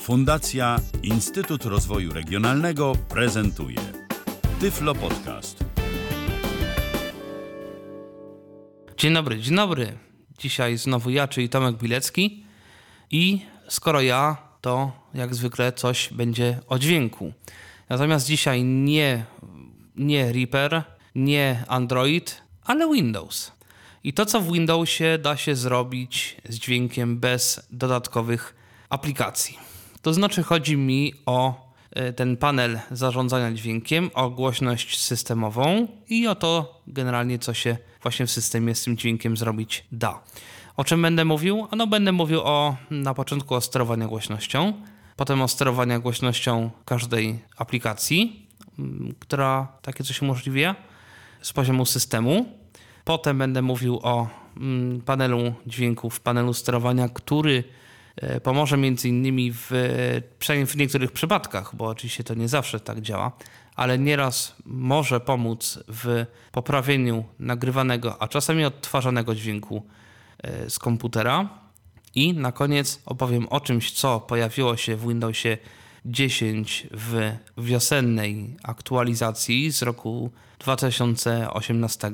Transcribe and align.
Fundacja 0.00 0.76
Instytut 1.02 1.64
Rozwoju 1.64 2.12
Regionalnego 2.12 2.92
prezentuje 3.08 3.80
Tyflo 4.60 4.94
Podcast. 4.94 5.64
Dzień 8.96 9.14
dobry, 9.14 9.40
dzień 9.40 9.56
dobry. 9.56 9.98
Dzisiaj 10.38 10.76
znowu 10.76 11.10
ja, 11.10 11.28
czyli 11.28 11.48
Tomek 11.48 11.76
Bilecki. 11.76 12.44
I 13.10 13.40
skoro 13.68 14.00
ja, 14.00 14.36
to 14.60 14.92
jak 15.14 15.34
zwykle 15.34 15.72
coś 15.72 16.08
będzie 16.12 16.60
o 16.68 16.78
dźwięku. 16.78 17.32
Natomiast 17.88 18.26
dzisiaj 18.26 18.64
nie, 18.64 19.24
nie 19.96 20.32
Reaper, 20.32 20.82
nie 21.14 21.64
Android, 21.68 22.42
ale 22.64 22.92
Windows. 22.92 23.52
I 24.04 24.12
to, 24.12 24.26
co 24.26 24.40
w 24.40 24.52
Windowsie 24.52 25.18
da 25.18 25.36
się 25.36 25.56
zrobić 25.56 26.36
z 26.48 26.54
dźwiękiem 26.54 27.18
bez 27.18 27.66
dodatkowych 27.70 28.54
aplikacji. 28.88 29.69
To 30.02 30.14
znaczy, 30.14 30.42
chodzi 30.42 30.76
mi 30.76 31.14
o 31.26 31.70
e, 31.90 32.12
ten 32.12 32.36
panel 32.36 32.80
zarządzania 32.90 33.52
dźwiękiem, 33.52 34.10
o 34.14 34.30
głośność 34.30 34.98
systemową 34.98 35.88
i 36.08 36.26
o 36.26 36.34
to 36.34 36.80
generalnie, 36.86 37.38
co 37.38 37.54
się 37.54 37.76
właśnie 38.02 38.26
w 38.26 38.30
systemie 38.30 38.74
z 38.74 38.84
tym 38.84 38.96
dźwiękiem 38.96 39.36
zrobić 39.36 39.84
da. 39.92 40.20
O 40.76 40.84
czym 40.84 41.02
będę 41.02 41.24
mówił? 41.24 41.68
No, 41.76 41.86
będę 41.86 42.12
mówił 42.12 42.40
o, 42.40 42.76
na 42.90 43.14
początku 43.14 43.54
o 43.54 43.60
sterowaniu 43.60 44.08
głośnością, 44.08 44.72
potem 45.16 45.42
o 45.42 45.48
sterowaniu 45.48 46.00
głośnością 46.00 46.70
każdej 46.84 47.38
aplikacji, 47.56 48.46
mm, 48.78 49.14
która 49.18 49.68
takie 49.82 50.04
coś 50.04 50.22
umożliwia 50.22 50.74
z 51.42 51.52
poziomu 51.52 51.86
systemu. 51.86 52.46
Potem 53.04 53.38
będę 53.38 53.62
mówił 53.62 54.00
o 54.02 54.28
mm, 54.56 55.00
panelu 55.00 55.54
dźwięków, 55.66 56.20
panelu 56.20 56.54
sterowania, 56.54 57.08
który 57.08 57.64
pomoże 58.42 58.76
między 58.76 59.08
innymi 59.08 59.52
w, 59.52 59.70
przynajmniej 60.38 60.66
w 60.66 60.76
niektórych 60.76 61.12
przypadkach, 61.12 61.76
bo 61.76 61.86
oczywiście 61.86 62.24
to 62.24 62.34
nie 62.34 62.48
zawsze 62.48 62.80
tak 62.80 63.00
działa, 63.00 63.32
ale 63.76 63.98
nieraz 63.98 64.56
może 64.64 65.20
pomóc 65.20 65.78
w 65.88 66.26
poprawieniu 66.52 67.24
nagrywanego, 67.38 68.22
a 68.22 68.28
czasami 68.28 68.64
odtwarzanego 68.64 69.34
dźwięku 69.34 69.86
e, 70.38 70.70
z 70.70 70.78
komputera. 70.78 71.48
I 72.14 72.34
na 72.34 72.52
koniec 72.52 73.02
opowiem 73.06 73.48
o 73.48 73.60
czymś, 73.60 73.92
co 73.92 74.20
pojawiło 74.20 74.76
się 74.76 74.96
w 74.96 75.08
Windowsie 75.08 75.58
10 76.04 76.86
w 76.90 77.32
wiosennej 77.58 78.56
aktualizacji 78.62 79.72
z 79.72 79.82
roku 79.82 80.30
2018 80.58 82.10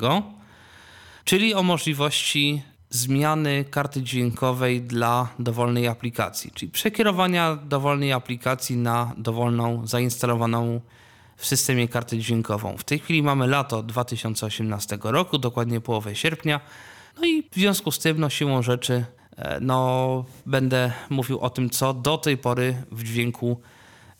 czyli 1.24 1.54
o 1.54 1.62
możliwości 1.62 2.62
zmiany 2.96 3.64
karty 3.64 4.02
dźwiękowej 4.02 4.82
dla 4.82 5.28
dowolnej 5.38 5.88
aplikacji, 5.88 6.50
czyli 6.54 6.72
przekierowania 6.72 7.56
dowolnej 7.56 8.12
aplikacji 8.12 8.76
na 8.76 9.14
dowolną 9.16 9.86
zainstalowaną 9.86 10.80
w 11.36 11.46
systemie 11.46 11.88
kartę 11.88 12.18
dźwiękową. 12.18 12.76
W 12.76 12.84
tej 12.84 12.98
chwili 12.98 13.22
mamy 13.22 13.46
lato 13.46 13.82
2018 13.82 14.98
roku, 15.02 15.38
dokładnie 15.38 15.80
połowę 15.80 16.16
sierpnia. 16.16 16.60
No 17.20 17.26
i 17.26 17.42
w 17.42 17.54
związku 17.54 17.90
z 17.92 17.98
tym, 17.98 18.20
no 18.20 18.30
siłą 18.30 18.62
rzeczy, 18.62 19.04
e, 19.36 19.60
no, 19.60 20.24
będę 20.46 20.92
mówił 21.10 21.40
o 21.40 21.50
tym, 21.50 21.70
co 21.70 21.94
do 21.94 22.18
tej 22.18 22.38
pory 22.38 22.82
w 22.92 23.02
dźwięku 23.02 23.60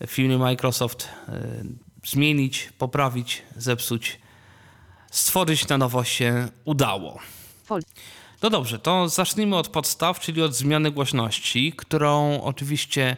firmy 0.07 0.37
Microsoft 0.37 1.09
e, 1.29 1.63
zmienić, 2.03 2.69
poprawić, 2.77 3.43
zepsuć 3.57 4.19
stworzyć 5.11 5.67
na 5.67 5.77
nowo 5.77 6.03
się 6.03 6.47
udało. 6.65 7.19
No 8.41 8.49
dobrze, 8.49 8.79
to 8.79 9.09
zacznijmy 9.09 9.55
od 9.55 9.67
podstaw, 9.67 10.19
czyli 10.19 10.41
od 10.41 10.55
zmiany 10.55 10.91
głośności, 10.91 11.73
którą 11.77 12.41
oczywiście 12.41 13.17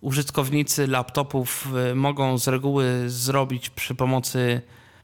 użytkownicy 0.00 0.86
laptopów 0.86 1.68
y, 1.90 1.94
mogą 1.94 2.38
z 2.38 2.48
reguły 2.48 3.04
zrobić 3.06 3.70
przy 3.70 3.94
pomocy 3.94 4.60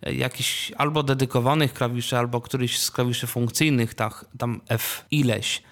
y, 0.06 0.14
jakichś 0.14 0.72
albo 0.72 1.02
dedykowanych 1.02 1.74
klawiszy, 1.74 2.18
albo 2.18 2.40
któryś 2.40 2.80
z 2.80 2.90
klawiszy 2.90 3.26
funkcyjnych, 3.26 3.94
tak, 3.94 4.24
tam 4.38 4.60
F 4.68 5.04
ileś, 5.10 5.62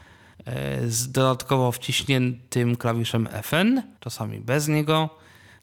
y, 0.85 0.91
z 0.91 1.13
dodatkowo 1.13 1.73
wciśniętym 1.73 2.77
klawiszem 2.77 3.29
FN, 3.43 3.83
czasami 4.01 4.41
bez 4.41 4.69
niego. 4.69 5.11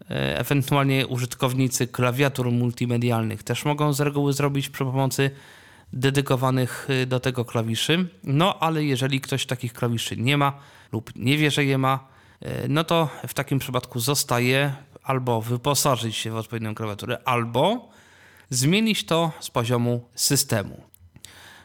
E, 0.09 0.39
ewentualnie 0.39 1.07
użytkownicy 1.07 1.87
klawiatur 1.87 2.51
multimedialnych 2.51 3.43
też 3.43 3.65
mogą 3.65 3.93
z 3.93 3.99
reguły 3.99 4.33
zrobić 4.33 4.69
przy 4.69 4.83
pomocy 4.83 5.31
dedykowanych 5.93 6.87
e, 6.89 7.05
do 7.05 7.19
tego 7.19 7.45
klawiszy. 7.45 8.07
No 8.23 8.59
ale 8.59 8.83
jeżeli 8.83 9.21
ktoś 9.21 9.45
takich 9.45 9.73
klawiszy 9.73 10.17
nie 10.17 10.37
ma 10.37 10.53
lub 10.91 11.11
nie 11.15 11.37
wie, 11.37 11.51
że 11.51 11.65
je 11.65 11.77
ma, 11.77 12.07
e, 12.41 12.67
no 12.67 12.83
to 12.83 13.09
w 13.27 13.33
takim 13.33 13.59
przypadku 13.59 13.99
zostaje 13.99 14.73
albo 15.03 15.41
wyposażyć 15.41 16.15
się 16.15 16.31
w 16.31 16.35
odpowiednią 16.35 16.75
klawiaturę, 16.75 17.17
albo 17.25 17.89
zmienić 18.49 19.05
to 19.05 19.31
z 19.39 19.49
poziomu 19.49 20.05
systemu. 20.15 20.83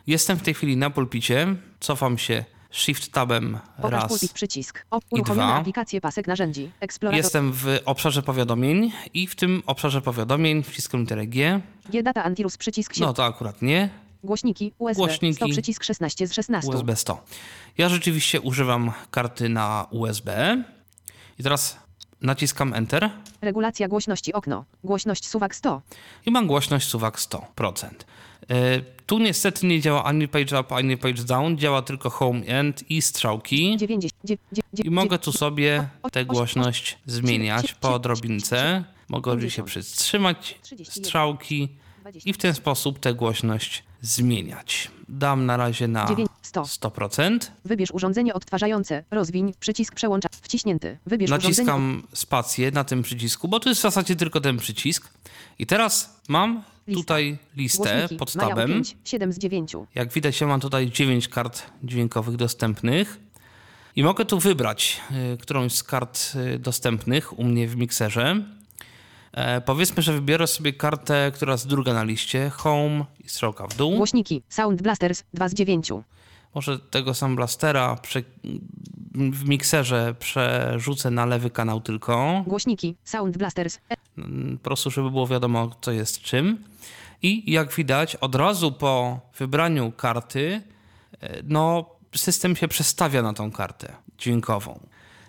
Jestem 0.06 0.38
w 0.38 0.42
tej 0.42 0.54
chwili 0.54 0.76
na 0.76 0.90
pulpicie, 0.90 1.56
cofam 1.80 2.18
się 2.18 2.44
Shift 2.70 3.12
tabem 3.12 3.58
Pokaż 3.76 3.90
raz 3.90 4.08
pulpit 4.08 4.32
przycisk. 4.32 4.86
O, 4.90 5.00
i 5.12 5.22
dwa. 5.22 5.54
aplikacje 5.54 6.00
pasek 6.00 6.26
narzędzi. 6.26 6.70
Explorator. 6.80 7.16
Jestem 7.16 7.52
w 7.52 7.78
obszarze 7.84 8.22
powiadomień 8.22 8.92
i 9.14 9.26
w 9.26 9.34
tym 9.34 9.62
obszarze 9.66 10.02
powiadomień 10.02 10.62
wciskam 10.62 11.00
literę 11.00 11.26
G. 11.26 11.60
G 11.90 12.02
data 12.02 12.24
antirus 12.24 12.56
przycisk 12.56 12.94
7. 12.94 13.08
No 13.08 13.14
to 13.14 13.24
akurat 13.24 13.62
nie. 13.62 14.05
Głośniki 14.26 14.72
USB. 14.78 14.96
Głośniki. 14.98 15.34
100 15.36 15.48
przycisk 15.48 15.84
16 15.84 16.26
z 16.26 16.32
16. 16.32 16.70
USB 16.70 16.96
100. 16.96 17.24
Ja 17.78 17.88
rzeczywiście 17.88 18.40
używam 18.40 18.92
karty 19.10 19.48
na 19.48 19.86
USB. 19.90 20.62
I 21.38 21.42
teraz 21.42 21.76
naciskam 22.20 22.74
Enter 22.74 23.10
Regulacja 23.42 23.88
głośności 23.88 24.32
okno. 24.32 24.64
Głośność 24.84 25.28
suwak 25.28 25.54
100. 25.54 25.82
i 26.26 26.30
mam 26.30 26.46
głośność 26.46 26.88
suwak 26.88 27.18
100%. 27.18 27.88
E, 28.50 28.80
Tu 29.06 29.18
niestety 29.18 29.66
nie 29.66 29.80
działa 29.80 30.04
ani 30.04 30.28
page 30.28 30.60
up, 30.60 30.74
ani 30.76 30.96
page 30.96 31.22
down. 31.24 31.58
Działa 31.58 31.82
tylko 31.82 32.10
home 32.10 32.46
end 32.46 32.90
i 32.90 33.02
strzałki. 33.02 33.76
90. 33.76 34.12
dzie- 34.24 34.38
dzie- 34.52 34.62
dzie- 34.72 34.82
I 34.82 34.90
mogę 34.90 35.18
tu 35.18 35.32
sobie 35.32 35.88
tę 36.12 36.24
głośność 36.24 36.98
zmieniać 37.06 37.74
po 37.74 37.94
odrobince. 37.94 38.84
Mogę 39.08 39.32
oczywiście 39.32 39.62
przytrzymać 39.62 40.58
strzałki 40.84 41.68
i 42.24 42.32
w 42.32 42.38
ten 42.38 42.54
sposób 42.54 42.98
tę 42.98 43.14
głośność 43.14 43.84
zmieniać. 44.06 44.90
Dam 45.08 45.46
na 45.46 45.56
razie 45.56 45.88
na 45.88 46.06
dziewięć- 46.06 46.28
100. 46.42 46.62
100%. 46.66 47.38
Wybierz 47.64 47.90
urządzenie 47.90 48.34
odtwarzające. 48.34 49.04
Rozwiń. 49.10 49.52
Przycisk 49.60 49.94
przełącza. 49.94 50.28
Wciśnięty. 50.42 50.98
Wybierz 51.06 51.30
urządzenie. 51.30 51.50
Naciskam 51.52 52.02
spację 52.12 52.70
na 52.70 52.84
tym 52.84 53.02
przycisku, 53.02 53.48
bo 53.48 53.60
to 53.60 53.68
jest 53.68 53.80
w 53.80 53.82
zasadzie 53.82 54.16
tylko 54.16 54.40
ten 54.40 54.56
przycisk. 54.56 55.08
I 55.58 55.66
teraz 55.66 56.20
mam 56.28 56.62
Lista. 56.86 57.00
tutaj 57.02 57.38
listę 57.56 57.98
Głośniki. 57.98 58.16
pod 58.16 58.32
tabem. 58.32 58.68
5. 58.68 58.96
7 59.04 59.32
z 59.32 59.38
9. 59.38 59.72
Jak 59.94 60.12
widać, 60.12 60.40
ja 60.40 60.46
mam 60.46 60.60
tutaj 60.60 60.90
9 60.90 61.28
kart 61.28 61.62
dźwiękowych 61.84 62.36
dostępnych. 62.36 63.18
I 63.96 64.02
mogę 64.02 64.24
tu 64.24 64.38
wybrać 64.38 65.00
y, 65.34 65.36
którąś 65.38 65.72
z 65.74 65.82
kart 65.82 66.32
y, 66.54 66.58
dostępnych 66.58 67.38
u 67.38 67.44
mnie 67.44 67.68
w 67.68 67.76
mikserze. 67.76 68.42
E, 69.36 69.60
powiedzmy, 69.60 70.02
że 70.02 70.12
wybiorę 70.12 70.46
sobie 70.46 70.72
kartę, 70.72 71.32
która 71.34 71.52
jest 71.52 71.66
druga 71.68 71.94
na 71.94 72.04
liście, 72.04 72.50
Home 72.50 73.04
i 73.24 73.28
strzałka 73.28 73.66
w 73.66 73.76
dół. 73.76 73.96
Głośniki. 73.96 74.42
Sound 74.48 74.82
Blasters 74.82 75.24
2 75.34 75.48
z 75.48 75.54
9. 75.54 75.88
Może 76.54 76.78
tego 76.78 77.14
sam 77.14 77.36
blastera 77.36 77.96
prze... 77.96 78.22
w 79.14 79.48
mikserze 79.48 80.14
przerzucę 80.18 81.10
na 81.10 81.26
lewy 81.26 81.50
kanał 81.50 81.80
tylko. 81.80 82.44
Głośniki. 82.46 82.96
Sound 83.04 83.38
Blasters. 83.38 83.78
E- 83.90 83.96
Mm, 84.18 84.58
po 84.58 84.64
prostu, 84.64 84.90
żeby 84.90 85.10
było 85.10 85.26
wiadomo, 85.26 85.70
co 85.80 85.92
jest 85.92 86.22
czym. 86.22 86.64
I 87.22 87.52
jak 87.52 87.72
widać, 87.72 88.16
od 88.16 88.34
razu 88.34 88.72
po 88.72 89.20
wybraniu 89.38 89.92
karty, 89.92 90.62
e, 91.20 91.42
no, 91.44 91.90
system 92.14 92.56
się 92.56 92.68
przestawia 92.68 93.22
na 93.22 93.32
tą 93.32 93.50
kartę 93.50 93.92
dźwiękową. 94.18 94.80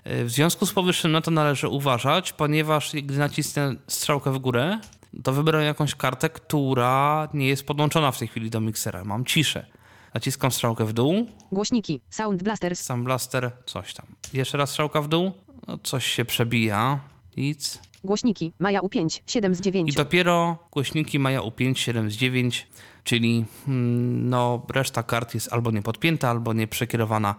E, 0.08 0.24
W 0.26 0.30
związku 0.32 0.66
z 0.66 0.74
powyższym 0.74 1.12
na 1.12 1.22
to 1.22 1.32
należy 1.32 1.68
uważać, 1.68 2.34
ponieważ 2.34 2.92
gdy 3.04 3.18
nacisnę 3.18 3.76
strzałkę 3.88 4.32
w 4.32 4.38
górę, 4.40 4.80
to 5.24 5.34
wybiorę 5.34 5.66
jakąś 5.66 5.96
kartę, 5.96 6.30
która 6.30 7.28
nie 7.34 7.48
jest 7.48 7.64
podłączona 7.66 8.12
w 8.12 8.20
tej 8.20 8.28
chwili 8.28 8.50
do 8.50 8.62
miksera. 8.62 9.04
Mam 9.04 9.26
ciszę. 9.26 9.66
Naciskam 10.14 10.52
strzałkę 10.52 10.86
w 10.86 10.94
dół, 10.94 11.28
Głośniki. 11.52 12.02
Sound 12.10 12.44
Blasters. 12.44 12.80
sam 12.82 13.04
blaster, 13.04 13.52
coś 13.66 13.94
tam. 13.94 14.06
Jeszcze 14.34 14.58
raz 14.58 14.70
strzałka 14.70 15.02
w 15.02 15.08
dół, 15.08 15.32
no, 15.68 15.78
coś 15.84 16.06
się 16.06 16.26
przebija, 16.26 17.00
nic. 17.38 17.80
Głośniki. 18.04 18.54
Maja 18.60 18.82
U5. 18.82 19.22
7 19.28 19.56
z 19.56 19.62
9. 19.62 19.90
I 19.90 19.94
dopiero 19.94 20.58
głośniki 20.72 21.20
mają 21.20 21.42
U5, 21.42 21.76
7 21.76 22.12
z 22.12 22.16
9, 22.16 22.68
czyli 23.04 23.46
mm, 23.68 24.30
no, 24.30 24.66
reszta 24.74 25.04
kart 25.04 25.34
jest 25.34 25.54
albo 25.54 25.72
niepodpięta, 25.72 26.30
albo 26.30 26.54
nie 26.54 26.68
przekierowana 26.68 27.36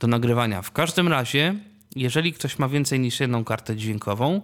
do 0.00 0.06
nagrywania. 0.06 0.62
W 0.62 0.70
każdym 0.72 1.08
razie 1.08 1.54
jeżeli 1.96 2.32
ktoś 2.32 2.58
ma 2.58 2.68
więcej 2.68 3.00
niż 3.00 3.20
jedną 3.20 3.44
kartę 3.44 3.76
dźwiękową, 3.76 4.40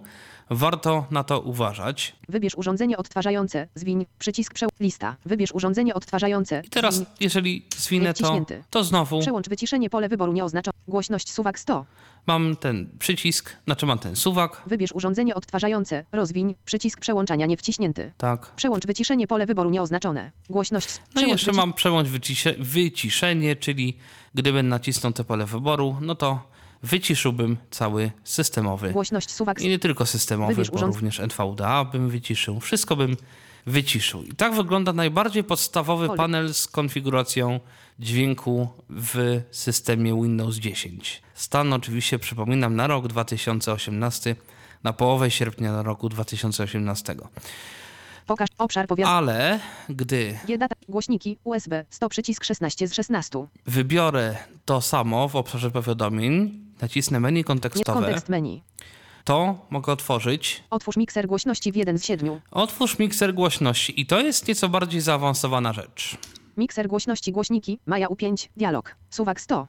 warto 0.49 1.05
na 1.11 1.23
to 1.23 1.39
uważać. 1.39 2.15
Wybierz 2.29 2.55
urządzenie 2.55 2.97
odtwarzające. 2.97 3.67
Zwiń. 3.75 4.05
Przycisk 4.19 4.53
przeł... 4.53 4.69
Lista. 4.79 5.15
Wybierz 5.25 5.51
urządzenie 5.51 5.93
odtwarzające. 5.93 6.61
I 6.65 6.69
teraz, 6.69 6.95
Zwiń. 6.95 7.05
jeżeli 7.19 7.65
zwinę 7.77 8.13
to, 8.13 8.45
to 8.69 8.83
znowu 8.83 9.19
Przełącz 9.19 9.49
wyciszenie 9.49 9.89
pole 9.89 10.09
wyboru 10.09 10.33
nieoznaczone. 10.33 10.73
Głośność 10.87 11.31
suwak 11.31 11.59
100. 11.59 11.85
mam 12.27 12.55
ten 12.55 12.89
przycisk, 12.99 13.55
znaczy 13.65 13.85
mam 13.85 13.99
ten 13.99 14.15
suwak, 14.15 14.61
Wybierz 14.65 14.91
urządzenie 14.91 15.35
odtwarzające. 15.35 16.05
Rozwiń. 16.11 16.55
Przycisk 16.65 16.99
przełączania 16.99 17.45
nie 17.45 17.57
wciśnięty. 17.57 18.11
tak. 18.17 18.51
Przełącz 18.55 18.85
wyciszenie 18.87 19.27
pole 19.27 19.45
wyboru 19.45 19.69
nieoznaczone. 19.69 20.31
Głośność. 20.49 20.87
No 20.97 21.03
i 21.03 21.13
przełącz 21.13 21.31
jeszcze 21.31 21.51
wyci- 21.51 21.55
mam 21.57 21.73
przełącz 21.73 22.07
wycisze, 22.09 22.53
wyciszenie, 22.59 23.55
czyli 23.55 23.97
gdybym 24.35 24.67
nacisnął 24.69 25.13
te 25.13 25.23
pole 25.23 25.45
wyboru, 25.45 25.95
no 26.01 26.15
to 26.15 26.49
wyciszyłbym 26.83 27.57
cały 27.71 28.11
systemowy. 28.23 28.91
Głośność 28.91 29.31
suwak 29.31 29.61
I 29.61 29.69
nie 29.69 29.79
tylko 29.79 30.05
systemowy, 30.05 30.53
Wybierz 30.53 30.71
bo 30.71 30.77
urząd- 30.77 30.87
również 30.87 31.19
NVDA 31.19 31.85
bym 31.85 32.09
wyciszył. 32.09 32.59
Wszystko 32.59 32.95
bym 32.95 33.17
wyciszył. 33.65 34.23
I 34.23 34.31
tak 34.31 34.53
wygląda 34.55 34.93
najbardziej 34.93 35.43
podstawowy 35.43 36.07
Folder. 36.07 36.17
panel 36.25 36.53
z 36.53 36.67
konfiguracją 36.67 37.59
dźwięku 37.99 38.67
w 38.89 39.41
systemie 39.51 40.13
Windows 40.23 40.55
10. 40.55 41.21
Stan 41.33 41.73
oczywiście 41.73 42.19
przypominam 42.19 42.75
na 42.75 42.87
rok 42.87 43.07
2018, 43.07 44.35
na 44.83 44.93
połowę 44.93 45.31
sierpnia 45.31 45.81
roku 45.83 46.09
2018. 46.09 47.15
Pokaż 48.25 48.49
obszar 48.57 48.87
powiat. 48.87 49.07
Ale 49.09 49.59
gdy. 49.89 50.37
Głośniki. 50.89 51.37
USB. 51.43 51.85
100 51.89 52.09
przycisk 52.09 52.43
16 52.43 52.87
z 52.87 52.93
16. 52.93 53.47
wybiorę 53.65 54.35
to 54.65 54.81
samo 54.81 55.29
w 55.29 55.35
obszarze 55.35 55.71
powiadomień, 55.71 56.59
nacisnę 56.81 57.19
menu 57.19 57.43
kontekstowe, 57.43 58.01
kontekst 58.01 58.29
menu. 58.29 58.63
to 59.23 59.65
mogę 59.69 59.93
otworzyć 59.93 60.63
Otwórz 60.69 60.97
mikser 60.97 61.27
głośności 61.27 61.71
w 61.71 61.75
1 61.75 61.99
z 61.99 62.05
7. 62.05 62.41
Otwórz 62.51 62.99
mikser 62.99 63.33
głośności 63.33 64.01
i 64.01 64.05
to 64.05 64.19
jest 64.19 64.47
nieco 64.47 64.69
bardziej 64.69 65.01
zaawansowana 65.01 65.73
rzecz. 65.73 66.17
Mikser 66.57 66.87
głośności 66.87 67.31
głośniki. 67.31 67.79
Maja 67.85 68.07
U5. 68.07 68.47
Dialog. 68.57 68.95
Suwak 69.09 69.41
100. 69.41 69.67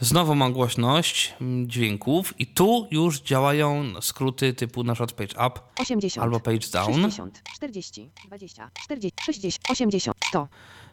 Znowu 0.00 0.34
mam 0.34 0.52
głośność 0.52 1.34
mm, 1.40 1.68
dźwięków 1.70 2.40
i 2.40 2.46
tu 2.46 2.86
już 2.90 3.20
działają 3.20 3.84
skróty 4.00 4.54
typu 4.54 4.84
na 4.84 4.94
przykład 4.94 5.12
page 5.12 5.46
up 5.46 5.60
80. 5.78 6.24
albo 6.24 6.40
page 6.40 6.68
down, 6.72 6.94
60. 6.94 7.42
40. 7.54 8.10
20. 8.26 8.70
40. 8.82 9.24
60. 9.24 9.70
80. 9.70 10.16
100. 10.28 10.48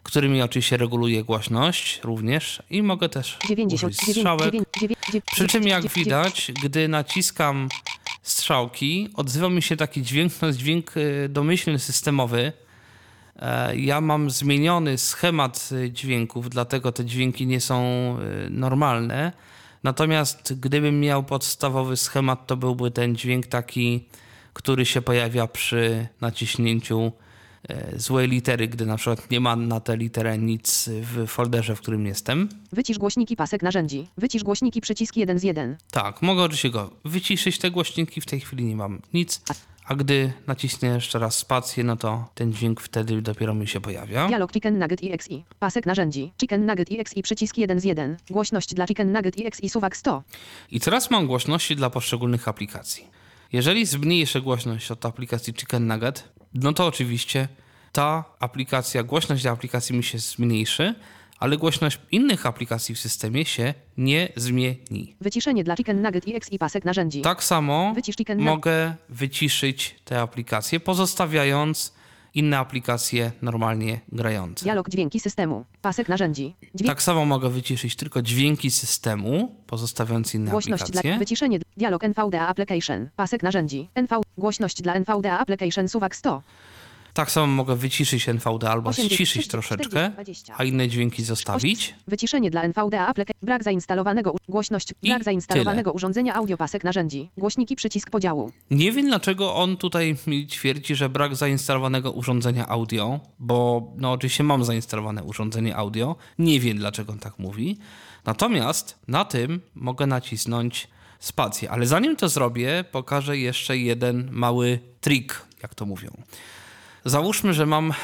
którymi 0.06 0.42
oczywiście 0.42 0.76
reguluję 0.76 1.24
głośność 1.24 2.00
również 2.04 2.62
i 2.70 2.82
mogę 2.82 3.08
też 3.08 3.38
90. 3.48 3.92
użyć 3.92 4.16
strzałek. 4.16 4.54
9. 4.80 4.98
Przy 5.32 5.46
czym 5.46 5.68
jak 5.68 5.88
widać, 5.88 6.52
gdy 6.62 6.88
naciskam 6.88 7.68
strzałki, 8.22 9.08
odzywa 9.14 9.48
mi 9.48 9.62
się 9.62 9.76
taki 9.76 10.02
dźwięk, 10.02 10.32
jest 10.42 10.58
dźwięk 10.58 10.96
y, 10.96 11.28
domyślny, 11.28 11.78
systemowy. 11.78 12.52
E, 13.36 13.76
Ja 13.76 14.00
mam 14.00 14.30
zmieniony 14.30 14.98
schemat 14.98 15.68
y, 15.72 15.90
dźwięków, 15.90 16.50
dlatego 16.50 16.92
te 16.92 17.04
dźwięki 17.04 17.46
nie 17.46 17.60
są 17.60 17.76
y, 18.46 18.50
normalne. 18.50 19.32
Natomiast 19.82 20.60
gdybym 20.60 21.00
miał 21.00 21.24
podstawowy 21.24 21.96
schemat, 21.96 22.46
to 22.46 22.56
byłby 22.56 22.90
ten 22.90 23.16
dźwięk 23.16 23.46
taki, 23.46 24.04
który 24.52 24.86
się 24.86 25.02
pojawia 25.02 25.46
przy 25.46 26.06
naciśnięciu 26.20 27.12
e, 27.68 27.98
złej 27.98 28.28
litery, 28.28 28.68
gdy 28.68 28.86
na 28.86 28.96
przykład 28.96 29.30
nie 29.30 29.40
ma 29.40 29.56
na 29.56 29.80
tę 29.80 29.96
literę 29.96 30.38
nic 30.38 30.90
w 31.02 31.26
folderze, 31.26 31.76
w 31.76 31.80
którym 31.80 32.06
jestem. 32.06 32.48
Wycisz 32.72 32.98
głośniki 32.98 33.36
pasek 33.36 33.62
narzędzi. 33.62 34.06
Wycisz 34.18 34.44
głośniki 34.44 34.80
przycisk 34.80 35.16
1 35.16 35.38
z 35.38 35.42
1. 35.42 35.76
Tak, 35.90 36.22
mogę 36.22 36.42
oczywiście 36.42 36.70
go 36.70 36.90
wyciszyć 37.04 37.58
te 37.58 37.70
głośniki, 37.70 38.20
w 38.20 38.26
tej 38.26 38.40
chwili 38.40 38.64
nie 38.64 38.76
mam 38.76 39.00
nic, 39.14 39.42
a 39.86 39.94
gdy 39.94 40.32
nacisnę 40.46 40.88
jeszcze 40.88 41.18
raz 41.18 41.38
spację, 41.38 41.84
no 41.84 41.96
to 41.96 42.24
ten 42.34 42.52
dźwięk 42.52 42.80
wtedy 42.80 43.22
dopiero 43.22 43.54
mi 43.54 43.66
się 43.66 43.80
pojawia. 43.80 44.26
Dialog 44.28 44.52
Chicken 44.52 44.78
Nugget 44.78 45.00
EXI. 45.04 45.44
Pasek 45.58 45.86
narzędzi. 45.86 46.32
Chicken 46.40 46.66
Nugget 46.66 46.88
EXI 46.92 47.22
przycisk 47.22 47.58
1 47.58 47.80
z 47.80 47.84
1. 47.84 48.16
Głośność 48.30 48.74
dla 48.74 48.86
Chicken 48.86 49.12
Nugget 49.12 49.40
EXI 49.40 49.68
suwak 49.68 49.96
100. 49.96 50.22
I 50.70 50.80
teraz 50.80 51.10
mam 51.10 51.26
głośności 51.26 51.76
dla 51.76 51.90
poszczególnych 51.90 52.48
aplikacji. 52.48 53.06
Jeżeli 53.52 53.86
zmniejszę 53.86 54.40
głośność 54.40 54.90
od 54.90 55.06
aplikacji 55.06 55.54
Chicken 55.54 55.86
Nugget, 55.86 56.28
no 56.58 56.72
to 56.72 56.86
oczywiście 56.86 57.48
ta 57.92 58.24
aplikacja, 58.40 59.02
głośność 59.02 59.42
dla 59.42 59.52
aplikacji 59.52 59.96
mi 59.96 60.04
się 60.04 60.18
zmniejszy, 60.18 60.94
ale 61.38 61.56
głośność 61.56 61.98
innych 62.12 62.46
aplikacji 62.46 62.94
w 62.94 62.98
systemie 62.98 63.44
się 63.44 63.74
nie 63.96 64.28
zmieni. 64.36 65.16
Wyciszenie 65.20 65.64
dla 65.64 65.76
Chicken 65.76 66.02
Nugget 66.02 66.28
EXI 66.28 66.58
pasek 66.58 66.84
narzędzi. 66.84 67.22
Tak 67.22 67.44
samo 67.44 67.92
Wycisz 67.94 68.16
mogę 68.36 68.94
wyciszyć 69.08 69.96
te 70.04 70.20
aplikacje, 70.20 70.80
pozostawiając 70.80 71.95
inne 72.36 72.58
aplikacje 72.58 73.32
normalnie 73.42 74.00
grające. 74.12 74.64
Dialog 74.64 74.88
dźwięki 74.90 75.20
systemu. 75.20 75.64
Pasek 75.82 76.08
narzędzi. 76.08 76.54
Dźwięk. 76.74 76.90
Tak 76.90 77.02
samo 77.02 77.24
mogę 77.24 77.50
wyciszyć 77.50 77.96
tylko 77.96 78.22
dźwięki 78.22 78.70
systemu, 78.70 79.54
pozostawiając 79.66 80.34
inne 80.34 80.50
Głośność 80.50 80.82
dla 80.82 81.00
aplikacje. 81.00 81.18
wyciszenie. 81.18 81.58
Dialog 81.76 82.04
NVDA 82.04 82.48
Application. 82.48 83.08
Pasek 83.16 83.42
narzędzi. 83.42 83.88
NV. 83.94 84.20
Głośność 84.38 84.82
dla 84.82 84.94
NVDA 84.94 85.38
Application 85.38 85.88
suwak 85.88 86.16
100. 86.16 86.42
Tak 87.16 87.30
samo 87.30 87.46
mogę 87.46 87.76
wyciszyć 87.76 88.28
NVD 88.28 88.70
albo 88.70 88.90
80, 88.90 89.14
ściszyć 89.14 89.48
40, 89.48 89.50
troszeczkę, 89.50 90.10
40, 90.12 90.14
20. 90.14 90.54
a 90.56 90.64
inne 90.64 90.88
dźwięki 90.88 91.24
zostawić. 91.24 91.94
Wyciszenie 92.08 92.50
dla 92.50 92.62
NVDA 92.62 93.06
Application. 93.06 93.40
Brak 93.42 93.64
zainstalowanego. 93.64 94.34
Głośność. 94.48 94.94
I 95.02 95.08
Brak 95.08 95.24
zainstalowanego 95.24 95.92
urządzenia 95.92 96.34
audio 96.34 96.56
pasek 96.56 96.84
narzędzi. 96.84 97.30
Głośniki 97.36 97.76
przycisk 97.76 98.10
podziału. 98.10 98.52
Nie 98.70 98.92
wiem 98.92 99.06
dlaczego 99.06 99.54
on 99.54 99.76
tutaj 99.76 100.16
mi 100.26 100.46
twierdzi, 100.46 100.94
że 100.94 101.08
brak 101.08 101.36
zainstalowanego 101.36 102.12
urządzenia 102.12 102.68
audio, 102.68 103.20
bo 103.38 103.92
no 103.96 104.12
oczywiście 104.12 104.44
mam 104.44 104.64
zainstalowane 104.64 105.24
urządzenie 105.24 105.76
audio. 105.76 106.16
Nie 106.38 106.60
wiem 106.60 106.76
dlaczego 106.76 107.12
on 107.12 107.18
tak 107.18 107.38
mówi. 107.38 107.78
Natomiast 108.24 108.98
na 109.08 109.24
tym 109.24 109.60
mogę 109.74 110.06
nacisnąć 110.06 110.88
spację. 111.18 111.70
Ale 111.70 111.86
zanim 111.86 112.16
to 112.16 112.28
zrobię, 112.28 112.84
pokażę 112.92 113.38
jeszcze 113.38 113.78
jeden 113.78 114.28
mały 114.32 114.78
trik, 115.00 115.42
jak 115.62 115.74
to 115.74 115.86
mówią. 115.86 116.10
Załóżmy, 117.06 117.54
że 117.54 117.66
mam 117.66 117.90
y, 117.90 117.94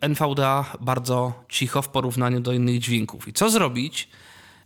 NVDA 0.00 0.64
bardzo 0.80 1.44
cicho 1.48 1.82
w 1.82 1.88
porównaniu 1.88 2.40
do 2.40 2.52
innych 2.52 2.78
dźwięków. 2.78 3.28
I 3.28 3.32
co 3.32 3.50
zrobić, 3.50 4.08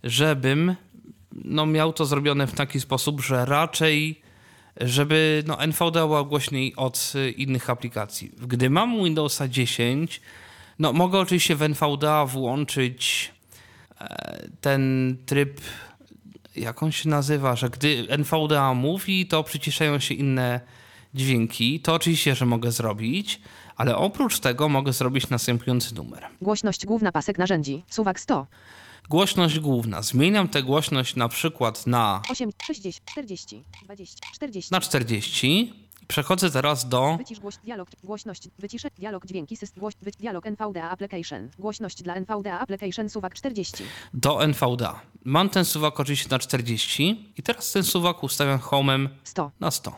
żebym 0.03 0.75
no, 1.31 1.65
miał 1.65 1.93
to 1.93 2.05
zrobione 2.05 2.47
w 2.47 2.55
taki 2.55 2.79
sposób, 2.79 3.21
że 3.21 3.45
raczej 3.45 4.21
żeby 4.81 5.43
no, 5.47 5.61
NVDA 5.61 6.07
była 6.07 6.23
głośniej 6.23 6.75
od 6.75 7.13
y, 7.15 7.31
innych 7.31 7.69
aplikacji. 7.69 8.31
Gdy 8.47 8.69
mam 8.69 9.03
Windowsa 9.03 9.47
10, 9.47 10.21
no 10.79 10.93
mogę 10.93 11.19
oczywiście 11.19 11.55
w 11.55 11.61
NVDA 11.61 12.25
włączyć 12.25 13.31
e, 14.01 14.47
ten 14.61 15.15
tryb, 15.25 15.61
jak 16.55 16.83
on 16.83 16.91
się 16.91 17.09
nazywa, 17.09 17.55
że 17.55 17.69
gdy 17.69 18.05
NVDA 18.09 18.73
mówi, 18.73 19.25
to 19.25 19.43
przyciszają 19.43 19.99
się 19.99 20.13
inne 20.13 20.59
dźwięki. 21.13 21.79
To 21.79 21.93
oczywiście, 21.93 22.35
że 22.35 22.45
mogę 22.45 22.71
zrobić, 22.71 23.41
ale 23.77 23.97
oprócz 23.97 24.39
tego 24.39 24.69
mogę 24.69 24.93
zrobić 24.93 25.29
następujący 25.29 25.95
numer. 25.95 26.27
Głośność 26.41 26.85
główna 26.85 27.11
pasek 27.11 27.37
narzędzi. 27.37 27.83
Suwak 27.89 28.19
100. 28.19 28.47
Głośność 29.09 29.59
główna. 29.59 30.01
Zmieniam 30.01 30.47
tę 30.47 30.63
głośność 30.63 31.15
na 31.15 31.29
przykład 31.29 31.87
na, 31.87 32.21
8, 32.29 32.51
60, 32.63 33.05
40, 33.05 33.63
20, 33.85 34.27
40. 34.33 34.71
na 34.71 34.81
40. 34.81 35.73
Przechodzę 36.07 36.51
teraz 36.51 36.89
do 36.89 37.15
Wycisz 37.17 37.39
głoś, 37.39 37.57
dialog, 37.63 37.89
głośność, 38.03 38.49
wyciszę, 38.59 38.89
dialog 38.97 39.25
dźwięki, 39.25 39.57
system, 39.57 39.79
głoś, 39.79 39.93
wy, 40.01 40.11
dialog 40.11 40.47
NVDA 40.47 40.89
Application, 40.89 41.49
głośność 41.59 42.03
dla 42.03 42.15
NVDA 42.15 42.59
Application, 42.59 43.09
suwak 43.09 43.33
40. 43.33 43.83
do 44.13 44.43
NVDA. 44.43 45.01
Mam 45.23 45.49
ten 45.49 45.65
suwak 45.65 45.99
oczywiście 45.99 46.27
na 46.29 46.39
40 46.39 47.31
i 47.37 47.43
teraz 47.43 47.71
ten 47.71 47.83
suwak 47.83 48.23
ustawiam 48.23 48.59
homem 48.59 49.09
100. 49.23 49.51
na 49.59 49.71
100. 49.71 49.95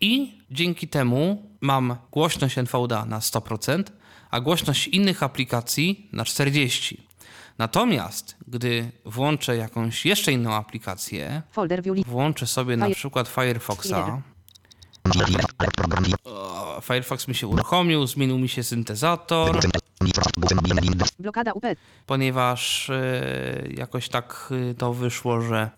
I 0.00 0.38
dzięki 0.50 0.88
temu 0.88 1.50
mam 1.60 1.96
głośność 2.10 2.58
NVDA 2.58 3.04
na 3.04 3.18
100%, 3.18 3.82
a 4.30 4.40
głośność 4.40 4.88
innych 4.88 5.22
aplikacji 5.22 6.08
na 6.12 6.22
40%. 6.24 6.96
Natomiast 7.58 8.36
gdy 8.48 8.90
włączę 9.04 9.56
jakąś 9.56 10.06
jeszcze 10.06 10.32
inną 10.32 10.54
aplikację, 10.54 11.42
włączę 12.06 12.46
sobie 12.46 12.76
na 12.76 12.90
przykład 12.90 13.28
Firefoxa, 13.28 14.22
Firefox 16.82 17.28
mi 17.28 17.34
się 17.34 17.46
uruchomił, 17.46 18.06
zmienił 18.06 18.38
mi 18.38 18.48
się 18.48 18.62
syntezator, 18.62 19.58
blokada 21.18 21.52
UP, 21.52 21.64
ponieważ 22.06 22.90
e, 22.90 23.68
jakoś 23.70 24.08
tak 24.08 24.52
e, 24.70 24.74
to 24.74 24.94
wyszło, 24.94 25.40
że 25.40 25.70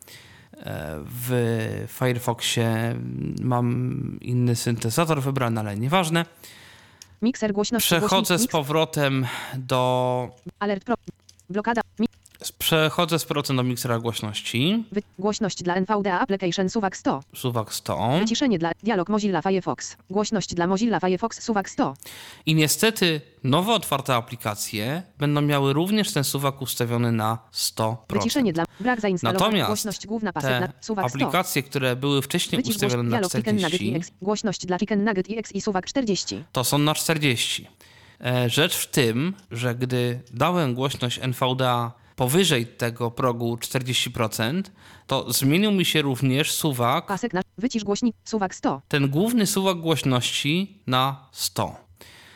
w 1.07 1.85
Firefoxie 1.89 2.95
mam 3.43 4.19
inny 4.21 4.57
syntezator 4.57 5.23
wybrany, 5.23 5.61
ale 5.61 5.77
nieważne. 5.77 6.25
mikser 7.23 7.53
głośności, 7.53 7.87
Przechodzę 7.87 8.39
z 8.39 8.47
powrotem 8.47 9.27
do 9.55 10.31
alert 10.59 10.85
pro, 10.85 10.95
blokada, 11.51 11.81
Przechodzę 12.59 13.19
z 13.19 13.25
procent 13.25 13.57
do 13.57 13.63
miksera 13.63 13.99
głośności. 13.99 14.85
Wy... 14.93 15.03
Głośność 15.19 15.63
dla 15.63 15.75
NVDA 15.75 16.21
Application 16.21 16.69
Suwak 16.71 16.97
100. 16.97 17.23
Suwak 17.35 17.75
100. 17.75 18.19
Wyciszenie 18.19 18.59
dla 18.59 18.73
dialog 18.83 19.09
Mozilla 19.09 19.43
Firefox. 19.43 19.97
Głośność 20.11 20.55
dla 20.55 20.67
Mozilla 20.67 21.01
Firefox 21.01 21.43
Suwak 21.43 21.71
100. 21.71 21.95
I 22.47 22.55
niestety 22.55 23.21
nowo 23.45 23.75
otwarte 23.75 24.15
aplikacje 24.15 25.03
będą 25.19 25.41
miały 25.41 25.73
również 25.73 26.13
ten 26.13 26.25
suwak 26.25 26.63
ustawiony 26.63 27.13
na 27.13 27.39
100%. 27.53 27.97
Wyciszenie 28.11 28.53
dla 28.53 28.65
brak 28.81 29.01
zainstalowania. 29.01 29.47
Natomiast 29.47 29.69
Głośność 29.69 30.07
główna 30.07 30.33
pasek 30.33 30.51
te 30.51 30.61
na 30.61 30.73
Suwak 30.81 31.11
100. 31.11 31.19
aplikacje, 31.19 31.63
które 31.63 31.97
były 31.97 32.23
wcześniej 32.23 32.57
Wycisz 32.63 32.75
głoś... 32.79 32.87
ustawione 32.87 33.21
na 33.21 33.29
Chicken 33.29 33.57
Nugget 33.57 33.69
40, 33.75 33.97
EX. 33.97 34.11
Głośność 34.23 34.67
dla 34.67 34.79
Chicken 34.79 35.05
Nugget 35.05 35.27
EX 35.31 35.53
i 35.53 35.61
Suwak 35.61 35.87
40. 35.87 36.45
to 36.53 36.65
są 36.65 36.79
na 36.79 36.95
40. 36.95 37.67
E, 38.25 38.51
Rzecz 38.51 38.77
w 38.77 38.87
tym, 38.87 39.35
że 39.51 39.75
gdy 39.75 40.21
dałem 40.35 40.75
głośność 40.75 41.19
NVDA 41.23 41.93
powyżej 42.17 42.67
tego 42.67 43.11
progu 43.11 43.57
40%, 43.57 44.63
to 45.07 45.33
zmienił 45.33 45.73
mi 45.73 45.85
się 45.85 46.03
również 46.03 46.53
suwak, 46.53 47.07
Pasek 47.07 47.33
na 47.33 47.43
wycisz 47.59 47.85
głośnik 47.85 48.17
Suwak 48.25 48.55
100. 48.55 48.83
ten 48.89 49.09
główny 49.09 49.47
suwak 49.47 49.77
głośności 49.77 50.83
na 50.87 51.29
100. 51.33 51.77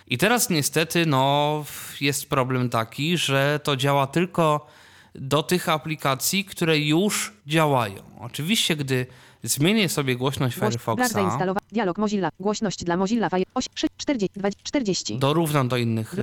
I 0.07 0.19
teraz 0.19 0.51
niestety 0.51 1.07
no, 1.07 1.65
jest 2.01 2.29
problem 2.29 2.71
taki, 2.71 3.19
że 3.19 3.61
to 3.63 3.77
działa 3.77 4.07
tylko 4.07 4.67
do 5.15 5.43
tych 5.43 5.69
aplikacji, 5.69 6.45
które 6.45 6.79
już 6.79 7.33
działają. 7.47 8.03
Oczywiście, 8.21 8.77
gdy 8.77 9.07
zmienię 9.45 9.89
sobie 9.89 10.17
głośność 10.17 10.59
Głoś... 10.59 10.69
Firefoxa, 10.69 11.09
zainstalowania. 11.09 11.67
Dialog 11.73 11.99
Mozilla. 11.99 12.29
Głośność 12.41 12.85
dla 12.85 12.97
Mozilla 12.97 13.31
Firefox 13.31 13.69
40. 13.97 14.41
40. 14.63 15.19
dorównam 15.19 15.69
do 15.69 15.77
innych 15.77 16.15
e, 16.19 16.23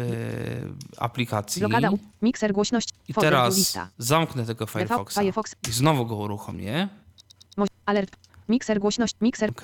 aplikacji. 0.98 1.60
Blokada. 1.60 1.90
Mikser 2.22 2.54
głośność. 2.54 2.90
I 3.08 3.14
folder, 3.14 3.32
teraz 3.32 3.58
lista. 3.58 3.90
zamknę 3.98 4.46
tego 4.46 4.66
Firefoxa 4.66 5.22
Firefox. 5.22 5.56
i 5.70 5.72
znowu 5.72 6.06
go 6.06 6.16
uruchomię. 6.16 6.88
Mo... 7.58 7.66
Alert. 7.86 8.18
Mikser 8.50 8.80
głośność. 8.80 9.16
Mikser. 9.22 9.50
OK. 9.50 9.62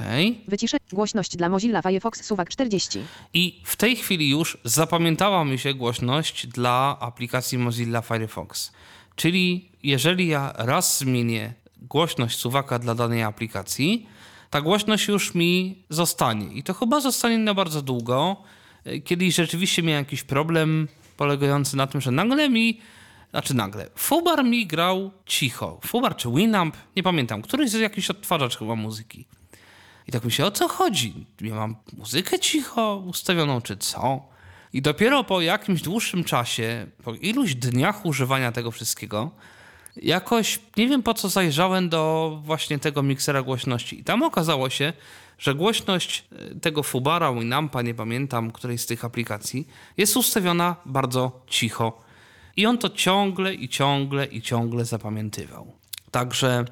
Wyciszę. 0.47 0.77
Głośność 0.91 1.37
dla 1.37 1.49
Mozilla 1.49 1.81
Firefox 1.81 2.23
Suwak 2.23 2.49
40. 2.49 2.99
I 3.33 3.61
w 3.65 3.75
tej 3.75 3.95
chwili 3.95 4.29
już 4.29 4.57
zapamiętała 4.63 5.45
mi 5.45 5.59
się 5.59 5.73
głośność 5.73 6.47
dla 6.47 6.97
aplikacji 6.99 7.57
Mozilla 7.57 8.01
Firefox. 8.01 8.71
Czyli 9.15 9.71
jeżeli 9.83 10.27
ja 10.27 10.53
raz 10.57 10.99
zmienię 10.99 11.53
głośność 11.81 12.37
suwaka 12.37 12.79
dla 12.79 12.95
danej 12.95 13.23
aplikacji, 13.23 14.07
ta 14.49 14.61
głośność 14.61 15.07
już 15.07 15.35
mi 15.35 15.83
zostanie. 15.89 16.53
I 16.53 16.63
to 16.63 16.73
chyba 16.73 16.99
zostanie 16.99 17.37
na 17.37 17.53
bardzo 17.53 17.81
długo. 17.81 18.43
Kiedyś 19.05 19.35
rzeczywiście 19.35 19.83
miałem 19.83 20.05
jakiś 20.05 20.23
problem 20.23 20.87
polegający 21.17 21.77
na 21.77 21.87
tym, 21.87 22.01
że 22.01 22.11
nagle 22.11 22.49
mi, 22.49 22.79
znaczy 23.31 23.53
nagle, 23.53 23.89
Fubar 23.95 24.45
mi 24.45 24.67
grał 24.67 25.11
cicho. 25.25 25.79
Fubar 25.85 26.15
czy 26.15 26.29
Winamp, 26.31 26.77
nie 26.95 27.03
pamiętam, 27.03 27.41
któryś 27.41 27.69
z 27.69 27.73
jakichś 27.73 28.09
odtwarzacz 28.09 28.57
chyba 28.57 28.75
muzyki. 28.75 29.25
I 30.07 30.11
tak 30.11 30.23
myślę, 30.23 30.45
o 30.45 30.51
co 30.51 30.67
chodzi? 30.67 31.25
Ja 31.41 31.55
mam 31.55 31.75
muzykę 31.97 32.39
cicho 32.39 33.03
ustawioną, 33.05 33.61
czy 33.61 33.77
co? 33.77 34.21
I 34.73 34.81
dopiero 34.81 35.23
po 35.23 35.41
jakimś 35.41 35.81
dłuższym 35.81 36.23
czasie, 36.23 36.87
po 37.03 37.13
iluś 37.13 37.55
dniach 37.55 38.05
używania 38.05 38.51
tego 38.51 38.71
wszystkiego, 38.71 39.31
jakoś 40.01 40.59
nie 40.77 40.87
wiem 40.87 41.03
po 41.03 41.13
co 41.13 41.29
zajrzałem 41.29 41.89
do 41.89 42.31
właśnie 42.43 42.79
tego 42.79 43.03
miksera 43.03 43.41
głośności. 43.41 43.99
I 43.99 44.03
tam 44.03 44.23
okazało 44.23 44.69
się, 44.69 44.93
że 45.39 45.55
głośność 45.55 46.25
e, 46.31 46.59
tego 46.59 46.83
Fubara, 46.83 47.33
Winampa, 47.33 47.81
nie 47.81 47.93
pamiętam, 47.93 48.51
której 48.51 48.77
z 48.77 48.85
tych 48.85 49.05
aplikacji, 49.05 49.67
jest 49.97 50.17
ustawiona 50.17 50.75
bardzo 50.85 51.41
cicho. 51.47 52.01
I 52.57 52.65
on 52.65 52.77
to 52.77 52.89
ciągle 52.89 53.53
i 53.53 53.69
ciągle 53.69 54.25
i 54.25 54.41
ciągle 54.41 54.85
zapamiętywał. 54.85 55.71
Także 56.11 56.65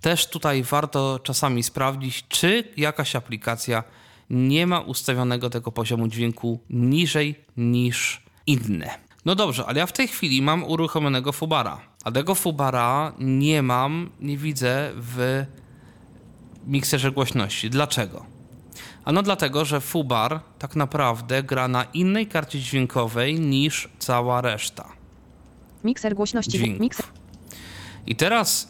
też 0.00 0.26
tutaj 0.26 0.62
warto 0.62 1.18
czasami 1.18 1.62
sprawdzić, 1.62 2.24
czy 2.28 2.64
jakaś 2.76 3.16
aplikacja 3.16 3.84
nie 4.30 4.66
ma 4.66 4.80
ustawionego 4.80 5.50
tego 5.50 5.72
poziomu 5.72 6.08
dźwięku 6.08 6.60
niżej 6.70 7.34
niż 7.56 8.22
inne. 8.46 8.90
No 9.24 9.34
dobrze, 9.34 9.66
ale 9.66 9.78
ja 9.78 9.86
w 9.86 9.92
tej 9.92 10.08
chwili 10.08 10.42
mam 10.42 10.64
uruchomionego 10.64 11.32
Fubara, 11.32 11.89
a 12.04 12.10
tego 12.12 12.34
Fubara 12.34 13.12
nie 13.18 13.62
mam, 13.62 14.10
nie 14.20 14.36
widzę 14.36 14.90
w 14.96 15.44
mikserze 16.66 17.12
głośności. 17.12 17.70
Dlaczego? 17.70 18.24
Ano 19.04 19.22
dlatego, 19.22 19.64
że 19.64 19.80
Fubar 19.80 20.40
tak 20.58 20.76
naprawdę 20.76 21.42
gra 21.42 21.68
na 21.68 21.84
innej 21.84 22.26
karcie 22.26 22.60
dźwiękowej 22.60 23.40
niż 23.40 23.88
cała 23.98 24.40
reszta 24.40 24.84
Mikser 25.84 26.14
głośności. 26.14 26.50
dźwięków. 26.50 26.80
Mikser. 26.80 27.06
I 28.06 28.16
teraz, 28.16 28.68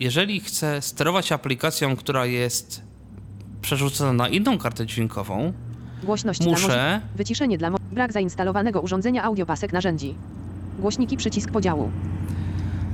jeżeli 0.00 0.40
chcę 0.40 0.82
sterować 0.82 1.32
aplikacją, 1.32 1.96
która 1.96 2.26
jest 2.26 2.82
przerzucona 3.62 4.12
na 4.12 4.28
inną 4.28 4.58
kartę 4.58 4.86
dźwiękową, 4.86 5.52
Głośność 6.02 6.40
muszę. 6.46 7.00
Wyciszenie 7.16 7.58
dla. 7.58 7.70
Brak 7.92 8.12
zainstalowanego 8.12 8.80
urządzenia 8.80 9.22
audio 9.22 9.46
pasek 9.46 9.72
narzędzi. 9.72 10.14
Głośniki 10.78 11.16
przycisk 11.16 11.50
podziału. 11.50 11.90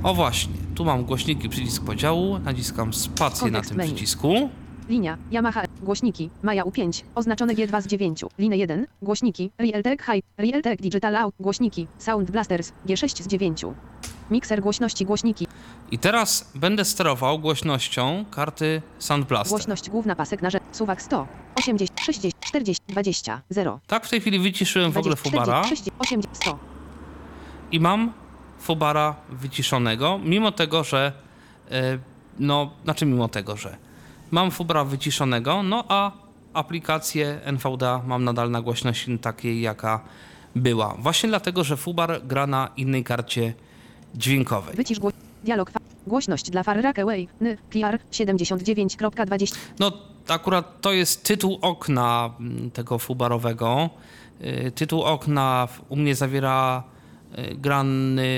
O 0.05 0.13
właśnie, 0.13 0.53
tu 0.75 0.85
mam 0.85 1.03
głośniki, 1.05 1.49
przycisk 1.49 1.83
podziału, 1.83 2.39
naciskam 2.39 2.93
spację 2.93 3.51
na 3.51 3.61
tym 3.61 3.77
menu. 3.77 3.93
przycisku. 3.93 4.49
Linia, 4.89 5.17
Yamaha, 5.31 5.63
głośniki, 5.81 6.29
Maja 6.43 6.63
U5, 6.63 7.03
oznaczone 7.15 7.53
G2 7.53 7.81
z 7.81 7.87
9, 7.87 8.25
linia 8.39 8.55
1, 8.55 8.87
głośniki, 9.01 9.51
Realtek 9.57 10.03
High, 10.05 10.23
Realtek 10.37 10.81
Digital 10.81 11.15
Out, 11.15 11.35
głośniki, 11.39 11.87
Sound 11.97 12.31
Blasters, 12.31 12.71
G6 12.87 13.23
z 13.23 13.27
9. 13.27 13.61
Mikser 14.31 14.61
głośności 14.61 15.05
głośniki, 15.05 15.47
I 15.91 15.99
teraz 15.99 16.51
będę 16.55 16.85
sterował 16.85 17.39
głośnością 17.39 18.25
karty 18.31 18.81
Sound 18.99 19.27
Blaster. 19.27 19.49
głośność 19.49 19.89
główna 19.89 20.15
pasek 20.15 20.41
na 20.41 20.49
rzecz, 20.49 20.63
suwak 20.71 21.01
100, 21.01 21.27
80, 21.55 22.01
60, 22.01 22.35
40, 22.39 22.83
20, 22.87 23.41
0. 23.49 23.79
Tak, 23.87 24.05
w 24.05 24.09
tej 24.09 24.21
chwili 24.21 24.39
wyciszyłem 24.39 24.91
w 24.91 24.97
ogóle 24.97 25.15
20, 25.15 25.39
Fubara 25.39 25.63
40, 25.63 25.91
80, 25.99 26.37
100. 26.37 26.59
i 27.71 27.79
mam 27.79 28.13
Fubara 28.65 29.15
wyciszonego, 29.29 30.19
mimo 30.23 30.51
tego, 30.51 30.83
że 30.83 31.11
e, 31.71 31.97
no, 32.39 32.71
znaczy 32.83 33.05
mimo 33.05 33.27
tego, 33.27 33.57
że 33.57 33.77
mam 34.31 34.51
Fubara 34.51 34.83
wyciszonego, 34.83 35.63
no 35.63 35.83
a 35.87 36.11
aplikację 36.53 37.39
NVDA 37.43 38.01
mam 38.07 38.23
nadal 38.23 38.51
na 38.51 38.61
głośności 38.61 39.19
takiej, 39.19 39.61
jaka 39.61 39.99
była. 40.55 40.95
Właśnie 40.99 41.29
dlatego, 41.29 41.63
że 41.63 41.77
Fubar 41.77 42.21
gra 42.23 42.47
na 42.47 42.69
innej 42.77 43.03
karcie 43.03 43.53
dźwiękowej. 44.15 44.75
Wycisz 44.75 44.99
gło... 44.99 45.11
dialog, 45.43 45.71
głośność 46.07 46.49
dla 46.49 46.63
Farrack 46.63 46.99
Away, 46.99 47.27
N, 47.41 47.57
PR 47.69 47.99
79.20, 48.11 49.55
No, 49.79 49.91
akurat 50.27 50.81
to 50.81 50.93
jest 50.93 51.23
tytuł 51.23 51.59
okna 51.61 52.29
mm, 52.39 52.71
tego 52.71 52.99
fubarowego. 52.99 53.89
Y, 54.41 54.71
Tytuł 54.75 55.01
okna 55.01 55.67
u 55.89 55.95
mnie 55.95 56.15
zawiera 56.15 56.83
grany 57.55 58.29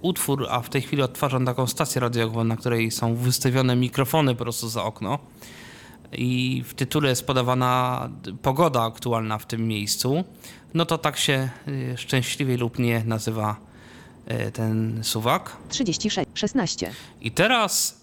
utwór, 0.00 0.46
a 0.50 0.60
w 0.60 0.68
tej 0.68 0.82
chwili 0.82 1.02
odtwarzam 1.02 1.46
taką 1.46 1.66
stację 1.66 2.00
radiową, 2.00 2.44
na 2.44 2.56
której 2.56 2.90
są 2.90 3.14
wystawione 3.14 3.76
mikrofony 3.76 4.34
po 4.34 4.44
prostu 4.44 4.68
za 4.68 4.84
okno. 4.84 5.18
I 6.12 6.62
w 6.66 6.74
tytule 6.74 7.08
jest 7.08 7.26
podawana 7.26 8.08
pogoda 8.42 8.82
aktualna 8.82 9.38
w 9.38 9.46
tym 9.46 9.68
miejscu. 9.68 10.24
No 10.74 10.86
to 10.86 10.98
tak 10.98 11.16
się 11.16 11.48
y, 11.68 11.94
szczęśliwie 11.96 12.56
lub 12.56 12.78
nie 12.78 13.04
nazywa 13.04 13.56
y, 14.30 14.52
ten 14.52 15.00
suwak. 15.04 15.56
36, 15.68 16.28
16. 16.34 16.92
I 17.20 17.30
teraz 17.30 18.00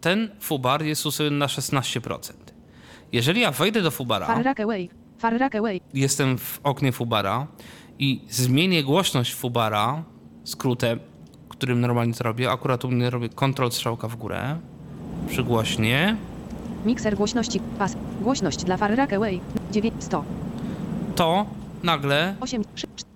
ten 0.00 0.30
fubar 0.40 0.82
jest 0.82 1.06
ustawiony 1.06 1.36
na 1.36 1.46
16%. 1.46 2.32
Jeżeli 3.12 3.40
ja 3.40 3.50
wejdę 3.50 3.82
do 3.82 3.90
fubara, 3.90 4.26
Farrack 4.26 4.60
Away, 4.60 4.88
Farrack 5.18 5.54
Away, 5.54 5.80
jestem 5.94 6.38
w 6.38 6.60
oknie 6.62 6.92
fubara 6.92 7.46
i 7.98 8.20
zmienię 8.30 8.84
głośność 8.84 9.34
fubara 9.34 10.04
skrótem, 10.44 11.00
którym 11.48 11.80
normalnie 11.80 12.14
to 12.14 12.24
robię, 12.24 12.50
akurat 12.50 12.84
u 12.84 12.90
mnie 12.90 13.10
robię 13.10 13.28
kontrol 13.28 13.72
strzałka 13.72 14.08
w 14.08 14.16
górę, 14.16 14.58
przygłośnie, 15.28 16.16
mikser 16.86 17.16
głośności, 17.16 17.60
pas, 17.78 17.96
głośność 18.20 18.64
dla 18.64 18.76
Farrack 18.76 19.12
Away, 19.12 19.40
9, 19.70 19.94
100, 19.98 20.24
to 21.16 21.46
nagle 21.82 22.36
8, 22.40 22.64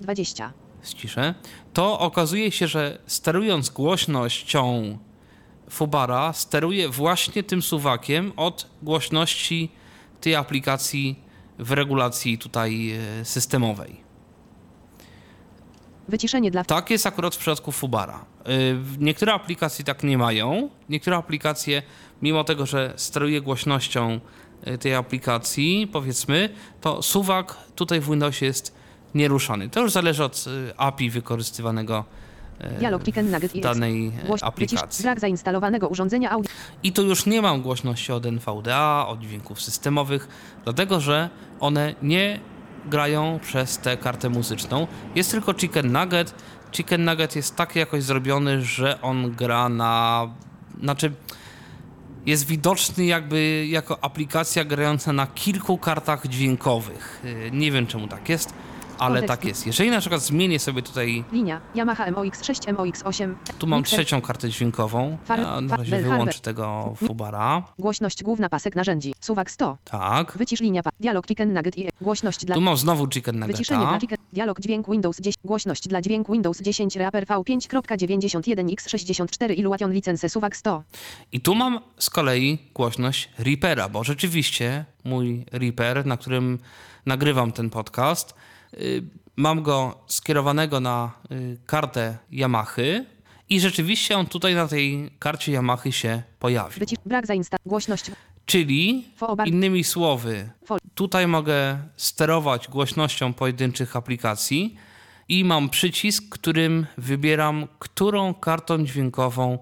20. 0.01 0.53
ściszę, 0.83 1.35
to 1.73 1.99
okazuje 1.99 2.51
się, 2.51 2.69
że 2.69 2.99
sterując 3.07 3.71
głośnością 3.71 4.99
Fubara, 5.71 6.33
steruję 6.33 6.89
właśnie 6.89 7.43
tym 7.43 7.63
suwakiem 7.63 8.33
od 8.37 8.67
głośności 8.83 9.71
tej 10.21 10.35
aplikacji 10.35 11.19
w 11.59 11.73
regulacji 11.73 12.39
tutaj 12.39 12.91
e, 12.91 13.25
systemowej. 13.25 14.10
Wyciszenie 16.11 16.51
dla 16.51 16.65
Tak 16.65 16.91
jest 16.91 17.07
akurat 17.07 17.35
w 17.35 17.39
przypadku 17.39 17.73
Fubara. 17.73 18.25
Y, 18.49 18.77
Niektóre 18.99 19.33
aplikacje 19.33 19.85
tak 19.85 20.03
nie 20.03 20.19
mają. 20.19 20.69
Niektóre 20.89 21.17
aplikacje, 21.17 21.83
mimo 22.23 22.45
tego, 22.45 22.67
że 22.67 22.93
steruje 22.97 23.41
głośnością 23.41 24.21
y, 24.69 24.79
tej 24.79 24.95
aplikacji, 24.95 25.89
powiedzmy, 25.93 26.49
to 26.81 27.03
suwak 27.03 27.57
tutaj 27.75 28.01
w 28.01 28.11
Windowsie 28.11 28.47
jest 28.47 28.75
nieruszony. 29.15 29.69
To 29.69 29.81
już 29.81 29.93
zależy 29.93 30.25
od 30.25 30.45
y, 30.47 30.77
API 30.77 31.11
wykorzystywanego 31.11 32.05
Dialog 32.79 33.05
Chicken 33.05 33.31
Nugget 33.31 33.55
i 33.57 33.61
danej 33.61 34.13
Głoś, 34.27 34.43
aplikacji. 34.43 35.03
brak 35.03 35.21
zainstalowanego 35.21 35.89
urządzenia 35.89 36.31
audio. 36.31 36.51
I 36.83 36.93
tu 36.93 37.03
już 37.03 37.27
nie 37.27 37.43
mam 37.43 37.63
głośności 37.63 38.13
od 38.13 38.27
NVDA, 38.27 39.07
od 39.09 39.21
dźwięków 39.21 39.63
systemowych, 39.63 40.29
dlatego 40.65 41.01
że 41.01 41.31
one 41.61 41.95
nie 42.03 42.41
grają 42.87 43.39
przez 43.43 43.79
tę 43.79 43.97
kartę 43.97 44.29
muzyczną. 44.29 44.87
Jest 45.15 45.31
tylko 45.31 45.55
Chicken 45.55 45.93
Nugget. 45.93 46.35
Chicken 46.73 47.05
Nugget 47.05 47.37
jest 47.37 47.57
tak 47.57 47.77
jakoś 47.77 48.03
zrobiony, 48.03 48.63
że 48.63 49.03
on 49.03 49.31
gra 49.31 49.69
na. 49.69 50.27
Znaczy, 50.83 51.13
jest 52.27 52.47
widoczny 52.47 53.05
jakby 53.05 53.67
jako 53.67 54.05
aplikacja 54.05 54.65
grająca 54.65 55.13
na 55.13 55.27
kilku 55.27 55.79
kartach 55.79 56.27
dźwiękowych. 56.27 57.21
Yy, 57.25 57.51
Nie 57.51 57.73
wiem 57.73 57.87
czemu 57.87 58.09
tak 58.09 58.29
jest, 58.29 58.55
ale 59.01 59.23
tak 59.23 59.45
jest. 59.45 59.67
Jeżeli 59.67 59.91
na 59.91 60.01
przykład 60.01 60.23
zmienię 60.23 60.59
sobie 60.59 60.83
tutaj, 60.83 61.25
Linia 61.33 61.61
Yamaha 61.75 62.11
MOX6 62.11 62.75
MOX8. 62.75 63.35
tu 63.59 63.67
mam 63.67 63.81
Mikser. 63.81 63.99
trzecią 63.99 64.21
kartę 64.21 64.51
dźwiękową, 64.51 65.19
Far- 65.29 65.41
ja 65.41 65.61
na 65.61 65.69
fa- 65.69 65.77
razie 65.77 65.99
wyłączę 66.03 66.41
tego 66.41 66.95
Fubara. 67.07 67.63
Głośność 67.79 68.23
główna 68.23 68.49
pasek 68.49 68.77
narzędzi. 68.77 69.15
Suwak 69.21 69.51
100. 69.51 69.77
Tak. 69.85 70.39
Wycisz 70.39 70.61
linia 70.61 70.83
Dialog 71.01 71.27
Chicken 71.27 71.53
Nugget 71.53 71.79
i 71.79 71.89
Głośność 72.01 72.45
dla 72.45 72.55
Tu 72.55 72.61
mam 72.61 72.77
znowu 72.77 73.09
Chicken 73.09 73.47
Wyciszenie 73.47 73.81
dla 73.81 73.87
Nuggeta. 73.93 74.01
chicken. 74.01 74.19
Dialog 74.33 74.61
dźwięk 74.61 74.91
Windows 74.91 75.21
10. 75.21 75.37
Głośność 75.45 75.89
dla 75.89 76.03
dźwięku 76.03 76.33
Windows 76.33 76.61
10 76.63 76.97
Reaper 76.97 77.25
V5.91x64 77.27 79.55
Illuation 79.59 79.93
License 79.93 80.29
Suwak 80.29 80.57
100. 80.57 80.83
I 81.33 81.41
tu 81.41 81.55
mam 81.55 81.81
z 81.99 82.11
kolei 82.11 82.59
głośność 82.75 83.29
Reapera, 83.39 83.89
bo 83.89 84.05
rzeczywiście 84.05 84.85
mój 85.05 85.45
Reaper, 85.53 86.07
na 86.07 86.17
którym 86.17 86.59
nagrywam 87.07 87.53
ten 87.53 87.71
podcast, 87.71 88.35
mam 89.37 89.63
go 89.63 89.99
skierowanego 90.07 90.81
na 90.81 91.13
y, 91.33 91.59
kartę 91.67 92.19
Yamahy 92.33 93.05
i 93.51 93.61
rzeczywiście 93.61 94.19
on 94.19 94.27
tutaj 94.27 94.55
na 94.55 94.69
tej 94.69 95.11
karcie 95.19 95.53
Yamahy 95.53 95.93
się 95.93 96.23
pojawił. 96.39 96.87
Brak 97.07 97.27
zainsta 97.27 97.57
głośność 97.67 98.11
Czyli 98.47 99.09
innymi 99.47 99.85
słowy, 99.85 100.51
tutaj 100.95 101.27
mogę 101.27 101.79
sterować 101.97 102.69
głośnością 102.69 103.33
pojedynczych 103.33 103.97
aplikacji 103.97 104.77
i 105.29 105.45
mam 105.45 105.69
przycisk, 105.69 106.25
którym 106.31 106.87
wybieram, 106.99 107.69
którą 107.79 108.35
kartą 108.35 108.85
dźwiękową 108.85 109.59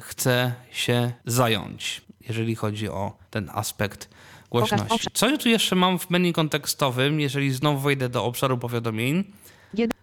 chcę 0.00 0.54
się 0.70 1.12
zająć, 1.26 2.02
jeżeli 2.28 2.54
chodzi 2.54 2.88
o 2.88 3.16
ten 3.30 3.50
aspekt 3.52 4.10
głośności. 4.50 5.08
Co 5.12 5.30
ja 5.30 5.38
tu 5.38 5.48
jeszcze 5.48 5.76
mam 5.76 5.98
w 5.98 6.10
menu 6.10 6.32
kontekstowym, 6.32 7.20
jeżeli 7.20 7.50
znowu 7.52 7.78
wejdę 7.78 8.08
do 8.08 8.24
obszaru 8.24 8.58
powiadomień? 8.58 9.24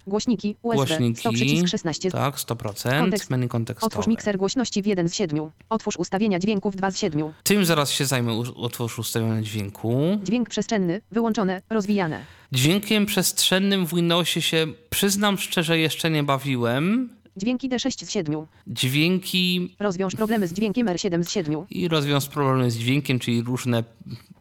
Głośniki 0.08 0.56
USB 0.62 0.86
100 0.86 0.98
Głośniki, 0.98 1.34
przycisk 1.34 1.68
16 1.68 2.12
tak, 2.12 2.36
100%, 2.36 3.00
Kontekst. 3.00 3.30
menu 3.30 3.46
Otwórz 3.46 3.52
kontekstowe. 3.52 4.04
mikser 4.08 4.38
głośności 4.38 4.82
w 4.82 4.86
1 4.86 5.10
z 5.10 5.16
7. 5.16 5.52
Otwórz 5.70 5.98
ustawienia 5.98 6.40
dźwięków 6.40 6.76
2 6.76 6.92
z 6.92 6.98
7. 7.00 7.34
Tym 7.44 7.66
zaraz 7.66 7.92
się 7.92 8.06
zajmę, 8.06 8.44
otwórz 8.56 9.00
ustawione 9.00 9.44
dźwięku. 9.44 10.20
Dźwięk 10.24 10.50
przestrzenny 10.50 11.02
wyłączone 11.12 11.62
rozwijane. 11.70 12.26
Dźwiękiem 12.52 13.06
przestrzennym 13.06 13.86
w 13.88 13.96
Windowsie 13.96 14.42
się, 14.42 14.68
przyznam 14.90 15.38
szczerze, 15.38 15.80
jeszcze 15.80 16.10
nie 16.10 16.24
bawiłem. 16.24 17.10
Dźwięki 17.38 17.70
D6 17.70 18.06
z 18.06 18.10
7. 18.12 18.46
Dźwięki 18.68 19.76
Rozwiąż 19.80 20.16
problemy 20.16 20.48
z 20.48 20.54
dźwiękiem 20.54 20.88
R7 20.88 21.24
z 21.24 21.30
7. 21.32 21.56
i 21.70 21.88
rozwiąz 21.88 22.26
problemy 22.28 22.72
z 22.72 22.78
dźwiękiem, 22.78 23.20
czyli 23.20 23.42
różne 23.42 23.84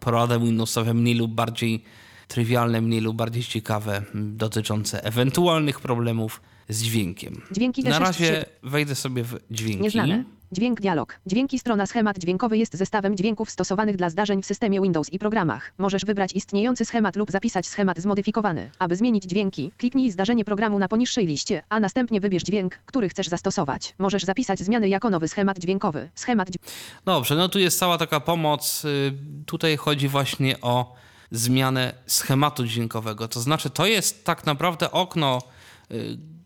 porady 0.01 0.39
Windowsowe, 0.39 0.95
mniej 0.95 1.15
lub 1.15 1.33
bardziej 1.33 1.83
trywialne, 2.29 2.81
mniej 2.81 3.01
lub 3.01 3.17
bardziej 3.17 3.43
ciekawe, 3.43 4.03
dotyczące 4.15 5.05
ewentualnych 5.05 5.81
problemów 5.81 6.41
z 6.69 6.83
dźwiękiem. 6.83 7.41
Dźwięki 7.51 7.83
D6 7.83 7.89
Na 7.91 7.99
razie 7.99 8.25
7. 8.27 8.45
wejdę 8.63 8.95
sobie 8.95 9.25
w 9.25 9.39
dźwięki. 9.51 9.83
Nieznane. 9.83 10.25
Dźwięk 10.53 10.81
dialog. 10.81 11.19
Dźwięki 11.27 11.59
strona 11.59 11.87
schemat 11.87 12.19
dźwiękowy 12.19 12.59
jest 12.59 12.75
zestawem 12.77 13.17
dźwięków 13.17 13.51
stosowanych 13.51 13.97
dla 13.97 14.11
zdarzeń 14.11 14.43
w 14.43 14.47
systemie 14.47 14.81
Windows 14.81 15.11
i 15.13 15.19
programach. 15.19 15.73
Możesz 15.79 16.05
wybrać 16.05 16.33
istniejący 16.33 16.85
schemat 16.85 17.17
lub 17.17 17.31
zapisać 17.31 17.67
schemat 17.67 17.99
zmodyfikowany. 17.99 18.71
Aby 18.79 18.97
zmienić 18.97 19.25
dźwięki, 19.25 19.73
kliknij 19.79 20.11
zdarzenie 20.11 20.45
programu 20.45 20.79
na 20.79 20.89
poniższej 20.89 21.27
liście, 21.27 21.63
a 21.69 21.81
następnie 21.81 22.21
wybierz 22.21 22.43
dźwięk, 22.43 22.75
który 22.87 23.09
chcesz 23.09 23.29
zastosować. 23.29 23.95
Możesz 23.99 24.25
zapisać 24.25 24.59
zmiany 24.59 24.89
jako 24.89 25.11
nowy 25.11 25.29
schemat 25.29 25.59
dźwiękowy. 25.59 26.11
Schemat 26.15 26.51
dź- 26.51 26.59
Dobrze, 27.05 27.35
no 27.37 27.49
tu 27.49 27.59
jest 27.59 27.79
cała 27.79 27.99
taka 27.99 28.21
pomoc. 28.21 28.85
y, 28.85 29.13
Tutaj 29.47 29.77
chodzi 29.77 30.09
właśnie 30.09 30.61
o 30.61 30.95
zmianę 31.31 31.93
schematu 32.07 32.67
dźwiękowego. 32.67 33.28
To 33.28 33.41
znaczy, 33.41 33.71
to 33.71 33.87
jest 33.87 34.25
tak 34.25 34.47
naprawdę 34.47 34.91
okno. 34.91 35.43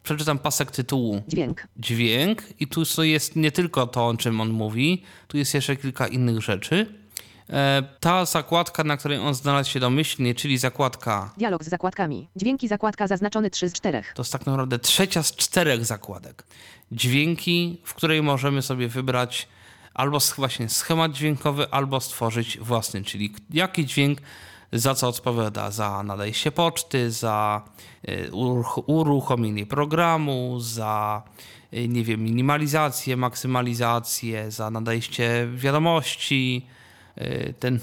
Przeczytam 0.09 0.39
pasek 0.39 0.71
tytułu. 0.71 1.23
dźwięk. 1.29 1.67
Dźwięk, 1.77 2.43
i 2.61 2.67
tu 2.67 3.05
jest 3.05 3.37
nie 3.37 3.53
tylko 3.53 3.87
to, 3.87 4.07
o 4.07 4.17
czym 4.17 4.41
on 4.41 4.51
mówi, 4.51 5.03
tu 5.27 5.39
jest 5.39 5.55
jeszcze 5.55 5.77
kilka 5.77 6.07
innych 6.07 6.43
rzeczy. 6.43 6.95
E, 7.51 7.83
Ta 8.01 8.25
zakładka, 8.25 8.85
na 8.85 8.97
której 8.97 9.19
on 9.19 9.35
znalazł 9.35 9.71
się 9.71 9.81
domyślnie, 9.81 10.35
czyli 10.35 10.59
zakładka, 10.59 11.35
Dialog 11.39 11.65
z 11.65 11.69
zakładkami. 11.69 12.29
Dźwięki 12.37 12.69
zakładka 12.69 13.07
zaznaczony 13.07 13.51
3 13.51 13.69
z 13.69 13.73
4. 13.73 14.03
to 14.15 14.23
jest 14.23 14.33
tak 14.33 14.47
naprawdę 14.47 14.79
trzecia 14.79 15.23
z 15.23 15.37
czterech 15.37 15.85
zakładek. 15.85 16.45
Dźwięki, 16.93 17.81
w 17.85 17.95
której 17.95 18.23
możemy 18.23 18.63
sobie 18.63 18.89
wybrać 18.89 19.49
albo 19.95 20.19
właśnie 20.37 20.69
schemat 20.69 21.13
dźwiękowy, 21.13 21.71
albo 21.71 22.01
stworzyć 22.01 22.59
własny, 22.59 23.05
czyli 23.05 23.35
jaki 23.51 23.87
dźwięk 23.87 24.19
za 24.73 24.95
co 24.95 25.09
odpowiada, 25.09 25.71
za 25.71 26.03
nadejście 26.03 26.53
poczty, 26.53 27.11
za 27.11 27.63
uruch- 28.31 28.83
uruchomienie 28.87 29.67
programu, 29.67 30.61
za 30.61 31.23
y, 31.75 31.89
nie 31.89 32.05
wiem, 32.05 32.23
minimalizację, 32.23 33.17
maksymalizację, 33.17 34.51
za 34.51 34.71
nadejście 34.71 35.49
wiadomości, 35.55 36.67
y, 37.19 37.55
ten 37.59 37.81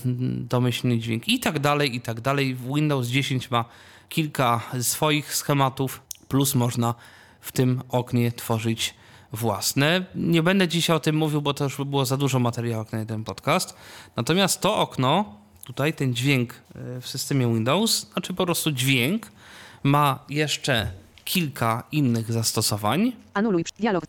domyślny 0.50 1.00
dźwięk 1.00 1.28
i 1.28 1.39
tak 1.39 1.60
dalej, 1.60 1.95
i 1.95 2.02
tak 2.02 2.21
dalej. 2.21 2.56
Windows 2.76 3.08
10 3.08 3.52
ma 3.52 3.65
kilka 4.10 4.62
swoich 4.82 5.36
schematów, 5.36 6.02
plus 6.28 6.56
można 6.56 6.95
w 7.41 7.52
tym 7.52 7.82
oknie 7.89 8.32
tworzyć 8.32 8.93
własne. 9.32 10.06
Nie 10.15 10.43
będę 10.43 10.67
dzisiaj 10.67 10.95
o 10.95 11.00
tym 11.00 11.15
mówił, 11.15 11.41
bo 11.41 11.54
to 11.54 11.63
już 11.63 11.78
by 11.78 11.86
było 11.86 12.06
za 12.06 12.17
dużo 12.17 12.39
materiału 12.39 12.86
na 12.91 13.00
jeden 13.00 13.24
podcast. 13.24 13.76
Natomiast 14.15 14.62
to 14.62 14.78
okno, 14.78 15.39
tutaj 15.65 15.93
ten 15.93 16.13
dźwięk 16.13 16.54
y, 16.54 17.01
w 17.01 17.08
systemie 17.08 17.47
Windows, 17.47 18.08
znaczy 18.13 18.34
po 18.34 18.45
prostu 18.45 18.71
dźwięk, 18.71 19.32
ma 19.84 20.19
jeszcze 20.30 20.91
kilka 21.25 21.84
innych 21.91 22.32
zastosowań. 22.32 23.12
Anuluj 23.34 23.63
dialog. 23.80 24.04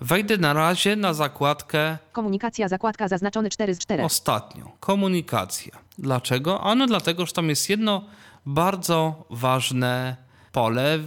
Wejdę 0.00 0.38
na 0.38 0.52
razie 0.52 0.96
na 0.96 1.14
zakładkę 1.14 1.98
Komunikacja 2.12 2.68
zakładka 2.68 3.08
zaznaczony 3.08 3.50
4 3.50 3.74
z 3.74 3.78
4. 3.78 4.02
Ostatnio. 4.02 4.72
Komunikacja. 4.80 5.72
Dlaczego? 5.98 6.60
Ano 6.60 6.86
dlatego, 6.86 7.26
że 7.26 7.32
tam 7.32 7.48
jest 7.48 7.70
jedno 7.70 8.04
bardzo 8.46 9.24
ważne 9.30 10.16
pole. 10.52 10.98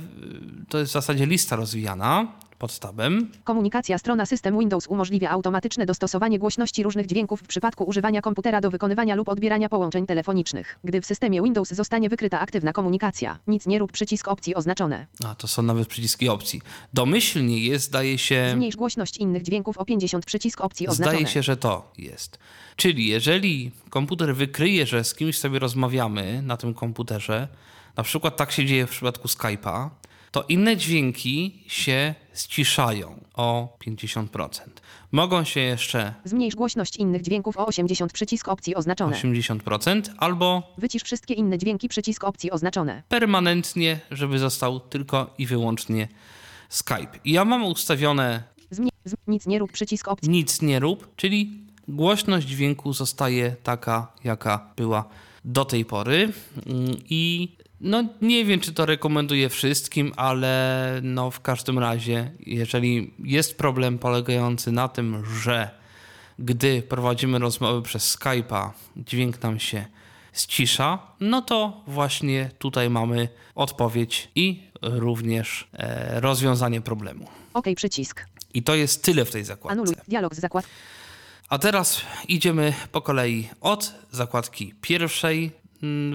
To 0.70 0.78
jest 0.78 0.92
w 0.92 0.94
zasadzie 0.94 1.26
lista 1.26 1.56
rozwijana 1.56 2.28
pod 2.60 2.80
tabem. 2.80 3.32
Komunikacja 3.44 3.98
strona 3.98 4.26
system 4.26 4.60
Windows 4.60 4.88
umożliwia 4.88 5.30
automatyczne 5.30 5.86
dostosowanie 5.86 6.40
głośności 6.40 6.84
różnych 6.84 7.06
dźwięków 7.06 7.40
w 7.40 7.48
przypadku 7.48 7.84
używania 7.84 8.22
komputera 8.22 8.62
do 8.62 8.72
wykonywania 8.72 9.16
lub 9.16 9.30
odbierania 9.30 9.70
połączeń 9.70 10.06
telefonicznych. 10.06 10.80
Gdy 10.84 11.02
w 11.02 11.06
systemie 11.06 11.42
Windows 11.44 11.70
zostanie 11.70 12.10
wykryta 12.10 12.40
aktywna 12.40 12.74
komunikacja, 12.74 13.40
nic 13.48 13.68
nie 13.68 13.80
rób 13.80 13.92
przycisk 13.92 14.28
opcji 14.28 14.56
oznaczone. 14.56 15.08
A 15.26 15.36
to 15.36 15.48
są 15.48 15.62
nawet 15.62 15.88
przyciski 15.88 16.30
opcji. 16.30 16.62
Domyślnie 16.94 17.60
jest, 17.60 17.86
zdaje 17.86 18.18
się. 18.18 18.50
Zmniejsz 18.54 18.76
głośność 18.76 19.18
innych 19.18 19.44
dźwięków 19.44 19.78
o 19.78 19.86
50 19.86 20.26
przycisk 20.26 20.62
opcji 20.62 20.88
oznaczone. 20.88 21.18
Zdaje 21.18 21.34
się, 21.34 21.44
że 21.44 21.58
to 21.58 21.92
jest. 21.98 22.40
Czyli 22.76 23.08
jeżeli 23.08 23.72
komputer 23.90 24.36
wykryje, 24.36 24.86
że 24.86 25.04
z 25.04 25.16
kimś 25.16 25.38
sobie 25.38 25.60
rozmawiamy 25.60 26.42
na 26.42 26.58
tym 26.58 26.74
komputerze, 26.74 27.48
na 27.98 28.04
przykład 28.04 28.38
tak 28.38 28.52
się 28.52 28.66
dzieje 28.66 28.88
w 28.88 28.90
przypadku 28.90 29.28
Skype'a, 29.28 29.90
to 30.32 30.44
inne 30.50 30.78
dźwięki 30.78 31.64
się 31.68 32.16
ściszają 32.36 33.24
o 33.34 33.78
50%. 33.86 34.50
Mogą 35.12 35.44
się 35.44 35.60
jeszcze 35.60 36.14
Zmniejsz 36.26 36.56
głośność 36.56 36.98
innych 36.98 37.22
dźwięków 37.22 37.58
o 37.58 37.66
80 37.66 38.14
przycisk 38.14 38.48
opcji 38.48 38.76
oznaczone. 38.76 39.16
80% 39.16 40.02
albo 40.18 40.74
Wycisz 40.78 41.04
wszystkie 41.04 41.34
inne 41.34 41.58
dźwięki 41.58 41.90
przycisk 41.90 42.24
opcji 42.24 42.52
oznaczone. 42.52 43.04
permanentnie, 43.10 44.00
żeby 44.12 44.40
został 44.40 44.80
tylko 44.80 45.34
i 45.38 45.46
wyłącznie 45.46 46.08
Skype. 46.70 47.20
I 47.26 47.32
ja 47.32 47.46
mam 47.46 47.64
ustawione 47.66 48.44
Zmniej- 48.72 48.92
z- 49.06 49.16
nic 49.28 49.48
nie 49.48 49.60
rób 49.60 49.72
przycisk 49.72 50.08
opcji. 50.08 50.30
nic 50.30 50.62
nie 50.62 50.80
rób, 50.80 51.16
czyli 51.16 51.52
głośność 51.88 52.48
dźwięku 52.48 52.94
zostaje 52.94 53.56
taka, 53.64 54.08
jaka 54.24 54.70
była 54.76 55.06
do 55.46 55.66
tej 55.66 55.86
pory. 55.86 56.32
Mm, 56.66 56.92
I 57.10 57.50
no 57.82 58.04
nie 58.22 58.46
wiem, 58.46 58.60
czy 58.60 58.74
to 58.74 58.86
rekomenduję 58.86 59.50
wszystkim, 59.50 60.14
ale 60.16 61.00
no 61.04 61.32
w 61.32 61.42
każdym 61.42 61.80
razie, 61.80 62.32
jeżeli 62.40 63.14
jest 63.20 63.58
problem 63.58 64.00
polegający 64.00 64.72
na 64.72 64.88
tym, 64.88 65.24
że 65.26 65.70
gdy 66.40 66.82
prowadzimy 66.82 67.40
rozmowy 67.40 67.82
przez 67.82 68.18
Skype'a, 68.18 68.70
dźwięk 68.96 69.44
nam 69.44 69.60
się 69.60 69.86
ścisza, 70.34 71.00
no 71.20 71.42
to 71.42 71.84
właśnie 71.88 72.50
tutaj 72.58 72.90
mamy 72.90 73.28
odpowiedź 73.56 74.30
i 74.36 74.64
również 74.82 75.68
e, 75.74 76.20
rozwiązanie 76.20 76.82
problemu. 76.82 77.28
OK 77.54 77.66
przycisk. 77.76 78.26
I 78.54 78.64
to 78.64 78.76
jest 78.76 79.04
tyle 79.04 79.26
w 79.26 79.32
tej 79.32 79.44
zakładce. 79.44 79.74
Anuluj 79.74 79.96
dialog 80.08 80.36
z 80.36 80.40
zakład. 80.40 80.66
A 81.50 81.58
teraz 81.58 82.02
idziemy 82.28 82.74
po 82.92 83.02
kolei 83.02 83.50
od 83.62 83.94
zakładki 84.12 84.74
pierwszej 84.82 85.52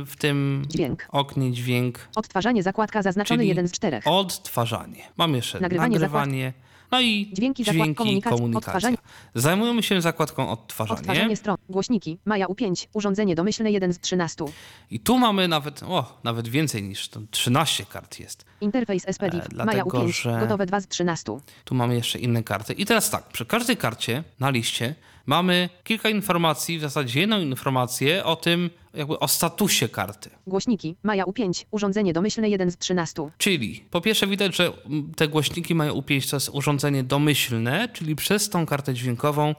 w 0.06 0.16
tym 0.18 0.62
Dźwięk. 0.68 1.06
oknie 1.08 1.52
dźwięk, 1.52 2.08
Odtwarzanie 2.16 2.62
zakładka 2.62 3.02
zaznaczony 3.02 3.46
1 3.46 3.68
z 3.68 3.72
4. 3.72 4.00
odtwarzanie. 4.04 5.02
Mam 5.16 5.34
jeszcze 5.34 5.60
Nagrywanie, 5.60 5.92
nagrywanie, 5.92 6.52
no 6.92 7.00
i 7.00 7.30
Dźwięki, 7.32 7.64
zakład- 7.64 7.74
dźwięki 7.82 7.94
komunikacja, 7.98 8.36
komunikacja. 8.38 8.68
odtwarzanie. 8.72 8.96
Zajmujemy 9.34 9.82
się 9.82 10.00
zakładką 10.00 10.50
odtwarzanie. 10.50 10.98
Odtwarzanie 11.00 11.36
stron. 11.36 11.56
Głośniki. 11.68 12.18
Maja 12.24 12.46
U5. 12.46 12.86
Urządzenie 12.92 13.34
domyślne 13.34 13.70
1 13.70 13.92
z 13.92 14.00
13. 14.00 14.44
I 14.90 15.00
tu 15.00 15.18
mamy 15.18 15.48
nawet, 15.48 15.82
o, 15.82 16.20
nawet 16.24 16.48
więcej 16.48 16.82
niż 16.82 17.08
to 17.08 17.20
13 17.30 17.84
kart 17.86 18.20
jest. 18.20 18.44
Interfejs 18.60 19.04
SPDIF. 19.12 19.44
E, 19.44 19.48
Maja 19.56 19.64
dlatego, 19.64 19.98
U5. 19.98 20.08
że- 20.22 20.40
Gotowe 20.40 20.66
2 20.66 20.80
z 20.80 20.88
13. 20.88 21.40
Tu 21.64 21.74
mamy 21.74 21.94
jeszcze 21.94 22.18
inne 22.18 22.42
karty. 22.42 22.72
I 22.72 22.84
teraz 22.86 23.10
tak, 23.10 23.28
przy 23.28 23.46
każdej 23.46 23.76
karcie 23.76 24.24
na 24.40 24.50
liście 24.50 24.94
mamy 25.26 25.68
kilka 25.84 26.08
informacji, 26.08 26.78
w 26.78 26.80
zasadzie 26.80 27.20
jedną 27.20 27.40
informację 27.40 28.24
o 28.24 28.36
tym, 28.36 28.70
jakby 28.94 29.18
o 29.18 29.28
statusie 29.28 29.88
karty. 29.88 30.30
Głośniki. 30.46 30.96
Maja 31.02 31.24
U5. 31.24 31.64
Urządzenie 31.70 32.12
domyślne 32.12 32.48
1 32.48 32.70
z 32.70 32.78
13. 32.78 33.22
Czyli 33.38 33.84
po 33.90 34.00
pierwsze 34.00 34.26
widać, 34.26 34.56
że 34.56 34.72
te 35.16 35.28
głośniki 35.28 35.74
mają 35.74 35.94
U5, 35.94 36.30
to 36.30 36.36
jest 36.36 36.50
urządzenie 36.52 37.02
domyślne, 37.02 37.88
czyli 37.92 38.16
przez 38.16 38.48
tą 38.48 38.66
kartę 38.66 38.94
dźwiękową 38.94 39.54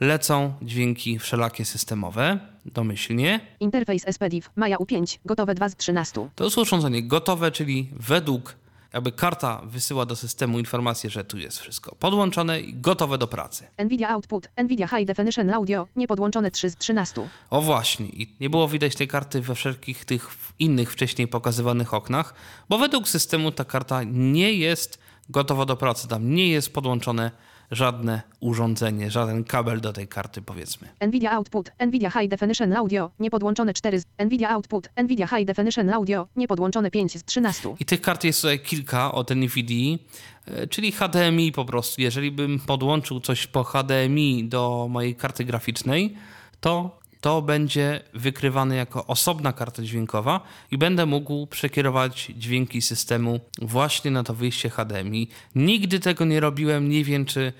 lecą 0.00 0.52
dźwięki 0.62 1.18
wszelakie 1.18 1.64
systemowe, 1.64 2.38
domyślnie. 2.64 3.40
Interfejs 3.60 4.04
SPDIF. 4.10 4.50
Maja 4.56 4.76
U5. 4.76 5.18
Gotowe 5.24 5.54
2 5.54 5.68
z 5.68 5.76
13. 5.76 6.28
To 6.34 6.44
jest 6.44 6.58
urządzenie 6.58 7.02
gotowe, 7.02 7.50
czyli 7.50 7.88
według 7.92 8.56
jakby 8.94 9.12
karta 9.12 9.60
wysyła 9.64 10.06
do 10.06 10.16
systemu 10.16 10.58
informację, 10.58 11.10
że 11.10 11.24
tu 11.24 11.38
jest 11.38 11.58
wszystko 11.58 11.94
podłączone 11.94 12.60
i 12.60 12.74
gotowe 12.74 13.18
do 13.18 13.26
pracy. 13.26 13.66
Nvidia 13.78 14.08
Output. 14.08 14.48
Nvidia 14.56 14.88
High 14.88 15.06
Definition 15.06 15.50
Audio. 15.50 15.86
Niepodłączone 15.96 16.50
3 16.50 16.70
z 16.70 16.76
13. 16.76 17.28
O 17.50 17.60
właśnie, 17.60 18.06
i 18.06 18.36
nie 18.40 18.50
było 18.50 18.68
widać 18.68 18.94
tej 18.94 19.08
karty 19.08 19.40
we 19.40 19.54
wszelkich 19.54 20.04
tych 20.04 20.28
innych 20.58 20.92
wcześniej 20.92 21.28
pokazywanych 21.28 21.94
oknach, 21.94 22.34
bo 22.68 22.78
według 22.78 23.08
systemu 23.08 23.52
ta 23.52 23.64
karta 23.64 24.02
nie 24.02 24.52
jest 24.52 24.98
gotowa 25.28 25.66
do 25.66 25.76
pracy. 25.76 26.08
Tam 26.08 26.34
nie 26.34 26.48
jest 26.48 26.72
podłączone 26.72 27.30
żadne 27.74 28.22
urządzenie, 28.40 29.10
żaden 29.10 29.44
kabel 29.44 29.80
do 29.80 29.92
tej 29.92 30.08
karty, 30.08 30.42
powiedzmy. 30.42 30.88
Nvidia 31.00 31.32
Output. 31.32 31.70
Nvidia 31.86 32.10
High 32.10 32.28
Definition 32.28 32.72
Audio. 32.72 33.10
Niepodłączone 33.20 33.74
4 33.74 34.00
z... 34.00 34.04
Nvidia 34.18 34.50
Output. 34.50 34.88
Nvidia 34.96 35.26
High 35.26 35.44
Definition 35.44 35.90
Audio. 35.90 36.26
Niepodłączone 36.36 36.90
5 36.90 37.18
z 37.18 37.24
13. 37.24 37.74
I 37.80 37.84
tych 37.84 38.00
kart 38.00 38.24
jest 38.24 38.42
tutaj 38.42 38.60
kilka 38.60 39.12
od 39.12 39.30
NVIDII, 39.30 39.98
e, 40.46 40.66
czyli 40.66 40.92
HDMI 40.92 41.52
po 41.52 41.64
prostu. 41.64 42.02
Jeżeli 42.02 42.30
bym 42.30 42.60
podłączył 42.60 43.20
coś 43.20 43.46
po 43.46 43.64
HDMI 43.64 44.44
do 44.44 44.86
mojej 44.90 45.14
karty 45.14 45.44
graficznej, 45.44 46.14
to 46.60 46.98
to 47.24 47.42
będzie 47.42 48.00
wykrywane 48.14 48.76
jako 48.76 49.06
osobna 49.06 49.52
karta 49.52 49.82
dźwiękowa 49.82 50.40
i 50.70 50.78
będę 50.78 51.06
mógł 51.06 51.46
przekierować 51.46 52.32
dźwięki 52.36 52.82
systemu 52.82 53.40
właśnie 53.62 54.10
na 54.10 54.22
to 54.22 54.34
wyjście 54.34 54.70
HDMI. 54.70 55.28
Nigdy 55.54 56.00
tego 56.00 56.24
nie 56.24 56.40
robiłem, 56.40 56.88
nie 56.88 57.04
wiem 57.04 57.24
czy 57.24 57.52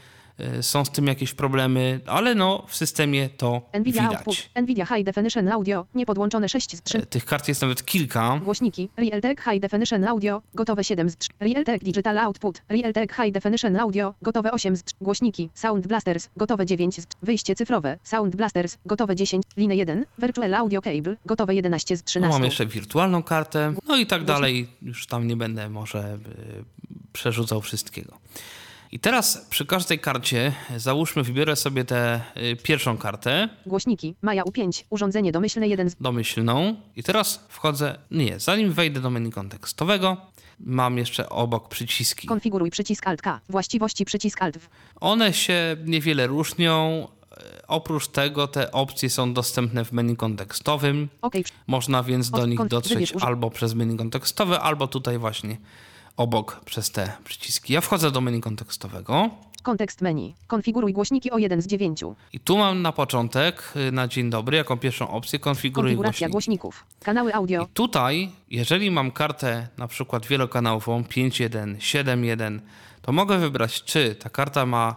są 0.61 0.85
z 0.85 0.91
tym 0.91 1.07
jakieś 1.07 1.35
problemy, 1.35 2.01
ale 2.07 2.35
no 2.35 2.65
w 2.69 2.77
systemie 2.77 3.29
to 3.29 3.63
Nvidia 3.81 4.09
Output. 4.09 4.35
widać. 4.37 4.51
Nvidia 4.63 4.87
High 4.87 5.05
Definition 5.05 5.49
Audio. 5.49 5.87
Niepodłączone 5.95 6.49
6 6.49 6.77
z 6.77 6.83
3. 6.83 6.99
E, 6.99 7.07
Tych 7.07 7.25
kart 7.25 7.49
jest 7.49 7.63
nawet 7.63 7.85
kilka. 7.85 8.41
Głośniki. 8.45 8.89
Realtek 8.97 9.45
High 9.51 9.61
Definition 9.61 10.05
Audio. 10.05 10.43
Gotowe 10.55 10.85
7 10.85 11.11
z 11.11 11.17
3. 11.17 11.31
Realtek 11.41 11.85
Digital 11.85 12.19
Output. 12.19 12.63
Realtek 12.69 13.15
High 13.17 13.33
Definition 13.33 13.77
Audio. 13.77 14.15
Gotowe 14.23 14.53
8 14.53 14.77
z 14.77 14.85
3. 14.85 14.95
Głośniki. 15.01 15.51
Sound 15.55 15.87
Blasters. 15.87 16.29
Gotowe 16.37 16.67
9 16.67 16.95
z 16.95 17.07
3. 17.07 17.17
Wyjście 17.23 17.55
cyfrowe. 17.55 17.99
Sound 18.03 18.37
Blasters. 18.37 18.79
Gotowe 18.87 19.17
10. 19.17 19.45
Linia 19.57 19.75
1. 19.75 20.07
Virtual 20.19 20.55
Audio 20.55 20.83
Cable. 20.83 21.17
Gotowe 21.27 21.55
11 21.55 21.97
z 21.97 22.01
No, 22.01 22.05
13. 22.07 22.33
mam 22.33 22.45
jeszcze 22.45 22.67
wirtualną 22.67 23.23
kartę, 23.23 23.75
no 23.89 23.97
i 23.97 24.07
tak 24.07 24.25
dalej. 24.25 24.69
Już 24.83 25.07
tam 25.07 25.27
nie 25.27 25.37
będę 25.37 25.69
może 25.71 26.19
y, 26.61 26.65
przerzucał 27.13 27.61
wszystkiego. 27.61 28.19
I 28.95 28.99
teraz 28.99 29.47
przy 29.51 29.67
każdej 29.67 29.99
karcie, 29.99 30.53
załóżmy, 30.77 31.23
wybiorę 31.23 31.57
sobie 31.57 31.85
tę 31.85 32.21
y, 32.37 32.57
pierwszą 32.57 32.99
kartę 32.99 33.49
Głośniki. 33.67 34.15
Maja 34.23 34.43
U5. 34.43 34.85
Urządzenie 34.91 35.33
domyślne 35.33 35.69
1 35.69 35.91
z... 35.91 35.95
domyślną. 36.01 36.77
I 36.97 37.03
teraz 37.03 37.45
wchodzę. 37.49 37.99
Nie, 38.11 38.41
zanim 38.41 38.73
wejdę 38.73 39.01
do 39.01 39.11
menu 39.11 39.31
kontekstowego, 39.31 40.17
mam 40.61 40.99
jeszcze 40.99 41.29
obok 41.29 41.69
przyciski. 41.69 42.29
Konfiguruj 42.29 42.71
przycisk 42.71 43.07
Alt 43.07 43.23
K. 43.23 43.41
Właściwości 43.49 44.05
przycisk 44.05 44.43
Alt. 44.43 44.59
W. 44.59 44.69
One 45.01 45.33
się 45.33 45.77
niewiele 45.85 46.27
różnią. 46.27 47.09
E, 47.37 47.67
Oprócz 47.67 48.09
tego 48.09 48.49
te 48.49 48.73
opcje 48.73 49.11
są 49.11 49.33
dostępne 49.33 49.85
w 49.85 49.93
menu 49.93 50.17
kontekstowym. 50.17 51.09
OK. 51.23 51.35
Można 51.67 52.03
więc 52.03 52.31
do 52.31 52.47
nich 52.47 52.67
dotrzeć 52.67 53.13
albo 53.21 53.51
przez 53.51 53.75
menu 53.75 53.97
kontekstowe, 53.97 54.61
albo 54.61 54.87
tutaj 54.87 55.19
właśnie 55.19 55.57
obok 56.17 56.61
przez 56.65 56.91
te 56.91 57.13
przyciski. 57.25 57.73
Ja 57.73 57.81
wchodzę 57.81 58.11
do 58.11 58.21
menu 58.21 58.41
kontekstowego 58.41 59.31
Kontekst 59.63 60.01
menu. 60.01 60.35
Konfiguruj 60.47 60.93
głośniki 60.93 61.31
o 61.31 61.39
1 61.39 61.63
z 61.63 61.67
9. 61.67 62.01
i 62.33 62.41
tu 62.41 62.57
mam 62.57 62.83
na 62.83 62.93
początek, 62.93 63.73
y, 63.77 63.93
na 63.93 64.09
dzień 64.09 64.31
dobry, 64.31 64.57
jako 64.57 64.77
pierwszą 64.77 65.09
opcję 65.11 65.39
konfiguruj 65.39 65.91
Konfiguracja 65.91 66.29
głośniki. 66.29 66.61
głośników. 66.61 66.85
Kanały 67.03 67.35
audio. 67.35 67.63
I 67.63 67.67
tutaj, 67.67 68.31
jeżeli 68.51 68.91
mam 68.91 69.11
kartę 69.11 69.69
na 69.79 69.89
przykład 69.89 70.27
wielokanałową 70.27 71.03
5.1, 71.03 71.77
7.1, 71.79 72.61
to 73.03 73.13
mogę 73.13 73.39
wybrać, 73.39 73.83
czy 73.85 74.15
ta 74.15 74.31
karta 74.31 74.67
ma 74.67 74.97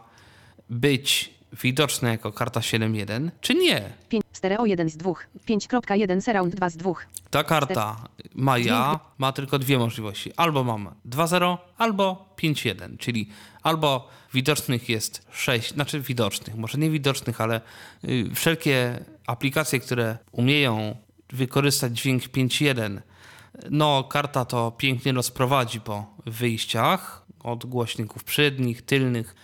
być 0.69 1.37
widoczna 1.62 2.10
jako 2.10 2.32
karta 2.32 2.60
7.1, 2.60 3.30
czy 3.41 3.56
nie. 3.56 3.82
5. 4.10 4.24
Stereo 4.34 4.65
1 4.65 4.89
z 4.89 4.98
2. 4.98 5.12
5.1 5.50 6.22
Surround 6.22 6.56
2 6.56 6.70
z 6.70 6.78
2. 6.78 6.93
Ta 7.30 7.43
karta 7.43 7.96
Maja 8.36 9.00
ma 9.17 9.32
tylko 9.32 9.60
dwie 9.60 9.78
możliwości. 9.78 10.32
Albo 10.36 10.63
mam 10.63 10.89
2.0, 11.10 11.58
albo 11.78 12.34
5.1, 12.38 12.98
czyli 12.98 13.30
albo 13.63 14.10
widocznych 14.34 14.89
jest 14.89 15.28
6, 15.32 15.74
znaczy 15.74 16.02
widocznych, 16.02 16.56
może 16.56 16.78
nie 16.78 16.89
widocznych, 16.89 17.41
ale 17.41 17.62
y, 18.04 18.30
wszelkie 18.36 19.06
aplikacje, 19.28 19.80
które 19.80 20.17
umieją 20.32 20.96
wykorzystać 21.30 22.00
dźwięk 22.00 22.24
5.1, 22.24 23.02
no 23.70 24.04
karta 24.04 24.46
to 24.46 24.72
pięknie 24.72 25.12
rozprowadzi 25.12 25.82
po 25.82 26.06
wyjściach 26.26 27.26
od 27.43 27.65
głośników 27.65 28.24
przednich, 28.24 28.82
tylnych, 28.82 29.36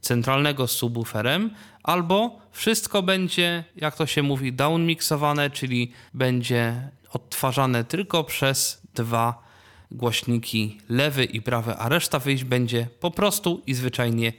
centralnego 0.00 0.66
subwooferem, 0.66 1.50
albo 1.82 2.38
wszystko 2.52 3.02
będzie, 3.02 3.64
jak 3.76 3.96
to 3.96 4.06
się 4.06 4.22
mówi, 4.22 4.52
downmixowane, 4.52 5.50
czyli 5.50 5.92
będzie 6.14 6.90
odtwarzane 7.12 7.84
tylko 7.84 8.24
przez 8.24 8.82
dwa 8.94 9.42
głośniki 9.90 10.78
lewy 10.88 11.24
i 11.24 11.42
prawy, 11.42 11.76
a 11.76 11.88
reszta 11.88 12.18
wyjść 12.18 12.44
będzie 12.44 12.88
po 13.00 13.10
prostu 13.10 13.62
i 13.66 13.74
zwyczajnie 13.74 14.32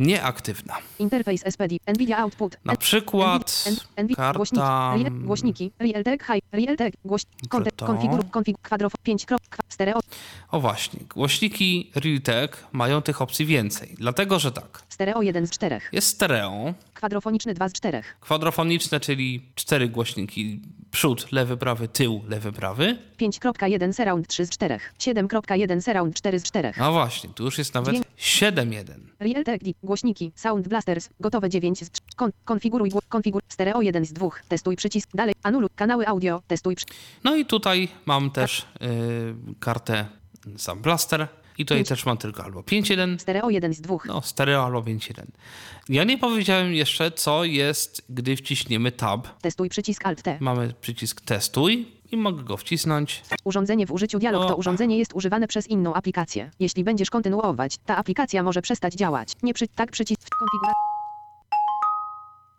nieaktywna. 0.00 0.76
Interfejs 0.98 1.42
SPD. 1.50 1.76
Nvidia 1.94 2.18
Output. 2.18 2.56
Na 2.64 2.76
przykład 2.76 3.64
Nvidia 4.02 4.32
głośniki. 4.32 4.60
karta 4.60 4.94
Real, 4.96 5.12
głośniki. 5.12 5.72
Realtek 5.78 6.24
High. 6.24 6.42
Realtek. 6.52 6.94
Głoś... 7.04 7.22
Kontek, 7.48 7.74
to. 7.74 7.86
konfiguruj. 7.86 8.24
Konfig. 8.30 8.56
Kwadrof. 8.62 8.92
5. 9.02 9.26
Krop, 9.26 9.40
kwa, 9.50 9.62
stereo. 9.68 10.00
O 10.50 10.60
właśnie, 10.60 11.00
głośniki 11.14 11.90
Realtek 11.94 12.64
mają 12.72 13.02
tych 13.02 13.22
opcji 13.22 13.46
więcej, 13.46 13.94
dlatego 13.98 14.38
że 14.38 14.52
tak, 14.52 14.82
Stereo 14.88 15.22
1 15.22 15.46
z 15.46 15.50
4. 15.50 15.80
jest 15.92 16.08
stereo, 16.08 16.74
Kwadrofoniczny 17.00 17.54
2 17.54 17.68
z 17.68 17.72
4. 17.72 18.02
kwadrofoniczne, 18.20 19.00
czyli 19.00 19.42
cztery 19.54 19.88
głośniki, 19.88 20.62
przód, 20.90 21.32
lewy, 21.32 21.56
prawy, 21.56 21.88
tył, 21.88 22.22
lewy, 22.28 22.52
prawy. 22.52 22.98
5.1 23.20 23.92
Surround 23.92 24.28
3 24.28 24.46
z 24.46 24.50
4. 24.50 24.78
7.1 24.98 25.80
Surround 25.80 26.16
4 26.16 26.40
z 26.40 26.42
4. 26.42 26.72
No 26.78 26.92
właśnie, 26.92 27.30
tu 27.30 27.44
już 27.44 27.58
jest 27.58 27.74
nawet 27.74 27.94
Dźwięk. 27.94 28.56
7.1. 28.56 28.94
Realtek. 29.20 29.60
Głośniki. 29.82 30.32
Sound 30.34 30.68
Blasters. 30.68 31.08
Gotowe 31.20 31.48
9 31.48 31.78
z 31.84 31.90
3. 31.90 32.02
Kon, 32.16 32.30
konfiguruj. 32.44 32.90
Konfigur. 33.08 33.42
Stereo 33.48 33.82
1 33.82 34.04
z 34.04 34.12
2. 34.12 34.28
Testuj 34.48 34.76
przycisk. 34.76 35.08
Dalej. 35.14 35.34
Anuluj. 35.42 35.68
Kanały 35.76 36.06
audio. 36.06 36.42
Testuj 36.46 36.76
przy... 36.76 36.86
No 37.24 37.36
i 37.36 37.46
tutaj 37.46 37.88
mam 38.06 38.30
też 38.30 38.60
y, 38.60 39.56
kartę 39.60 40.06
sam 40.56 40.82
Blaster 40.82 41.28
i 41.60 41.64
tutaj 41.64 41.78
Pięć. 41.78 41.88
też 41.88 42.06
mam 42.06 42.16
tylko 42.16 42.44
albo 42.44 42.60
5.1, 42.60 43.18
Stereo 43.18 43.50
1 43.50 43.74
z 43.74 43.80
2. 43.80 43.96
no 44.06 44.22
stereo 44.22 44.64
albo 44.64 44.82
5.1. 44.82 45.24
Ja 45.88 46.04
nie 46.04 46.18
powiedziałem 46.18 46.74
jeszcze, 46.74 47.10
co 47.10 47.44
jest, 47.44 48.02
gdy 48.08 48.36
wciśniemy 48.36 48.92
tab. 48.92 49.28
Testuj 49.42 49.68
przycisk 49.68 50.06
Alt 50.06 50.22
T. 50.22 50.36
Mamy 50.40 50.74
przycisk 50.80 51.20
testuj 51.20 51.88
i 52.12 52.16
mogę 52.16 52.42
go 52.42 52.56
wcisnąć. 52.56 53.22
Urządzenie 53.44 53.86
w 53.86 53.92
użyciu 53.92 54.18
dialog 54.18 54.48
to 54.48 54.56
urządzenie 54.56 54.98
jest 54.98 55.12
używane 55.14 55.48
przez 55.48 55.66
inną 55.66 55.94
aplikację. 55.94 56.50
Jeśli 56.60 56.84
będziesz 56.84 57.10
kontynuować, 57.10 57.76
ta 57.86 57.96
aplikacja 57.96 58.42
może 58.42 58.62
przestać 58.62 58.94
działać. 58.94 59.32
Nie 59.42 59.54
przy 59.54 59.68
tak 59.68 59.90
przycisk 59.90 60.28
konfiguracja. 60.38 60.99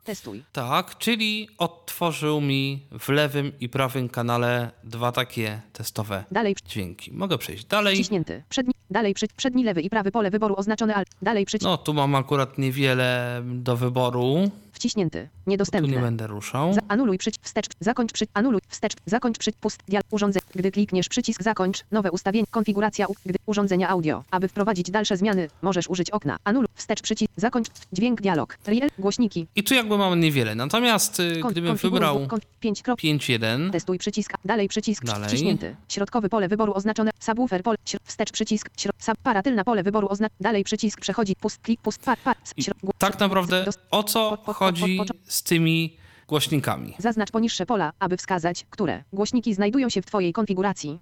Testuj. 0.03 0.43
Tak, 0.53 0.97
czyli 0.97 1.47
odtworzył 1.57 2.41
mi 2.41 2.85
w 2.99 3.09
lewym 3.09 3.51
i 3.59 3.69
prawym 3.69 4.09
kanale 4.09 4.71
dwa 4.83 5.11
takie 5.11 5.61
testowe 5.73 6.23
Dalej 6.31 6.55
dźwięki. 6.67 7.13
Mogę 7.13 7.37
przejść 7.37 7.65
dalej. 7.65 7.95
wciśnięty. 7.95 8.43
Przedni, 8.49 8.73
dalej 8.89 9.13
przy, 9.13 9.27
przedni 9.27 9.63
lewy 9.63 9.81
i 9.81 9.89
prawy 9.89 10.11
pole 10.11 10.29
wyboru 10.31 10.55
oznaczone 10.57 10.95
alt. 10.95 11.07
Dalej 11.21 11.45
przycisk. 11.45 11.65
No, 11.65 11.77
tu 11.77 11.93
mam 11.93 12.15
akurat 12.15 12.57
niewiele 12.57 13.41
do 13.45 13.77
wyboru. 13.77 14.51
Wciśnięty. 14.81 15.29
Tu 15.45 15.49
Niedostępne. 15.51 15.93
nie 15.93 15.99
będę 15.99 16.27
ruszał. 16.27 16.73
Za, 16.73 16.81
anuluj 16.87 17.17
przycisk 17.17 17.43
wstecz, 17.43 17.65
zakończ 17.79 18.11
przy, 18.11 18.25
anuluj 18.33 18.61
wstecz, 18.67 18.93
zakończ 19.05 19.37
przy, 19.37 19.51
pust, 19.51 19.79
dial, 19.87 20.03
urządzenie. 20.11 20.45
Gdy 20.55 20.71
klikniesz 20.71 21.09
przycisk 21.09 21.43
zakończ, 21.43 21.83
nowe 21.91 22.11
ustawienie, 22.11 22.45
konfiguracja, 22.51 23.07
u, 23.07 23.13
gdy, 23.25 23.39
urządzenia 23.45 23.89
audio. 23.89 24.23
Aby 24.31 24.47
wprowadzić 24.47 24.91
dalsze 24.91 25.17
zmiany, 25.17 25.49
możesz 25.61 25.87
użyć 25.87 26.11
okna. 26.11 26.37
Anuluj 26.43 26.67
wstecz 26.75 27.01
przycisk, 27.01 27.31
zakończ, 27.37 27.67
dźwięk, 27.93 28.21
dialog, 28.21 28.57
real, 28.67 28.89
głośniki. 28.99 29.47
I 29.55 29.63
tu 29.63 29.73
jakby 29.73 29.97
mam 29.97 30.19
niewiele. 30.19 30.55
Natomiast 30.55 31.19
y, 31.19 31.41
gdybym 31.51 31.75
wybrał 31.75 32.27
kon, 32.27 32.39
5 32.59 32.81
krop, 32.81 32.99
5.1, 32.99 33.71
testuj 33.71 33.97
przycisk, 33.97 34.33
dalej 34.45 34.67
przycisk, 34.67 35.05
Dalej. 35.05 35.27
wciśnięty. 35.27 35.75
Środkowy 35.89 36.29
pole 36.29 36.47
wyboru 36.47 36.73
oznaczone, 36.73 37.11
subwoofer 37.19 37.63
pole, 37.63 37.77
środ, 37.85 38.03
wstecz 38.05 38.31
przycisk, 38.31 38.69
środ, 38.77 38.95
sub, 38.99 39.15
paratylna 39.23 39.63
pole 39.63 39.83
wyboru 39.83 40.07
oznacz, 40.09 40.31
dalej 40.39 40.63
przycisk 40.63 41.01
przechodzi, 41.01 41.35
pust, 41.35 41.61
klik, 41.61 41.81
pust, 41.81 42.03
par, 42.03 42.17
par, 42.17 42.35
środ, 42.59 42.77
tak 42.97 43.19
naprawdę 43.19 43.65
o 43.91 44.03
co 44.03 44.37
po- 44.45 44.53
chodzi 44.79 44.99
z 45.23 45.43
tymi 45.43 45.97
głośnikami? 46.27 46.93
Zaznacz 46.97 47.31
poniższe 47.31 47.65
pola, 47.65 47.93
aby 47.99 48.17
wskazać, 48.17 48.65
które 48.69 49.03
głośniki 49.13 49.53
znajdują 49.53 49.89
się 49.89 50.01
w 50.01 50.05
Twojej 50.05 50.33
konfiguracji. 50.33 50.99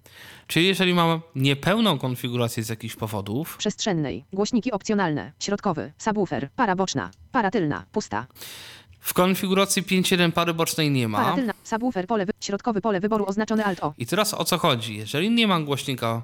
Czyli 0.47 0.67
jeżeli 0.67 0.93
mam 0.93 1.21
niepełną 1.35 1.99
konfigurację 1.99 2.63
z 2.63 2.69
jakichś 2.69 2.95
powodów, 2.95 3.57
Przestrzennej. 3.57 4.25
Głośniki 4.33 4.71
opcjonalne. 4.71 5.31
Środkowy. 5.39 5.93
Subwoofer. 5.97 6.49
Para 6.55 6.75
boczna. 6.75 7.11
Para 7.31 7.51
tylna. 7.51 7.85
Pusta. 7.91 8.27
W 8.99 9.13
konfiguracji 9.13 9.83
5.1 9.83 10.31
pary 10.31 10.53
bocznej 10.53 10.91
nie 10.91 11.09
Para 11.09 11.29
ma. 11.29 11.35
tylna. 11.35 11.53
Subwoofer. 11.63 12.07
Pole 12.07 12.25
wy... 12.25 12.31
Środkowy 12.41 12.81
pole 12.81 12.99
wyboru 12.99 13.25
oznaczone 13.27 13.63
Alt 13.65 13.79
O. 13.83 13.93
I 13.97 14.05
teraz 14.05 14.33
o 14.33 14.43
co 14.43 14.57
chodzi? 14.57 14.97
Jeżeli 14.97 15.31
nie 15.31 15.47
mam 15.47 15.65
głośnika 15.65 16.21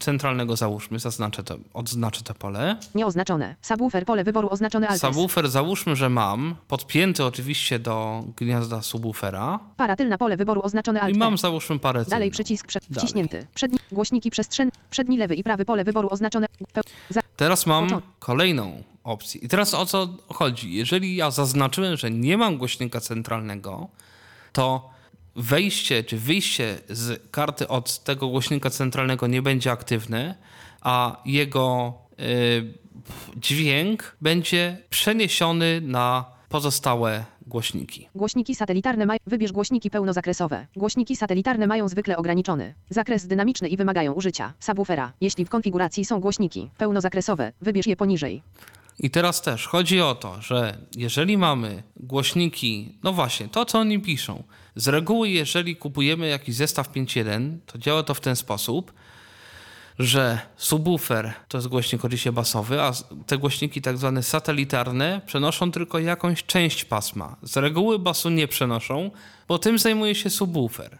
centralnego, 0.00 0.56
załóżmy, 0.56 0.98
zaznaczę 0.98 1.42
to, 1.42 1.56
odznaczę 1.74 2.22
to 2.22 2.34
pole. 2.34 2.76
Nieoznaczone. 2.94 3.56
Subwoofer. 3.62 4.04
Pole 4.04 4.24
wyboru 4.24 4.48
oznaczone 4.50 4.88
Alt. 4.88 5.00
Subwoofer 5.00 5.50
załóżmy, 5.50 5.96
że 5.96 6.08
mam, 6.08 6.54
podpięty 6.68 7.24
oczywiście 7.24 7.78
do 7.78 8.24
gniazda 8.36 8.82
subwoofera 8.82 9.58
Para 9.76 9.96
tylna. 9.96 10.18
Pole 10.18 10.36
wyboru 10.36 10.62
oznaczone 10.64 11.00
Alt 11.00 11.14
i 11.14 11.18
mam 11.18 11.38
załóżmy 11.38 11.78
parę 11.78 12.04
Dalej 12.04 12.30
tylną. 12.30 12.32
przycisk 12.44 12.66
prze... 12.66 12.80
Dalej. 12.90 13.04
wciśnięty. 13.06 13.46
Przedni... 13.54 13.78
Głośniki 13.92 14.30
przestrzeń. 14.30 14.70
Przedni 14.90 15.18
lewy 15.18 15.34
i 15.34 15.42
prawy 15.44 15.64
pole 15.64 15.84
wyboru 15.84 16.08
oznaczone. 16.10 16.46
Za... 17.10 17.20
Teraz 17.36 17.66
mam 17.66 18.02
kolejną 18.18 18.82
opcję. 19.04 19.40
I 19.40 19.48
teraz 19.48 19.74
o 19.74 19.86
co 19.86 20.08
chodzi? 20.28 20.74
Jeżeli 20.74 21.16
ja 21.16 21.30
zaznaczyłem, 21.30 21.96
że 21.96 22.10
nie 22.10 22.38
mam 22.38 22.58
głośnika 22.58 23.00
centralnego, 23.00 23.88
to 24.52 24.90
wejście 25.36 26.04
czy 26.04 26.18
wyjście 26.18 26.78
z 26.88 27.30
karty 27.30 27.68
od 27.68 27.98
tego 28.04 28.28
głośnika 28.28 28.70
centralnego 28.70 29.26
nie 29.26 29.42
będzie 29.42 29.72
aktywne, 29.72 30.34
a 30.80 31.22
jego 31.24 31.94
y, 32.20 32.74
dźwięk 33.36 34.16
będzie 34.20 34.78
przeniesiony 34.90 35.80
na 35.80 36.24
pozostałe 36.52 37.24
głośniki. 37.46 38.08
Głośniki 38.14 38.54
satelitarne 38.54 39.06
mają. 39.06 39.18
Wybierz 39.26 39.52
głośniki 39.52 39.90
pełnozakresowe. 39.90 40.66
Głośniki 40.76 41.16
satelitarne 41.16 41.66
mają 41.66 41.88
zwykle 41.88 42.16
ograniczony 42.16 42.74
zakres 42.90 43.26
dynamiczny 43.26 43.68
i 43.68 43.76
wymagają 43.76 44.12
użycia 44.12 44.52
subwoofera. 44.60 45.12
Jeśli 45.20 45.44
w 45.44 45.48
konfiguracji 45.48 46.04
są 46.04 46.20
głośniki 46.20 46.70
pełnozakresowe, 46.78 47.52
wybierz 47.60 47.86
je 47.86 47.96
poniżej. 47.96 48.42
I 48.98 49.10
teraz 49.10 49.42
też 49.42 49.66
chodzi 49.66 50.00
o 50.00 50.14
to, 50.14 50.42
że 50.42 50.78
jeżeli 50.96 51.38
mamy 51.38 51.82
głośniki, 51.96 52.98
no 53.02 53.12
właśnie, 53.12 53.48
to 53.48 53.64
co 53.64 53.78
oni 53.78 54.00
piszą. 54.00 54.42
Z 54.76 54.88
reguły, 54.88 55.28
jeżeli 55.28 55.76
kupujemy 55.76 56.28
jakiś 56.28 56.54
zestaw 56.54 56.92
5.1, 56.92 57.56
to 57.66 57.78
działa 57.78 58.02
to 58.02 58.14
w 58.14 58.20
ten 58.20 58.36
sposób, 58.36 58.92
że 59.98 60.38
subwoofer 60.56 61.32
to 61.48 61.58
jest 61.58 61.68
głośnik 61.68 62.04
oczywiście 62.04 62.32
basowy, 62.32 62.82
a 62.82 62.92
te 63.26 63.38
głośniki 63.38 63.82
tak 63.82 63.98
zwane 63.98 64.22
satelitarne 64.22 65.20
przenoszą 65.26 65.72
tylko 65.72 65.98
jakąś 65.98 66.44
część 66.44 66.84
pasma. 66.84 67.36
Z 67.42 67.56
reguły 67.56 67.98
basu 67.98 68.30
nie 68.30 68.48
przenoszą, 68.48 69.10
bo 69.48 69.58
tym 69.58 69.78
zajmuje 69.78 70.14
się 70.14 70.30
subwoofer. 70.30 70.98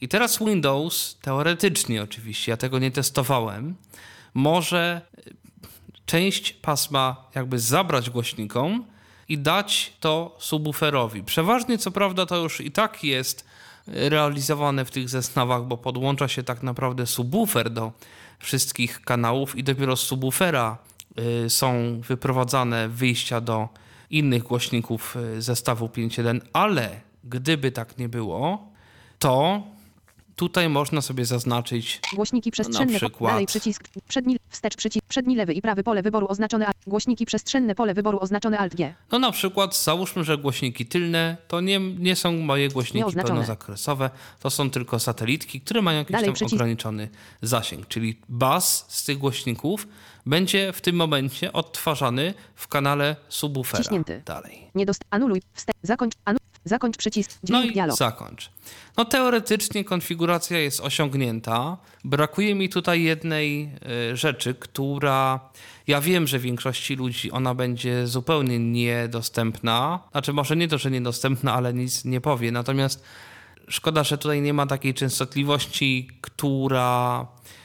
I 0.00 0.08
teraz 0.08 0.38
Windows, 0.38 1.18
teoretycznie 1.22 2.02
oczywiście, 2.02 2.52
ja 2.52 2.56
tego 2.56 2.78
nie 2.78 2.90
testowałem, 2.90 3.74
może 4.34 5.00
część 6.06 6.52
pasma 6.52 7.16
jakby 7.34 7.58
zabrać 7.58 8.10
głośnikom 8.10 8.84
i 9.28 9.38
dać 9.38 9.92
to 10.00 10.36
subwooferowi. 10.38 11.22
Przeważnie 11.22 11.78
co 11.78 11.90
prawda 11.90 12.26
to 12.26 12.36
już 12.36 12.60
i 12.60 12.70
tak 12.70 13.04
jest 13.04 13.44
realizowane 13.86 14.84
w 14.84 14.90
tych 14.90 15.08
zestawach, 15.08 15.64
bo 15.64 15.76
podłącza 15.76 16.28
się 16.28 16.42
tak 16.42 16.62
naprawdę 16.62 17.06
subwoofer 17.06 17.70
do 17.70 17.92
wszystkich 18.38 19.00
kanałów 19.00 19.56
i 19.56 19.64
dopiero 19.64 19.96
z 19.96 20.00
subwoofera 20.00 20.78
y, 21.44 21.50
są 21.50 22.00
wyprowadzane 22.00 22.88
wyjścia 22.88 23.40
do 23.40 23.68
innych 24.10 24.42
głośników 24.42 25.16
y, 25.16 25.42
zestawu 25.42 25.86
5.1, 25.86 26.40
ale 26.52 27.00
gdyby 27.24 27.72
tak 27.72 27.98
nie 27.98 28.08
było, 28.08 28.68
to 29.18 29.62
tutaj 30.36 30.68
można 30.68 31.00
sobie 31.00 31.24
zaznaczyć 31.24 32.00
Głośniki 32.14 32.50
przestrzenne. 32.50 32.92
po- 32.92 32.98
przykład. 32.98 33.32
Dalej 33.32 33.46
przycisk. 33.46 33.84
Przedni, 34.08 34.36
wstecz 34.48 34.76
przycisk. 34.76 35.06
Przedni 35.08 35.36
lewy 35.36 35.52
i 35.54 35.62
prawy 35.62 35.82
pole 35.82 36.02
wyboru 36.02 36.26
oznaczone. 36.28 36.66
Głośniki 36.86 37.26
przestrzenne 37.26 37.74
pole 37.74 37.94
wyboru 37.94 38.18
oznaczone 38.20 38.58
Alt 38.58 38.74
G. 38.74 38.94
No 39.12 39.18
na 39.18 39.32
przykład 39.32 39.76
załóżmy, 39.76 40.24
że 40.24 40.38
głośniki 40.38 40.86
tylne 40.86 41.36
to 41.48 41.60
nie, 41.60 41.80
nie 41.80 42.16
są 42.16 42.32
moje 42.32 42.68
głośniki 42.68 43.12
pełnozakresowe, 43.12 44.10
to 44.40 44.50
są 44.50 44.70
tylko 44.70 44.98
satelitki, 44.98 45.60
które 45.60 45.82
mają 45.82 45.98
jakiś 45.98 46.12
Dalej 46.12 46.26
tam 46.26 46.34
przycisk. 46.34 46.54
ograniczony 46.54 47.08
zasięg, 47.42 47.88
czyli 47.88 48.18
bas 48.28 48.84
z 48.88 49.04
tych 49.04 49.18
głośników 49.18 49.88
będzie 50.26 50.72
w 50.72 50.80
tym 50.80 50.96
momencie 50.96 51.52
odtwarzany 51.52 52.34
w 52.54 52.68
kanale 52.68 53.16
subwoofera. 53.28 53.82
Wciśnięty. 53.82 54.22
Dalej. 54.26 54.70
Nie 54.74 54.86
dost... 54.86 55.04
Anuluj. 55.10 55.42
Wstecz. 55.54 55.76
Zakończ. 55.82 56.14
Zakończ 56.64 56.96
przycisk. 56.96 57.38
No 57.48 57.62
i 57.62 57.72
dialog. 57.72 57.96
zakończ. 57.96 58.50
No 58.96 59.04
teoretycznie 59.04 59.84
konfiguracja 59.84 60.58
jest 60.58 60.80
osiągnięta. 60.80 61.76
Brakuje 62.04 62.54
mi 62.54 62.68
tutaj 62.68 63.02
jednej 63.02 63.70
y, 64.12 64.16
rzeczy, 64.16 64.54
która 64.54 65.40
ja 65.86 66.00
wiem, 66.00 66.26
że 66.26 66.38
większości 66.38 66.96
ludzi 66.96 67.30
ona 67.30 67.54
będzie 67.54 68.06
zupełnie 68.06 68.58
niedostępna. 68.58 70.00
Znaczy 70.12 70.32
może 70.32 70.56
nie 70.56 70.68
to, 70.68 70.78
że 70.78 70.90
niedostępna, 70.90 71.54
ale 71.54 71.74
nic 71.74 72.04
nie 72.04 72.20
powie. 72.20 72.52
Natomiast 72.52 73.04
szkoda, 73.68 74.04
że 74.04 74.18
tutaj 74.18 74.40
nie 74.40 74.54
ma 74.54 74.66
takiej 74.66 74.94
częstotliwości, 74.94 76.08
która 76.20 77.20
e, 77.20 77.63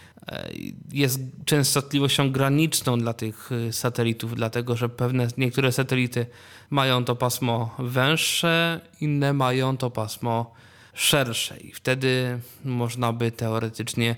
jest 0.91 1.19
częstotliwością 1.45 2.31
graniczną 2.31 2.99
dla 2.99 3.13
tych 3.13 3.51
y, 3.51 3.73
satelitów, 3.73 4.35
dlatego 4.35 4.75
że 4.75 4.89
pewne 4.89 5.27
niektóre 5.37 5.71
satelity 5.71 6.25
mają 6.69 7.05
to 7.05 7.15
pasmo 7.15 7.75
węższe, 7.79 8.81
inne 9.01 9.33
mają 9.33 9.77
to 9.77 9.91
pasmo 9.91 10.53
szersze. 10.93 11.57
I 11.57 11.71
wtedy 11.71 12.39
można 12.65 13.13
by 13.13 13.31
teoretycznie 13.31 14.15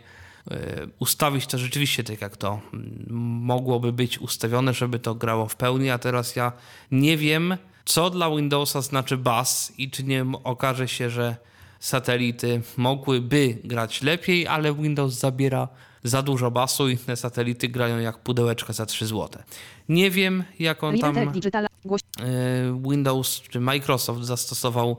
y, 0.52 0.56
ustawić 1.00 1.48
to 1.48 1.58
rzeczywiście 1.58 2.04
tak, 2.04 2.22
jak 2.22 2.38
to 2.38 2.62
mogłoby 3.10 3.94
być 3.94 4.20
ustawione, 4.20 4.74
żeby 4.74 5.00
to 5.00 5.16
grało 5.16 5.48
w 5.48 5.56
pełni, 5.56 5.90
a 5.90 5.98
teraz 5.98 6.36
ja 6.36 6.52
nie 6.92 7.18
wiem, 7.18 7.58
co 7.86 8.10
dla 8.10 8.30
Windowsa 8.36 8.82
znaczy 8.82 9.18
bus 9.18 9.72
i 9.78 9.90
czy 9.90 10.04
nie 10.04 10.26
okaże 10.44 10.88
się, 10.88 11.10
że 11.10 11.36
satelity 11.80 12.62
mogłyby 12.78 13.58
grać 13.64 14.02
lepiej, 14.02 14.48
ale 14.48 14.74
Windows 14.74 15.14
zabiera 15.14 15.68
za 16.04 16.22
dużo 16.22 16.52
basu 16.52 16.90
i 16.90 16.98
te 16.98 17.16
satelity 17.16 17.68
grają 17.68 18.00
jak 18.00 18.18
pudełeczka 18.18 18.74
za 18.74 18.86
3 18.86 19.08
zł. 19.08 19.42
Nie 19.90 20.12
wiem, 20.12 20.44
jak 20.60 20.84
on 20.84 21.00
tam 21.00 21.32
Digital. 21.32 21.68
Głoś... 21.86 22.02
e, 22.20 22.82
Windows 22.90 23.42
czy 23.42 23.60
Microsoft 23.60 24.24
zastosował 24.24 24.98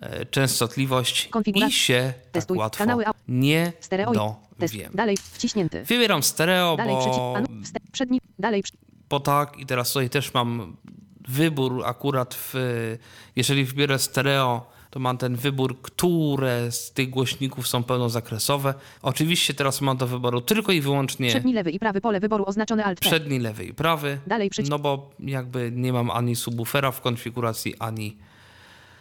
e, 0.00 0.26
częstotliwość 0.26 1.30
i 1.54 1.72
się 1.72 2.14
tak 2.32 2.44
łatwo 2.50 2.84
nie 3.28 3.72
dowiem. 4.58 4.92
Dalej. 4.94 5.16
Wciśnięty. 5.16 5.84
Wybieram 5.84 6.22
stereo, 6.22 6.76
bo. 6.76 7.34
Przedni. 7.92 8.20
Dalej. 8.38 8.62
bo 9.10 9.20
tak 9.20 9.58
i 9.58 9.66
teraz 9.66 9.92
tutaj 9.92 10.10
też 10.10 10.34
mam 10.34 10.76
wybór 11.28 11.82
akurat 11.86 12.34
w, 12.34 12.54
jeżeli 13.36 13.64
wybiorę 13.64 13.98
stereo, 13.98 14.73
to 14.94 15.00
mam 15.00 15.18
ten 15.18 15.36
wybór, 15.36 15.80
które 15.82 16.72
z 16.72 16.92
tych 16.92 17.10
głośników 17.10 17.68
są 17.68 17.82
pełnozakresowe. 17.82 18.74
Oczywiście 19.02 19.54
teraz 19.54 19.80
mam 19.80 19.96
do 19.96 20.06
wyboru 20.06 20.40
tylko 20.40 20.72
i 20.72 20.80
wyłącznie 20.80 21.28
Przedni 21.28 21.52
lewy 21.52 21.70
i 21.70 21.78
prawy 21.78 22.00
pole 22.00 22.20
wyboru 22.20 22.44
oznaczone 22.46 22.84
Alt 22.84 23.00
P. 23.00 23.08
przedni, 23.08 23.38
lewy 23.38 23.64
i 23.64 23.74
prawy. 23.74 24.18
Dalej 24.26 24.50
przycisk. 24.50 24.70
No 24.70 24.78
bo 24.78 25.10
jakby 25.18 25.72
nie 25.74 25.92
mam 25.92 26.10
ani 26.10 26.36
subwoofera 26.36 26.90
w 26.90 27.00
konfiguracji, 27.00 27.74
ani, 27.78 28.16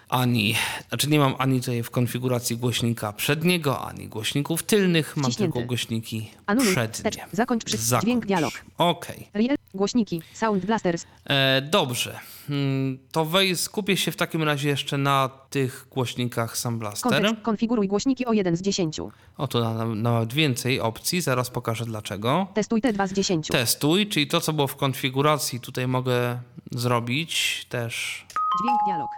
ani, 0.09 0.55
znaczy 0.89 1.09
nie 1.09 1.19
mam 1.19 1.35
ani 1.37 1.59
tutaj 1.59 1.83
w 1.83 1.89
konfiguracji 1.89 2.57
głośnika 2.57 3.13
przedniego, 3.13 3.81
ani 3.87 4.07
głośników 4.07 4.63
tylnych, 4.63 5.17
mam 5.17 5.25
Wciśnięty. 5.31 5.53
tylko 5.53 5.67
głośniki 5.67 6.29
Anuluj. 6.45 6.71
przednie. 6.71 6.93
Wstecz. 6.93 7.17
Zakończ 7.31 7.63
przy... 7.63 7.77
Zakończ. 7.77 8.05
Dźwięk 8.05 8.25
dialog. 8.25 8.53
Okej. 8.77 9.27
Real... 9.33 9.57
Głośniki. 9.77 10.21
Sound 10.33 10.65
Blasters. 10.65 11.05
E, 11.25 11.61
dobrze. 11.61 12.19
Mm, 12.49 12.99
To 13.11 13.25
wej, 13.25 13.57
skupię 13.57 13.97
się 13.97 14.11
w 14.11 14.15
takim 14.15 14.43
razie 14.43 14.69
jeszcze 14.69 14.97
na 14.97 15.29
tych 15.49 15.87
głośnikach 15.91 16.57
Sam 16.57 16.79
Blaster. 16.79 17.11
Kontekst. 17.11 17.41
Konfiguruj 17.41 17.87
głośniki 17.87 18.25
o 18.25 18.33
1 18.33 18.57
z 18.57 18.61
10. 18.61 18.99
O, 19.37 19.47
tu 19.47 19.59
na- 19.59 19.85
nawet 19.85 20.33
więcej 20.33 20.79
opcji, 20.79 21.21
zaraz 21.21 21.49
pokażę 21.49 21.85
dlaczego. 21.85 22.47
Testuj 22.53 22.81
T2 22.81 23.07
z 23.07 23.13
10. 23.13 23.47
Testuj, 23.47 24.07
czyli 24.07 24.27
to, 24.27 24.41
co 24.41 24.53
było 24.53 24.67
w 24.67 24.75
konfiguracji, 24.75 25.59
tutaj 25.59 25.87
mogę 25.87 26.39
zrobić 26.71 27.65
też 27.69 28.25
Dźwięk 28.63 28.79
dialog. 28.87 29.09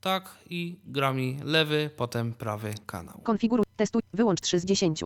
tak 0.00 0.38
i 0.50 0.76
gra 0.86 1.12
mi 1.12 1.36
lewy, 1.44 1.90
potem 1.96 2.32
prawy 2.34 2.74
kanał. 2.86 3.20
Konfiguruj. 3.22 3.64
Testuj. 3.76 4.02
Wyłącz 4.14 4.40
3 4.40 4.60
z 4.60 4.64
10. 4.64 5.00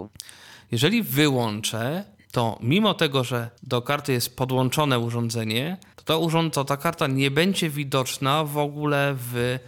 Jeżeli 0.72 1.02
wyłączę, 1.02 2.04
to 2.32 2.58
mimo 2.62 2.94
tego, 2.94 3.24
że 3.24 3.50
do 3.62 3.82
karty 3.82 4.12
jest 4.12 4.36
podłączone 4.36 4.98
urządzenie, 4.98 5.76
to, 5.96 6.02
to, 6.02 6.18
urząd, 6.20 6.54
to 6.54 6.64
ta 6.64 6.76
karta 6.76 7.06
nie 7.06 7.30
będzie 7.30 7.70
widoczna 7.70 8.44
w 8.44 8.58
ogóle 8.58 9.14
w, 9.18 9.58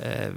e, 0.00 0.32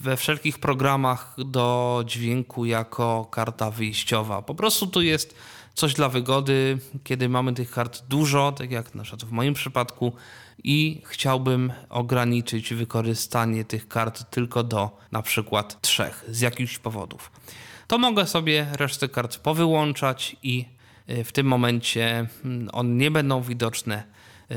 we 0.00 0.16
wszelkich 0.16 0.58
programach 0.58 1.36
do 1.38 2.04
dźwięku 2.06 2.64
jako 2.64 3.28
karta 3.30 3.70
wyjściowa. 3.70 4.42
Po 4.42 4.54
prostu 4.54 4.86
tu 4.86 5.02
jest 5.02 5.34
coś 5.74 5.94
dla 5.94 6.08
wygody, 6.08 6.78
kiedy 7.04 7.28
mamy 7.28 7.52
tych 7.52 7.70
kart 7.70 8.02
dużo, 8.08 8.52
tak 8.52 8.70
jak 8.70 8.94
na 8.94 9.02
przykład 9.02 9.24
w 9.24 9.32
moim 9.32 9.54
przypadku, 9.54 10.12
i 10.64 11.02
chciałbym 11.04 11.72
ograniczyć 11.90 12.74
wykorzystanie 12.74 13.64
tych 13.64 13.88
kart 13.88 14.30
tylko 14.30 14.62
do 14.62 14.90
na 15.12 15.22
przykład 15.22 15.80
trzech 15.80 16.24
z 16.28 16.40
jakichś 16.40 16.78
powodów 16.78 17.30
to 17.92 17.98
mogę 17.98 18.26
sobie 18.26 18.66
resztę 18.72 19.08
kart 19.08 19.38
powyłączać 19.38 20.36
i 20.42 20.64
w 21.08 21.32
tym 21.32 21.46
momencie 21.46 22.26
mm, 22.44 22.68
one 22.72 22.90
nie 22.94 23.10
będą 23.10 23.42
widoczne 23.42 24.02
y, 24.50 24.54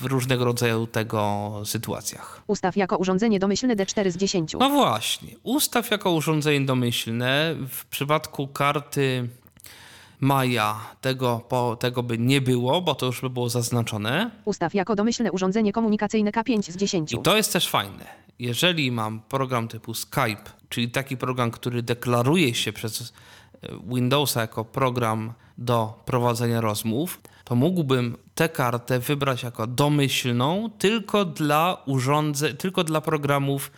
w 0.00 0.04
różnego 0.04 0.44
rodzaju 0.44 0.86
tego 0.86 1.52
sytuacjach. 1.64 2.42
Ustaw 2.46 2.76
jako 2.76 2.96
urządzenie 2.96 3.38
domyślne 3.38 3.76
D4 3.76 4.10
z 4.10 4.16
10. 4.16 4.52
No 4.60 4.70
właśnie, 4.70 5.28
ustaw 5.42 5.90
jako 5.90 6.12
urządzenie 6.12 6.66
domyślne. 6.66 7.54
W 7.68 7.86
przypadku 7.86 8.48
karty 8.48 9.28
Maja 10.20 10.80
tego, 11.00 11.40
po, 11.48 11.76
tego 11.76 12.02
by 12.02 12.18
nie 12.18 12.40
było, 12.40 12.82
bo 12.82 12.94
to 12.94 13.06
już 13.06 13.20
by 13.20 13.30
było 13.30 13.48
zaznaczone. 13.48 14.30
Ustaw 14.44 14.74
jako 14.74 14.94
domyślne 14.94 15.32
urządzenie 15.32 15.72
komunikacyjne 15.72 16.30
K5 16.30 16.72
z 16.72 16.76
10. 16.76 17.12
I 17.12 17.18
to 17.18 17.36
jest 17.36 17.52
też 17.52 17.68
fajne. 17.68 18.04
Jeżeli 18.38 18.92
mam 18.92 19.20
program 19.20 19.68
typu 19.68 19.94
Skype, 19.94 20.50
czyli 20.68 20.90
taki 20.90 21.16
program, 21.16 21.50
który 21.50 21.82
deklaruje 21.82 22.54
się 22.54 22.72
przez 22.72 23.12
Windowsa 23.86 24.40
jako 24.40 24.64
program 24.64 25.32
do 25.58 26.02
prowadzenia 26.04 26.60
rozmów, 26.60 27.20
to 27.44 27.54
mógłbym 27.54 28.16
tę 28.34 28.48
kartę 28.48 28.98
wybrać 28.98 29.42
jako 29.42 29.66
domyślną 29.66 30.70
tylko 30.78 31.24
dla 31.24 31.82
urządzeń, 31.86 32.56
tylko 32.56 32.84
dla 32.84 33.00
programów 33.00 33.70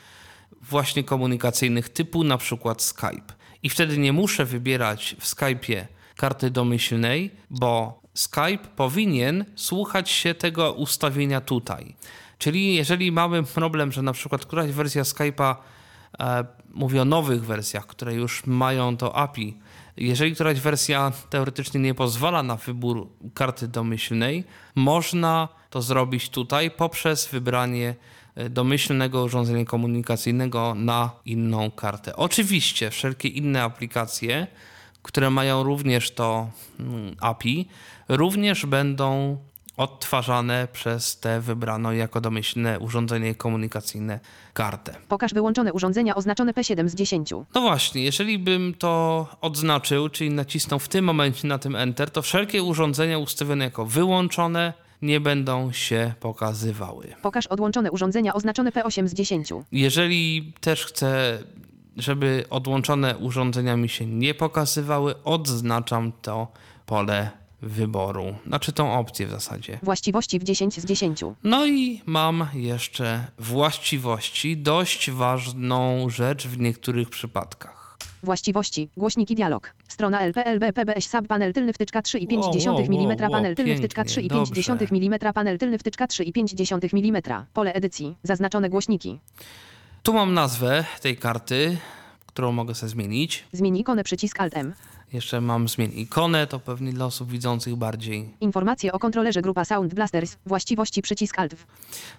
właśnie 0.62 1.04
komunikacyjnych 1.04 1.88
typu 1.88 2.24
na 2.24 2.38
przykład 2.38 2.82
Skype. 2.82 3.32
I 3.62 3.70
wtedy 3.70 3.98
nie 3.98 4.12
muszę 4.12 4.44
wybierać 4.44 5.16
w 5.20 5.24
Skype'ie 5.24 5.84
karty 6.16 6.50
domyślnej, 6.50 7.30
bo 7.50 8.02
Skype 8.14 8.68
powinien 8.76 9.44
słuchać 9.56 10.10
się 10.10 10.34
tego 10.34 10.72
ustawienia 10.72 11.40
tutaj. 11.40 11.94
Czyli 12.38 12.74
jeżeli 12.74 13.12
mamy 13.12 13.42
problem, 13.42 13.92
że 13.92 14.02
na 14.02 14.12
przykład 14.12 14.46
któraś 14.46 14.70
wersja 14.70 15.02
Skype'a 15.02 15.54
e, 16.20 16.44
mówi 16.70 16.98
o 16.98 17.04
nowych 17.04 17.44
wersjach, 17.44 17.86
które 17.86 18.14
już 18.14 18.46
mają 18.46 18.96
to 18.96 19.16
API, 19.16 19.58
jeżeli 20.00 20.34
któraś 20.34 20.60
wersja 20.60 21.12
teoretycznie 21.30 21.80
nie 21.80 21.94
pozwala 21.94 22.42
na 22.42 22.56
wybór 22.56 23.08
karty 23.34 23.68
domyślnej, 23.68 24.44
można 24.74 25.48
to 25.70 25.82
zrobić 25.82 26.28
tutaj 26.28 26.70
poprzez 26.70 27.28
wybranie 27.28 27.94
e, 28.34 28.50
domyślnego 28.50 29.22
urządzenia 29.24 29.64
komunikacyjnego 29.64 30.74
na 30.74 31.10
inną 31.24 31.70
kartę. 31.70 32.16
Oczywiście 32.16 32.90
wszelkie 32.90 33.28
inne 33.28 33.62
aplikacje, 33.62 34.46
które 35.02 35.30
mają 35.30 35.62
również 35.62 36.10
to 36.10 36.50
mm, 36.80 37.16
API, 37.20 37.68
również 38.08 38.66
będą 38.66 39.38
odtwarzane 39.80 40.68
przez 40.72 41.20
te 41.20 41.40
wybraną 41.40 41.90
jako 41.90 42.20
domyślne 42.20 42.78
urządzenie 42.78 43.34
komunikacyjne 43.34 44.20
kartę. 44.52 44.94
Pokaż 45.08 45.34
wyłączone 45.34 45.72
urządzenia 45.72 46.14
oznaczone 46.14 46.52
P7 46.52 46.88
z 46.88 46.94
10. 46.94 47.30
No 47.54 47.60
właśnie, 47.60 48.04
jeżeli 48.04 48.38
bym 48.38 48.74
to 48.74 49.26
odznaczył, 49.40 50.08
czyli 50.08 50.30
nacisnął 50.30 50.78
w 50.78 50.88
tym 50.88 51.04
momencie 51.04 51.48
na 51.48 51.58
tym 51.58 51.76
Enter, 51.76 52.10
to 52.10 52.22
wszelkie 52.22 52.62
urządzenia 52.62 53.18
ustawione 53.18 53.64
jako 53.64 53.86
wyłączone 53.86 54.72
nie 55.02 55.20
będą 55.20 55.72
się 55.72 56.12
pokazywały. 56.20 57.14
Pokaż 57.22 57.46
odłączone 57.46 57.90
urządzenia 57.90 58.34
oznaczone 58.34 58.70
P8 58.70 59.08
z 59.08 59.14
10. 59.14 59.48
Jeżeli 59.72 60.52
też 60.60 60.86
chcę, 60.86 61.38
żeby 61.96 62.44
odłączone 62.50 63.18
urządzenia 63.18 63.76
mi 63.76 63.88
się 63.88 64.06
nie 64.06 64.34
pokazywały, 64.34 65.22
odznaczam 65.24 66.12
to 66.22 66.48
pole 66.86 67.39
wyboru. 67.62 68.34
Znaczy 68.46 68.72
tą 68.72 68.98
opcję 68.98 69.26
w 69.26 69.30
zasadzie. 69.30 69.78
Właściwości 69.82 70.38
w 70.38 70.42
10 70.42 70.80
z 70.80 70.84
10. 70.84 71.20
No 71.44 71.66
i 71.66 72.02
mam 72.06 72.46
jeszcze 72.54 73.26
właściwości, 73.38 74.56
dość 74.56 75.10
ważną 75.10 76.10
rzecz 76.10 76.46
w 76.46 76.58
niektórych 76.58 77.10
przypadkach. 77.10 77.80
Właściwości. 78.22 78.88
Głośniki 78.96 79.34
dialog. 79.34 79.74
Strona 79.88 80.20
LPLB 80.20 80.72
PBS 80.74 81.10
sub 81.10 81.26
panel 81.26 81.52
tylny 81.52 81.72
wtyczka 81.72 82.00
3,5 82.00 82.38
Wow, 82.38 82.50
wow, 82.66 82.78
mm 82.78 83.20
wow, 83.20 83.30
panel 83.30 83.54
tylny 83.54 83.76
wtyczka 83.76 84.04
pięknie, 84.04 84.30
3,5 84.30 84.96
mm 84.96 85.32
panel 85.32 85.58
tylny 85.58 85.78
wtyczka 85.78 86.06
3,5 86.06 87.08
mm. 87.08 87.22
Pole 87.52 87.72
edycji. 87.72 88.16
Zaznaczone 88.22 88.70
głośniki. 88.70 89.18
Tu 90.02 90.12
mam 90.12 90.34
nazwę 90.34 90.84
tej 91.00 91.16
karty, 91.16 91.76
którą 92.26 92.52
mogę 92.52 92.74
sobie 92.74 92.90
zmienić. 92.90 93.44
Zmień 93.52 93.76
ikonę 93.76 94.04
przycisk 94.04 94.40
Alt 94.40 94.56
M. 94.56 94.74
Jeszcze 95.12 95.40
mam 95.40 95.68
zmień 95.68 95.92
ikonę, 95.94 96.46
to 96.46 96.60
pewnie 96.60 96.92
dla 96.92 97.06
osób 97.06 97.30
widzących 97.30 97.76
bardziej. 97.76 98.28
Informacje 98.40 98.92
o 98.92 98.98
kontrolerze 98.98 99.42
grupa 99.42 99.64
Sound 99.64 99.94
Blasters. 99.94 100.36
Właściwości 100.46 101.02
przycisk 101.02 101.38
Alt. 101.38 101.56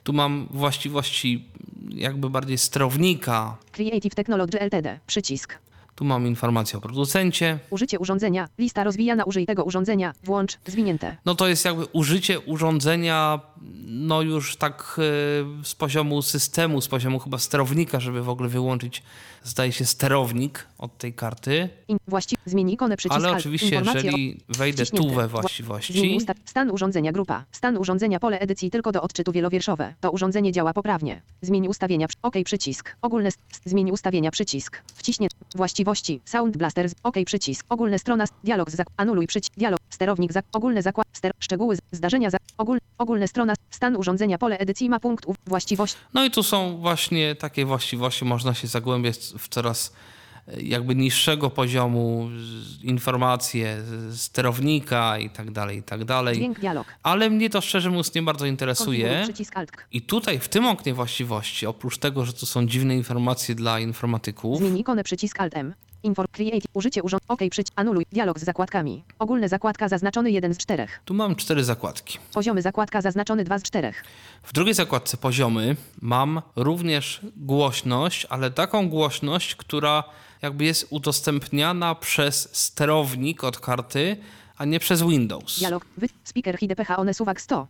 Tu 0.03 0.13
mam 0.13 0.47
właściwości 0.51 1.45
jakby 1.89 2.29
bardziej 2.29 2.57
sterownika. 2.57 3.57
Creative 3.71 4.15
Technology 4.15 4.59
Ltd. 4.59 4.99
Przycisk. 5.07 5.57
Tu 5.95 6.05
mam 6.05 6.27
informację 6.27 6.77
o 6.77 6.81
producencie. 6.81 7.59
Użycie 7.69 7.99
urządzenia. 7.99 8.49
Lista 8.57 8.83
rozwijana 8.83 9.23
użyj 9.23 9.45
tego 9.45 9.63
urządzenia. 9.63 10.13
Włącz. 10.23 10.57
Zwinięte. 10.65 11.17
No 11.25 11.35
to 11.35 11.47
jest 11.47 11.65
jakby 11.65 11.85
użycie 11.85 12.39
urządzenia, 12.39 13.39
no 13.85 14.21
już 14.21 14.55
tak 14.55 14.99
e, 15.61 15.63
z 15.65 15.75
poziomu 15.75 16.21
systemu, 16.21 16.81
z 16.81 16.87
poziomu 16.87 17.19
chyba 17.19 17.37
sterownika, 17.37 17.99
żeby 17.99 18.21
w 18.21 18.29
ogóle 18.29 18.49
wyłączyć, 18.49 19.03
zdaje 19.43 19.71
się, 19.71 19.85
sterownik 19.85 20.67
od 20.77 20.97
tej 20.97 21.13
karty. 21.13 21.69
Właści, 22.07 22.37
zmień 22.45 22.69
ikonę 22.69 22.97
przycisk 22.97 23.15
Ale 23.25 23.37
oczywiście, 23.37 23.81
jeżeli 23.85 24.37
wejdę 24.49 24.85
tu 24.85 25.09
we 25.09 25.27
Wła- 25.27 25.27
właściwości. 25.27 26.17
Stan 26.45 26.71
urządzenia 26.71 27.11
grupa. 27.11 27.45
Stan 27.51 27.77
urządzenia 27.77 28.19
pole 28.19 28.39
edycji 28.39 28.71
tylko 28.71 28.91
do 28.91 29.01
odczytu 29.01 29.31
wielowierszowe. 29.31 29.93
To 29.99 30.11
urządzenie 30.11 30.51
działa 30.51 30.73
poprawnie. 30.73 31.21
Zmień 31.41 31.67
ustawienia. 31.67 32.07
OK 32.21 32.35
przycisk. 32.45 32.95
Ogólne. 33.01 33.29
Zmień 33.65 33.91
ustawienia 33.91 34.31
przycisk. 34.31 34.81
Wciśnie. 34.95 35.27
Właściwości. 35.55 36.21
Sound 36.25 36.57
Blasters. 36.57 36.93
OK 37.03 37.15
przycisk. 37.25 37.65
Ogólne 37.69 37.99
strona. 37.99 38.25
Dialog. 38.43 38.69
Anuluj 38.97 39.27
przycisk. 39.27 39.53
Dialog. 39.57 39.79
Sterownik. 39.89 40.33
Zak- 40.33 40.43
ogólne 40.53 40.81
zakład. 40.81 41.07
Ster. 41.13 41.31
Szczegóły. 41.39 41.77
Zdarzenia. 41.91 42.29
Zak- 42.29 42.39
ogól, 42.57 42.79
ogólne 42.97 43.27
strona. 43.27 43.53
Stan 43.69 43.95
urządzenia 43.95 44.37
pole 44.37 44.57
edycji 44.57 44.89
ma 44.89 44.99
punkt. 44.99 45.25
Właściwość. 45.47 45.95
No 46.13 46.25
i 46.25 46.31
tu 46.31 46.43
są 46.43 46.77
właśnie 46.77 47.35
takie 47.35 47.65
właściwości, 47.65 48.25
można 48.25 48.53
się 48.53 48.67
zagłębiać 48.67 49.30
w 49.37 49.47
coraz 49.47 49.93
e, 50.47 50.61
jakby 50.61 50.95
niższego 50.95 51.49
poziomu 51.49 52.29
informacje 52.81 53.81
z 54.09 54.21
sterownika 54.21 55.17
i 55.17 55.29
tak 55.29 55.51
dalej, 55.51 55.77
i 55.77 55.83
tak 55.83 56.05
dalej. 56.05 56.35
Dźwięk. 56.35 56.59
Dialog. 56.59 56.87
Ale 57.03 57.29
mnie 57.29 57.49
to 57.49 57.61
szczerze 57.61 57.89
mówiąc 57.89 58.15
nie 58.15 58.21
bardzo 58.21 58.45
interesuje. 58.45 59.27
I 59.91 60.01
tutaj 60.01 60.39
w 60.39 60.49
tym 60.49 60.65
oknie 60.65 60.93
właściwości, 60.93 61.65
oprócz 61.65 61.97
tego, 61.97 62.25
że 62.25 62.33
to 62.33 62.45
są 62.45 62.67
dziwne 62.67 62.95
informacje 62.95 63.55
dla 63.55 63.79
informatyków, 63.79 64.57
Zmień 64.57 64.77
ikonę 64.77 65.03
przycisk 65.03 65.39
Alt 65.39 65.57
M. 65.57 65.73
Inform 66.03 66.27
Create. 66.31 66.67
Użycie 66.73 67.03
urząd. 67.03 67.23
OK 67.27 67.39
przycisk. 67.51 67.73
Anuluj. 67.75 68.05
Dialog 68.11 68.39
z 68.39 68.43
zakładkami. 68.43 69.03
Ogólne 69.19 69.49
zakładka 69.49 69.89
zaznaczony 69.89 70.31
1 70.31 70.53
z 70.53 70.57
4. 70.57 70.87
tu 71.05 71.13
mam 71.13 71.35
cztery 71.35 71.63
zakładki. 71.63 72.17
Poziomy 72.33 72.61
zakładka 72.61 73.01
zaznaczony 73.01 73.43
2 73.43 73.59
z 73.59 73.63
4. 73.63 73.93
W 74.43 74.53
drugiej 74.53 74.73
zakładce 74.73 75.17
poziomy 75.17 75.75
mam 76.01 76.41
również 76.55 77.21
głośność, 77.37 78.27
ale 78.29 78.51
taką 78.51 78.89
głośność, 78.89 79.55
która 79.55 80.03
jakby 80.41 80.65
jest 80.65 80.87
udostępniana 80.89 81.95
przez 81.95 82.49
sterownik 82.51 83.43
od 83.43 83.59
karty, 83.59 84.17
a 84.57 84.65
nie 84.65 84.79
przez 84.79 85.01
Windows. 85.03 85.59
Dialog. 85.59 85.85
Wy. 85.97 86.07
Speaker 86.23 86.57
HIDPH 86.59 86.99
one 86.99 87.13
suwak 87.13 87.41
100. 87.41 87.67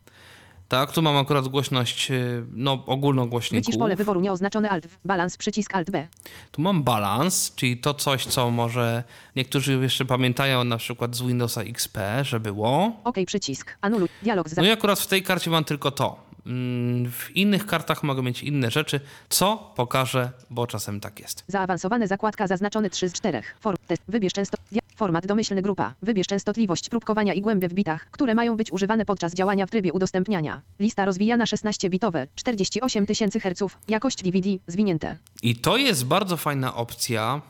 Tak, 0.71 0.91
tu 0.91 1.01
mam 1.01 1.17
akurat 1.17 1.47
głośność, 1.47 2.11
y, 2.11 2.45
no 2.53 2.83
ogólnogłośników. 2.85 3.65
Wycisz 3.65 3.79
pole 3.79 3.95
wyboru 3.95 4.21
nieoznaczony 4.21 4.69
Alt. 4.69 4.87
Balans 5.05 5.37
przycisk 5.37 5.75
Alt 5.75 5.91
B. 5.91 6.07
Tu 6.51 6.61
mam 6.61 6.83
balans, 6.83 7.55
czyli 7.55 7.77
to 7.77 7.93
coś, 7.93 8.25
co 8.25 8.51
może 8.51 9.03
niektórzy 9.35 9.73
jeszcze 9.73 10.05
pamiętają 10.05 10.63
na 10.63 10.77
przykład 10.77 11.15
z 11.15 11.21
Windowsa 11.21 11.61
XP, 11.61 11.97
że 12.21 12.39
było. 12.39 12.91
OK 13.03 13.15
przycisk. 13.27 13.77
Anuluj. 13.81 14.09
Dialog 14.23 14.49
z 14.49 14.57
No 14.57 14.63
i 14.63 14.71
akurat 14.71 14.99
w 14.99 15.07
tej 15.07 15.23
karcie 15.23 15.51
mam 15.51 15.63
tylko 15.63 15.91
to. 15.91 16.19
Mm, 16.45 17.11
W 17.11 17.35
innych 17.35 17.65
kartach 17.65 18.03
mogę 18.03 18.21
mieć 18.21 18.43
inne 18.43 18.71
rzeczy, 18.71 18.99
co 19.29 19.71
pokażę, 19.75 20.31
bo 20.49 20.67
czasem 20.67 20.99
tak 20.99 21.19
jest. 21.19 21.43
Zaawansowane 21.47 22.07
zakładka 22.07 22.47
zaznaczony 22.47 22.89
3 22.89 23.09
z 23.09 23.13
4. 23.13 23.41
Form 23.59 23.77
test. 23.87 24.01
Wybierz 24.07 24.33
często. 24.33 24.57
Format 25.01 25.27
domyślny 25.27 25.61
grupa. 25.61 25.93
Wybierz 26.01 26.27
częstotliwość 26.27 26.89
próbkowania 26.89 27.33
i 27.33 27.41
głębie 27.41 27.67
w 27.67 27.73
bitach, 27.73 28.11
które 28.11 28.35
mają 28.35 28.57
być 28.57 28.71
używane 28.71 29.05
podczas 29.05 29.33
działania 29.33 29.65
w 29.65 29.69
trybie 29.69 29.93
udostępniania. 29.93 30.61
Lista 30.79 31.05
rozwijana 31.05 31.45
16-bitowe, 31.45 32.27
48 32.35 33.05
tysięcy 33.05 33.39
Hz. 33.39 33.77
Jakość 33.87 34.23
DVD 34.23 34.49
zwinięte. 34.67 35.17
I 35.43 35.55
to 35.55 35.77
jest 35.77 36.05
bardzo 36.05 36.37
fajna 36.37 36.75
opcja, 36.75 37.41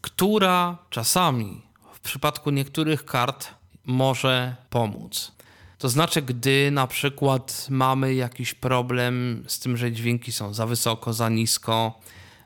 która 0.00 0.78
czasami 0.90 1.62
w 1.92 2.00
przypadku 2.00 2.50
niektórych 2.50 3.04
kart 3.04 3.48
może 3.84 4.56
pomóc. 4.70 5.32
To 5.78 5.88
znaczy, 5.88 6.22
gdy 6.22 6.70
na 6.70 6.86
przykład 6.86 7.66
mamy 7.70 8.14
jakiś 8.14 8.54
problem 8.54 9.44
z 9.46 9.58
tym, 9.58 9.76
że 9.76 9.92
dźwięki 9.92 10.32
są 10.32 10.54
za 10.54 10.66
wysoko, 10.66 11.12
za 11.12 11.28
nisko, 11.28 12.00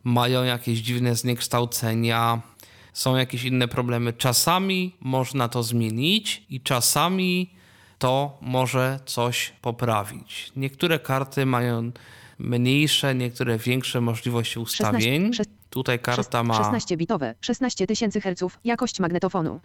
mają 0.05 0.45
jakieś 0.45 0.79
dziwne 0.79 1.15
zniekształcenia, 1.17 2.43
są 2.93 3.17
jakieś 3.17 3.45
inne 3.45 3.69
problemy, 3.69 4.13
czasami 4.13 4.95
można 5.01 5.49
to 5.49 5.63
zmienić 5.63 6.43
i 6.51 6.61
czasami 6.61 7.51
to 7.99 8.39
może 8.41 9.01
coś 9.07 9.53
poprawić. 9.63 10.53
Niektóre 10.57 10.99
karty 10.99 11.47
mają 11.47 11.91
mniejsze, 12.39 13.15
niektóre 13.15 13.59
większe 13.59 14.01
możliwości 14.01 14.59
ustawień. 14.59 15.33
szes- 15.33 15.60
Tutaj 15.71 15.99
karta 15.99 16.43
ma 16.43 16.55
16-bitowe, 16.55 17.35
16 17.41 17.87
tysięcy 17.87 18.21
Hz. 18.21 18.45
Jakość 18.65 19.01
magnetofonu. 19.01 19.61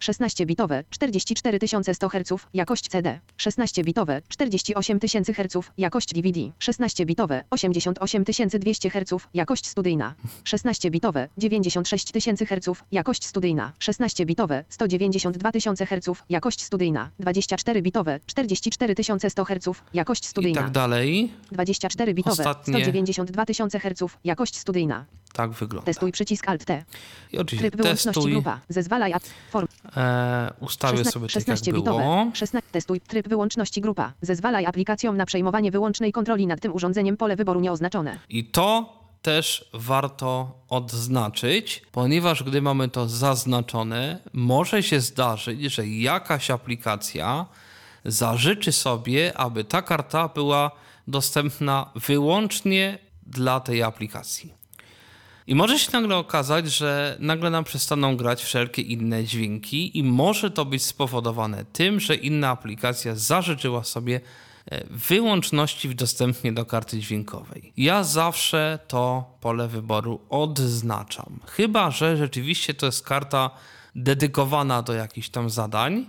16-bitowe, 0.00 0.84
44 0.90 1.58
100 1.94 2.08
Hz. 2.08 2.32
Jakość 2.54 2.88
CD. 2.88 3.20
16-bitowe, 3.38 4.22
48 4.28 5.00
tysięcy 5.00 5.34
Hz. 5.34 5.56
Jakość 5.78 6.14
DVD. 6.14 6.40
16-bitowe, 6.60 7.42
88 7.50 8.24
200 8.58 8.90
Hz. 8.90 9.14
Jakość 9.34 9.66
studyjna. 9.66 10.14
16-bitowe, 10.44 11.28
96 11.38 12.12
tysięcy 12.12 12.46
Hz. 12.46 12.68
Jakość 12.92 13.24
studyjna. 13.26 13.72
16-bitowe, 13.80 14.64
192 14.68 15.52
tysiące 15.52 15.86
Hz. 15.86 16.08
Jakość 16.28 16.62
studyjna. 16.62 17.10
24-bitowe, 17.20 18.20
44 18.26 18.94
100 19.28 19.44
Hz. 19.44 19.68
Jakość 19.94 20.24
i 20.24 20.28
studyjna. 20.28 20.62
tak 20.62 20.70
dalej. 20.70 21.32
24-bitowe, 21.52 22.30
Ostatnie. 22.30 22.74
192 22.74 23.46
tysiące 23.46 23.78
Hz. 23.78 24.02
Jakość 24.24 24.58
studyjna. 24.58 25.04
Tak 25.32 25.50
wygląda. 25.50 25.86
Testuj 25.86 26.12
przycisk 26.12 26.48
Alt 26.48 26.64
T. 26.64 26.84
I 27.32 27.38
oczywiście 27.38 27.70
Tryb 27.70 27.82
wyłączności 27.82 28.14
testuj, 28.14 28.32
grupa. 28.32 28.60
Zezwalaj 28.68 29.12
at 29.12 29.22
form. 29.50 29.68
e, 29.96 30.52
ustawię 30.60 31.04
sobie 31.04 31.26
tak 31.26 31.34
jak 31.34 31.42
16 31.44 31.72
było. 31.72 31.84
bitowe. 31.84 32.30
16 32.34 32.70
testuj 32.72 33.00
tryb 33.00 33.28
wyłączności 33.28 33.80
grupa. 33.80 34.12
Zezwalaj 34.22 34.66
aplikacjom 34.66 35.16
na 35.16 35.26
przejmowanie 35.26 35.70
wyłącznej 35.70 36.12
kontroli 36.12 36.46
nad 36.46 36.60
tym 36.60 36.74
urządzeniem 36.74 37.16
pole 37.16 37.36
wyboru 37.36 37.60
nieoznaczone. 37.60 38.18
I 38.28 38.44
to 38.44 38.92
też 39.22 39.70
warto 39.74 40.52
odznaczyć, 40.68 41.82
ponieważ 41.92 42.42
gdy 42.42 42.62
mamy 42.62 42.88
to 42.88 43.08
zaznaczone, 43.08 44.18
może 44.32 44.82
się 44.82 45.00
zdarzyć, 45.00 45.62
że 45.62 45.86
jakaś 45.86 46.50
aplikacja 46.50 47.46
zażyczy 48.04 48.72
sobie, 48.72 49.36
aby 49.36 49.64
ta 49.64 49.82
karta 49.82 50.28
była 50.28 50.70
dostępna 51.08 51.90
wyłącznie 51.94 52.98
dla 53.26 53.60
tej 53.60 53.82
aplikacji. 53.82 54.54
I 55.46 55.54
może 55.54 55.78
się 55.78 55.92
nagle 55.92 56.16
okazać, 56.16 56.72
że 56.72 57.16
nagle 57.20 57.50
nam 57.50 57.64
przestaną 57.64 58.16
grać 58.16 58.42
wszelkie 58.42 58.82
inne 58.82 59.24
dźwięki, 59.24 59.98
i 59.98 60.02
może 60.02 60.50
to 60.50 60.64
być 60.64 60.82
spowodowane 60.82 61.64
tym, 61.64 62.00
że 62.00 62.14
inna 62.14 62.50
aplikacja 62.50 63.16
zażyczyła 63.16 63.84
sobie 63.84 64.20
e, 64.70 64.84
wyłączności 64.90 65.88
w 65.88 65.94
dostępnie 65.94 66.52
do 66.52 66.66
karty 66.66 66.98
dźwiękowej. 66.98 67.72
Ja 67.76 68.04
zawsze 68.04 68.78
to 68.88 69.24
pole 69.40 69.68
wyboru 69.68 70.20
odznaczam. 70.28 71.40
Chyba, 71.46 71.90
że 71.90 72.16
rzeczywiście 72.16 72.74
to 72.74 72.86
jest 72.86 73.06
karta 73.06 73.50
dedykowana 73.94 74.82
do 74.82 74.92
jakichś 74.92 75.28
tam 75.28 75.50
zadań, 75.50 76.06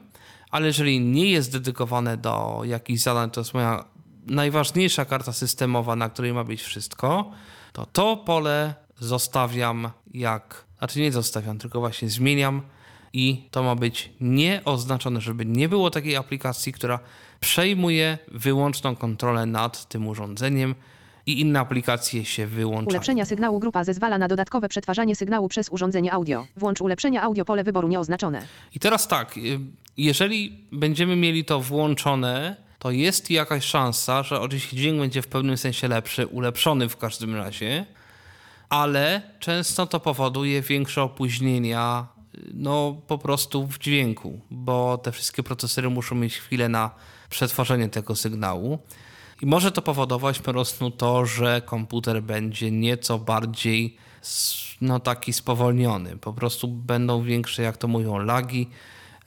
ale 0.52 0.68
jeżeli 0.68 1.00
nie 1.00 1.32
jest 1.32 1.52
dedykowane 1.52 2.18
do 2.18 2.62
jakichś 2.66 3.02
zadań, 3.02 3.30
to 3.30 3.42
jest 3.42 3.54
moja 3.54 3.86
najważniejsza 4.28 5.06
karta 5.06 5.34
systemowa, 5.34 5.96
na 5.96 6.10
której 6.10 6.34
ma 6.34 6.44
być 6.44 6.62
wszystko, 6.62 7.32
to 7.74 7.86
to 7.86 8.18
pole 8.18 8.83
zostawiam 9.00 9.90
jak, 10.14 10.66
znaczy 10.78 11.00
nie 11.00 11.12
zostawiam, 11.12 11.58
tylko 11.58 11.80
właśnie 11.80 12.10
zmieniam 12.10 12.62
i 13.14 13.48
to 13.52 13.64
ma 13.64 13.76
być 13.76 14.12
nieoznaczone, 14.22 15.22
żeby 15.22 15.46
nie 15.46 15.70
było 15.70 15.90
takiej 15.90 16.16
aplikacji, 16.16 16.74
która 16.74 17.00
przejmuje 17.40 18.18
wyłączną 18.32 18.96
kontrolę 18.96 19.46
nad 19.46 19.88
tym 19.88 20.08
urządzeniem 20.08 20.76
i 21.26 21.42
inne 21.42 21.60
aplikacje 21.60 22.26
się 22.26 22.48
wyłączają. 22.48 22.90
Ulepszenia 22.90 23.26
sygnału 23.26 23.60
grupa 23.60 23.84
zezwala 23.84 24.18
na 24.18 24.28
dodatkowe 24.28 24.70
przetwarzanie 24.70 25.16
sygnału 25.16 25.48
przez 25.48 25.70
urządzenie 25.70 26.14
audio. 26.14 26.48
Włącz 26.58 26.82
ulepszenia 26.82 27.22
audio 27.22 27.46
pole 27.46 27.64
wyboru 27.64 27.88
nieoznaczone. 27.88 28.46
I 28.76 28.80
teraz 28.80 29.08
tak, 29.08 29.38
y, 29.38 29.60
jeżeli 29.98 30.68
będziemy 30.72 31.16
mieli 31.16 31.46
to 31.46 31.60
włączone, 31.60 32.56
to 32.80 32.92
jest 32.92 33.32
jakaś 33.32 33.64
szansa, 33.64 34.24
że 34.24 34.40
oczywiście 34.40 34.78
dźwięk 34.78 35.00
będzie 35.00 35.22
w 35.22 35.28
pewnym 35.28 35.58
sensie 35.58 35.88
lepszy, 35.88 36.28
ulepszony 36.28 36.90
w 36.90 36.98
każdym 36.98 37.36
razie, 37.36 37.86
ale 38.74 39.22
często 39.40 39.88
to 39.88 40.00
powoduje 40.00 40.62
większe 40.62 41.04
opóźnienia, 41.04 42.08
y, 42.36 42.52
no 42.54 43.02
po 43.08 43.18
prostu 43.18 43.68
w 43.68 43.80
dźwięku, 43.80 44.42
bo 44.52 44.98
te 44.98 45.12
wszystkie 45.12 45.44
procesory 45.44 45.90
muszą 45.90 46.16
mieć 46.16 46.38
chwilę 46.38 46.70
na 46.70 46.92
przetworzenie 47.30 47.90
tego 47.90 48.16
sygnału. 48.16 48.80
I 49.42 49.46
może 49.46 49.72
to 49.72 49.82
powodować 49.82 50.40
po 50.40 50.52
prostu 50.52 50.92
to, 50.92 51.26
że 51.26 51.62
komputer 51.66 52.24
będzie 52.24 52.72
nieco 52.72 53.20
bardziej 53.20 53.98
no, 54.82 55.00
taki 55.00 55.34
spowolniony. 55.34 56.18
Po 56.18 56.34
prostu 56.34 56.68
będą 56.68 57.24
większe, 57.24 57.64
jak 57.64 57.78
to 57.78 57.88
mówią, 57.88 58.18
lagi, 58.18 58.70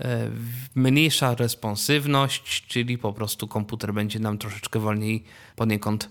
e, 0.01 0.31
mniejsza 0.75 1.35
responsywność, 1.35 2.67
czyli 2.67 2.99
po 2.99 3.13
prostu 3.13 3.49
komputer 3.49 3.95
będzie 3.95 4.19
nam 4.19 4.39
troszeczkę 4.39 4.79
wolniej 4.79 5.25
poniekąd 5.57 6.11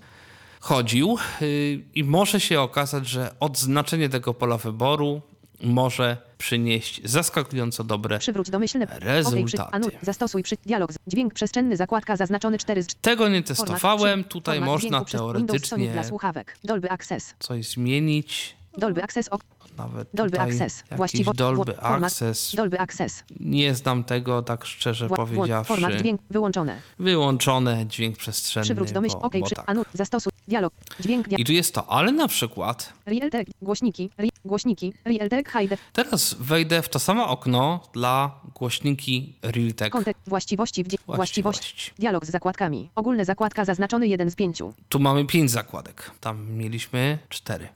chodził. 0.65 1.17
Y, 1.41 1.83
I 1.95 2.03
może 2.03 2.39
się 2.39 2.61
okazać, 2.61 3.07
że 3.07 3.35
odznaczenie 3.39 4.09
tego 4.09 4.33
pola 4.33 4.57
wyboru 4.57 5.21
może 5.63 6.17
przynieść 6.37 7.01
zaskakująco 7.03 7.83
dobre 7.83 8.19
Przywróć 8.19 8.49
domyślne. 8.49 8.87
Rezultaty. 8.99 9.69
Anul, 9.71 9.91
zastosuj 10.01 10.43
przy, 10.43 10.55
dialog. 10.65 10.91
Dźwięk 11.07 11.33
przestrzenny 11.33 11.77
zakładka 11.77 12.15
zaznaczony 12.15 12.57
4 12.57 12.83
z 12.83 12.87
Tego 12.95 13.29
nie 13.29 13.43
testowałem. 13.43 14.23
Tutaj 14.23 14.61
można 14.61 15.05
teoretycznie 15.05 15.87
dla 15.87 16.03
słuchawek. 16.03 16.57
Dolby 16.63 16.91
Access. 16.91 17.35
coś 17.39 17.69
zmienić. 17.69 18.55
Dolby 18.77 19.03
Access. 19.03 19.27
Ok. 19.27 19.43
Nawet 19.77 20.07
Dolby 20.13 20.39
Access. 20.39 20.83
Właściwo. 20.91 21.33
Dolby 21.33 21.79
Access. 21.81 22.55
Dolby 22.55 22.79
Access. 22.79 23.23
Nie 23.39 23.75
znam 23.75 24.03
tego, 24.03 24.41
tak 24.41 24.65
szczerze 24.65 25.07
wło- 25.07 25.15
powiedziawszy. 25.15 25.67
Format 25.67 25.93
dźwięk 26.01 26.21
wyłączone. 26.29 26.81
Wyłączone, 26.99 27.85
dźwięk 27.87 28.17
przestrzenny. 28.17 28.65
Przywróć 28.65 28.91
domyśl. 28.91 29.15
bo, 29.15 29.21
OK. 29.21 29.33
bo 29.39 29.45
Przy, 29.45 29.55
tak. 29.55 29.69
anul, 29.69 29.85
zastosuj. 29.93 30.31
Dialog. 30.47 30.73
Dźwięk. 30.99 31.27
Dia 31.27 31.37
I 31.37 31.45
tu 31.45 31.51
jest 31.51 31.73
to, 31.73 31.89
ale 31.89 32.11
na 32.11 32.27
przykład 32.27 32.93
Realtek. 33.05 33.47
Głośniki. 33.61 34.09
Ri, 34.19 34.29
głośniki. 34.45 34.93
Realtek. 35.05 35.51
High 35.51 35.69
def. 35.69 35.79
teraz 35.93 36.35
wejdę 36.39 36.81
w 36.81 36.89
to 36.89 36.99
samo 36.99 37.27
okno 37.29 37.79
dla 37.93 38.31
głośniki 38.55 39.33
Realtek. 39.41 39.91
Kontekst. 39.93 40.21
Właściwości. 40.27 40.83
W 40.83 40.87
dzie- 40.87 40.97
właściwości. 41.05 41.41
Właściwości. 41.43 41.91
Dialog 41.99 42.25
z 42.25 42.29
zakładkami. 42.31 42.89
Ogólne 42.95 43.25
zakładka 43.25 43.65
zaznaczony 43.65 44.07
1 44.07 44.29
z 44.31 44.35
5. 44.35 44.61
Tu 44.89 44.99
mamy 44.99 45.25
pięć 45.25 45.51
zakładek. 45.51 46.11
Tam 46.21 46.51
mieliśmy 46.51 47.17
cztery. 47.29 47.67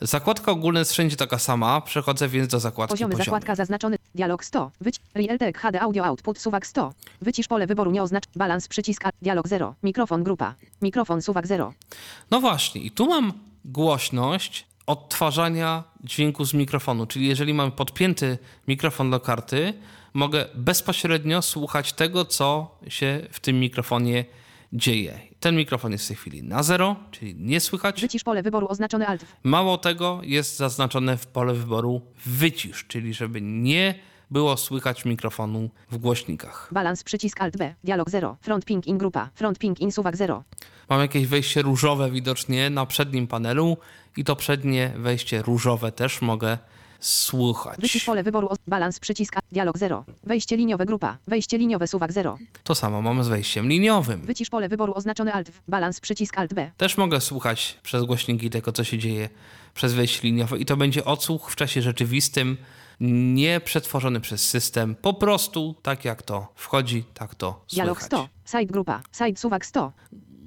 Zakładka 0.00 0.52
ogólna 0.52 0.78
jest 0.78 0.92
wszędzie 0.92 1.16
taka 1.16 1.38
sama. 1.42 1.80
Przechodzę 1.80 2.28
więc 2.28 2.48
do 2.48 2.60
zakładki 2.60 2.92
Poziomy 2.92 3.12
poziomy. 3.12 3.24
zakładka 3.24 3.54
zaznaczony. 3.54 3.96
Dialog 4.14 4.44
100. 4.44 4.70
Wyć. 4.80 5.00
Realtek 5.14 5.58
HD 5.58 5.80
Audio 5.80 6.04
Output 6.04 6.38
Suwak 6.38 6.66
100. 6.66 6.92
Wycisz 7.22 7.48
pole 7.48 7.66
wyboru 7.66 7.90
nie 7.90 8.02
oznacz. 8.02 8.24
Balans 8.36 8.68
przycisk. 8.68 9.04
Dialog 9.22 9.48
0. 9.48 9.74
Mikrofon 9.82 10.22
grupa. 10.24 10.54
Mikrofon 10.82 11.22
Suwak 11.22 11.46
0. 11.46 11.72
No 12.30 12.40
właśnie, 12.40 12.80
i 12.80 12.90
tu 12.90 13.06
mam 13.06 13.32
głośność 13.64 14.66
odtwarzania 14.86 15.84
dźwięku 16.04 16.44
z 16.44 16.54
mikrofonu, 16.54 17.06
czyli 17.06 17.26
jeżeli 17.28 17.54
mam 17.54 17.72
podpięty 17.72 18.38
mikrofon 18.68 19.10
do 19.10 19.20
karty, 19.20 19.74
mogę 20.14 20.44
bezpośrednio 20.54 21.42
słuchać 21.42 21.92
tego, 21.92 22.24
co 22.24 22.76
się 22.88 23.26
w 23.30 23.40
tym 23.40 23.60
mikrofonie 23.60 24.24
dzieje. 24.72 25.31
Ten 25.42 25.56
mikrofon 25.56 25.92
jest 25.92 26.04
w 26.04 26.08
tej 26.08 26.16
chwili 26.16 26.42
na 26.42 26.62
zero, 26.62 26.96
czyli 27.10 27.34
nie 27.34 27.60
słychać. 27.60 28.00
Wycisz 28.00 28.24
pole 28.24 28.42
wyboru 28.42 28.66
oznaczone 28.68 29.06
Alt. 29.06 29.24
Mało 29.42 29.78
tego, 29.78 30.20
jest 30.24 30.56
zaznaczone 30.56 31.16
w 31.16 31.26
pole 31.26 31.54
wyboru 31.54 32.02
wycisz, 32.26 32.84
czyli 32.88 33.14
żeby 33.14 33.40
nie 33.40 33.94
było 34.30 34.56
słychać 34.56 35.04
mikrofonu 35.04 35.70
w 35.90 35.98
głośnikach. 35.98 36.68
Balans 36.72 37.04
przycisk 37.04 37.40
Alt 37.40 37.56
B. 37.56 37.74
Dialog 37.84 38.10
0. 38.10 38.36
Front 38.40 38.64
ping 38.64 38.86
in 38.86 38.98
grupa. 38.98 39.30
Front 39.34 39.58
ping 39.58 39.80
in 39.80 39.92
suwak 39.92 40.16
0. 40.16 40.44
Mam 40.88 41.00
jakieś 41.00 41.26
wejście 41.26 41.62
różowe 41.62 42.10
widocznie 42.10 42.70
na 42.70 42.86
przednim 42.86 43.26
panelu 43.26 43.76
i 44.16 44.24
to 44.24 44.36
przednie 44.36 44.92
wejście 44.96 45.42
różowe 45.42 45.92
też 45.92 46.22
mogę 46.22 46.58
słuchać. 47.02 47.80
Wycisz 47.80 48.04
pole 48.04 48.22
wyboru. 48.22 48.48
Balans 48.66 49.00
przycisk 49.00 49.36
Alt. 49.36 49.44
Dialog 49.52 49.78
0. 49.78 50.04
Wejście 50.24 50.56
liniowe 50.56 50.86
grupa. 50.86 51.18
Wejście 51.26 51.58
liniowe 51.58 51.86
suwak 51.86 52.12
0. 52.12 52.38
To 52.64 52.74
samo 52.74 53.02
mam 53.02 53.24
z 53.24 53.28
wejściem 53.28 53.68
liniowym. 53.68 54.20
Wycisz 54.20 54.50
pole 54.50 54.68
wyboru 54.68 54.92
oznaczone 54.94 55.32
Alt. 55.32 55.52
Balans 55.68 56.00
przycisk 56.00 56.38
Alt 56.38 56.54
B. 56.54 56.70
Też 56.76 56.96
mogę 56.96 57.20
słuchać 57.20 57.78
przez 57.82 58.04
głośniki 58.04 58.50
tego, 58.50 58.72
co 58.72 58.84
się 58.84 58.98
dzieje 58.98 59.28
przez 59.74 59.94
wejście 59.94 60.20
liniowe 60.22 60.58
i 60.58 60.64
to 60.64 60.76
będzie 60.76 61.04
odsłuch 61.04 61.50
w 61.50 61.56
czasie 61.56 61.82
rzeczywistym, 61.82 62.56
nie 63.34 63.60
przetworzony 63.60 64.20
przez 64.20 64.48
system, 64.48 64.94
po 64.94 65.14
prostu 65.14 65.74
tak 65.82 66.04
jak 66.04 66.22
to 66.22 66.52
wchodzi, 66.54 67.04
tak 67.14 67.34
to 67.34 67.64
Dialog 67.72 68.02
słychać. 68.02 68.28
100. 68.44 68.58
Side 68.58 68.72
grupa. 68.72 69.02
Side 69.12 69.36
suwak 69.36 69.66
100. 69.66 69.92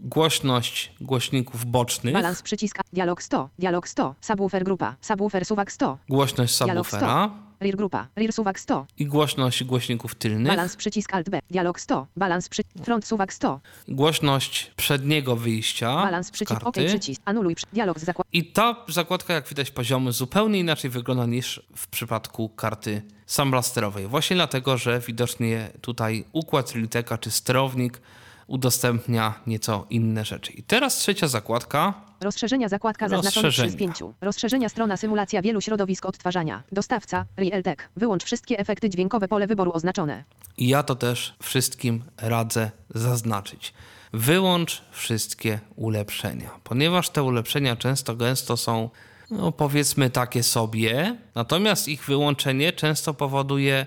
Głośność 0.05 0.91
głośników 1.01 1.65
bocznych, 1.65 2.13
Balans 2.13 2.41
przycisk 2.41 2.79
Alt. 2.79 2.87
Dialog 2.93 3.23
100. 3.23 3.49
Dialog 3.59 3.87
100. 3.87 4.15
Subwoofer 4.21 4.63
grupa. 4.63 4.95
Subwoofer 5.01 5.45
suwak 5.45 5.71
100. 5.71 5.97
głośność 6.09 6.55
subwoofera 6.55 7.31
Rear 7.59 7.75
grupa. 7.75 8.07
Rear 8.15 8.33
suwak 8.33 8.59
100. 8.59 8.85
i 8.97 9.05
głośność 9.05 9.63
głośników 9.63 10.15
tylnych, 10.15 10.47
Balans 10.47 10.75
przycisk 10.75 11.13
Alt 11.13 11.29
B. 11.29 11.39
Dialog 11.49 11.79
100. 11.79 12.07
Balans 12.17 12.49
przy... 12.49 12.61
Front 12.83 13.05
suwak 13.05 13.33
100. 13.33 13.59
głośność 13.87 14.71
przedniego 14.75 15.35
wyjścia 15.35 15.95
Balans 15.95 16.31
przycisk 16.31 16.63
OK 16.63 16.75
przycisk. 16.87 17.21
Anuluj 17.25 17.55
dialog 17.73 17.99
z 17.99 18.03
zakładem. 18.03 18.31
I 18.33 18.45
ta 18.45 18.75
zakładka, 18.87 19.33
jak 19.33 19.47
widać, 19.47 19.71
poziomy 19.71 20.11
zupełnie 20.11 20.59
inaczej 20.59 20.89
wygląda 20.89 21.25
niż 21.25 21.61
w 21.75 21.87
przypadku 21.87 22.49
karty 22.49 23.01
samblasterowej. 23.25 24.07
Właśnie 24.07 24.35
dlatego, 24.35 24.77
że 24.77 24.99
widocznie 24.99 25.69
tutaj 25.81 26.25
układ 26.31 26.75
Liliteka 26.75 27.17
czy 27.17 27.31
sterownik 27.31 28.01
udostępnia 28.47 29.33
nieco 29.47 29.85
inne 29.89 30.25
rzeczy. 30.25 30.51
I 30.51 30.63
teraz 30.63 30.97
trzecia 30.97 31.27
zakładka. 31.27 31.93
Rozszerzenia 32.21 32.69
zakładka 32.69 33.09
zaznaczone 33.09 33.31
przy 33.31 33.41
Rozszerzenia. 33.41 33.71
spięciu. 33.73 34.13
Rozszerzenia 34.21 34.69
strona 34.69 34.97
symulacja 34.97 35.41
wielu 35.41 35.61
środowisk 35.61 36.05
odtwarzania. 36.05 36.63
Dostawca. 36.71 37.25
Realtek. 37.37 37.89
Wyłącz 37.95 38.23
wszystkie 38.23 38.59
efekty 38.59 38.89
dźwiękowe 38.89 39.27
pole 39.27 39.47
wyboru 39.47 39.71
oznaczone. 39.73 40.23
I 40.57 40.67
ja 40.67 40.83
to 40.83 40.95
też 40.95 41.35
wszystkim 41.43 42.03
radzę 42.17 42.71
zaznaczyć. 42.89 43.73
Wyłącz 44.13 44.81
wszystkie 44.91 45.59
ulepszenia, 45.75 46.49
ponieważ 46.63 47.09
te 47.09 47.23
ulepszenia 47.23 47.75
często 47.75 48.15
gęsto 48.15 48.57
są, 48.57 48.89
no 49.31 49.51
powiedzmy, 49.51 50.09
takie 50.09 50.43
sobie, 50.43 51.15
natomiast 51.35 51.87
ich 51.87 52.05
wyłączenie 52.05 52.73
często 52.73 53.13
powoduje 53.13 53.85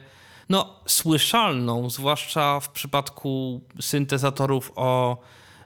no, 0.48 0.80
słyszalną, 0.86 1.90
zwłaszcza 1.90 2.60
w 2.60 2.68
przypadku 2.68 3.60
syntezatorów 3.80 4.72
o 4.76 5.18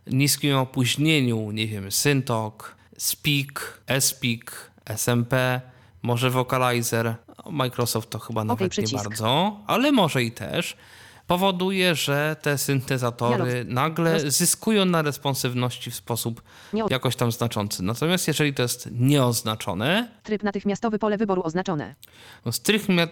niskim 0.06 0.56
opóźnieniu, 0.56 1.50
nie 1.50 1.66
wiem, 1.66 1.92
Syntok, 1.92 2.76
Speak, 2.98 3.82
SPEAK, 4.00 4.70
SMP, 4.84 5.60
może 6.02 6.30
Vocalizer, 6.30 7.14
Microsoft 7.50 8.10
to 8.10 8.18
chyba 8.18 8.44
nawet 8.44 8.78
nie 8.78 8.98
bardzo, 8.98 9.60
ale 9.66 9.92
może 9.92 10.22
i 10.22 10.32
też, 10.32 10.76
powoduje, 11.32 11.94
że 11.94 12.36
te 12.42 12.58
syntezatory 12.58 13.44
Dialog. 13.44 13.68
nagle 13.68 14.30
zyskują 14.30 14.84
na 14.84 15.02
responsywności 15.02 15.90
w 15.90 15.94
sposób 15.94 16.42
jakoś 16.90 17.16
tam 17.16 17.32
znaczący. 17.32 17.82
Natomiast 17.82 18.28
jeżeli 18.28 18.54
to 18.54 18.62
jest 18.62 18.88
nieoznaczone, 18.92 20.08
Tryb 20.22 20.42
natychmiastowy 20.42 20.98
pole 20.98 21.18
wyboru 21.18 21.42
oznaczone. 21.44 21.94
no 22.44 22.52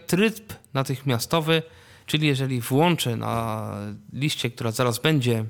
tryb 0.07 0.53
natychmiastowy, 0.75 1.63
czyli 2.07 2.27
jeżeli 2.27 2.61
włączę 2.61 3.17
na 3.17 3.75
liście, 4.13 4.51
która 4.51 4.71
zaraz 4.71 4.99
będzie, 4.99 5.45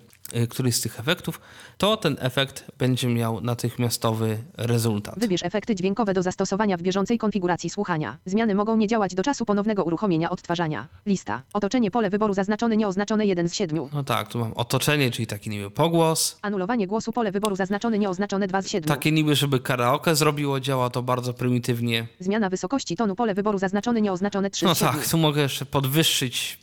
któryś 0.50 0.74
z 0.76 0.80
tych 0.80 1.00
efektów, 1.00 1.40
to 1.78 1.96
ten 1.96 2.16
efekt 2.20 2.64
będzie 2.78 3.08
miał 3.08 3.40
natychmiastowy 3.40 4.38
rezultat. 4.56 5.14
Wybierz 5.18 5.42
efekty 5.42 5.74
dźwiękowe 5.74 6.14
do 6.14 6.22
zastosowania 6.22 6.76
w 6.76 6.82
bieżącej 6.82 7.18
konfiguracji 7.18 7.70
słuchania. 7.70 8.16
Zmiany 8.26 8.54
mogą 8.54 8.76
nie 8.76 8.86
działać 8.86 9.14
do 9.14 9.22
czasu 9.22 9.44
ponownego 9.44 9.84
uruchomienia 9.84 10.30
odtwarzania. 10.30 10.88
Lista. 11.06 11.42
Otoczenie 11.52 11.90
pole 11.90 12.10
wyboru 12.10 12.34
zaznaczone 12.34 12.76
nieoznaczone 12.76 13.26
1 13.26 13.48
z 13.48 13.54
7. 13.54 13.88
No 13.92 14.04
tak, 14.04 14.28
tu 14.28 14.38
mam 14.38 14.52
otoczenie, 14.52 15.10
czyli 15.10 15.26
taki 15.26 15.50
niby 15.50 15.70
pogłos. 15.70 16.38
Anulowanie 16.42 16.86
głosu 16.86 17.12
pole 17.12 17.32
wyboru 17.32 17.56
zaznaczone 17.56 17.98
nieoznaczone 17.98 18.46
2 18.46 18.62
z 18.62 18.68
7. 18.68 18.88
Takie 18.88 19.12
niby, 19.12 19.34
żeby 19.34 19.60
karaoke 19.60 20.16
zrobiło, 20.16 20.60
działa 20.60 20.90
to 20.90 21.02
bardzo 21.02 21.34
prymitywnie. 21.34 22.06
Zmiana 22.20 22.48
wysokości 22.50 22.96
tonu 22.96 23.14
pole 23.14 23.34
wyboru 23.34 23.58
zaznaczone 23.58 24.00
nieoznaczone 24.00 24.50
3 24.50 24.64
No 24.66 24.74
z 24.74 24.78
7. 24.78 24.94
tak, 24.94 25.08
tu 25.08 25.18
mogę 25.18 25.42
jeszcze 25.42 25.66
podwyższyć 25.66 26.58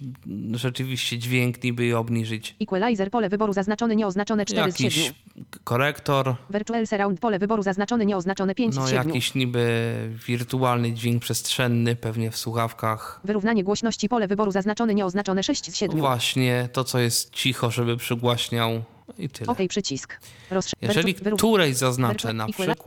rzeczywiście 0.54 1.18
dźwięk 1.18 1.64
niby 1.64 1.86
i 1.86 1.94
obniżyć. 1.94 2.56
Equalizer 2.62 3.12
pole 3.12 3.30
wyboru 3.30 3.54
zaznaczone 3.58 3.96
nieoznaczone 3.96 4.46
4 4.46 4.72
z 4.72 4.78
7. 4.78 4.92
Jakiś 4.92 5.14
korektor, 5.64 6.36
Virtual 6.50 6.88
Surround 6.88 7.20
pole 7.20 7.40
wyboru 7.40 7.64
zaznaczone 7.64 8.06
nieoznaczone 8.06 8.56
5 8.56 8.76
no 8.76 8.88
z 8.88 8.90
7. 8.90 9.08
jakiś 9.08 9.36
niby 9.36 9.94
wirtualny 10.28 10.94
dźwięk 10.94 11.22
przestrzenny, 11.22 11.96
pewnie 11.96 12.32
w 12.32 12.38
słuchawkach. 12.38 13.20
Wyrównanie 13.24 13.64
głośności 13.64 14.10
pole 14.10 14.28
wyboru 14.28 14.52
zaznaczone 14.52 14.94
nieoznaczone 14.94 15.44
6 15.44 15.72
z 15.72 15.76
7. 15.76 16.00
Właśnie 16.00 16.70
to, 16.74 16.84
co 16.84 17.00
jest 17.00 17.34
cicho, 17.34 17.72
żeby 17.72 17.98
przygłaśniał 17.98 18.84
i 19.18 19.30
tyle. 19.30 19.48
OK 19.52 19.58
przycisk. 19.70 20.20
Rozsze- 20.52 20.74
Jeżeli 20.82 21.16
której 21.38 21.74
zaznaczę 21.74 22.34
na 22.34 22.48
przykład 22.48 22.78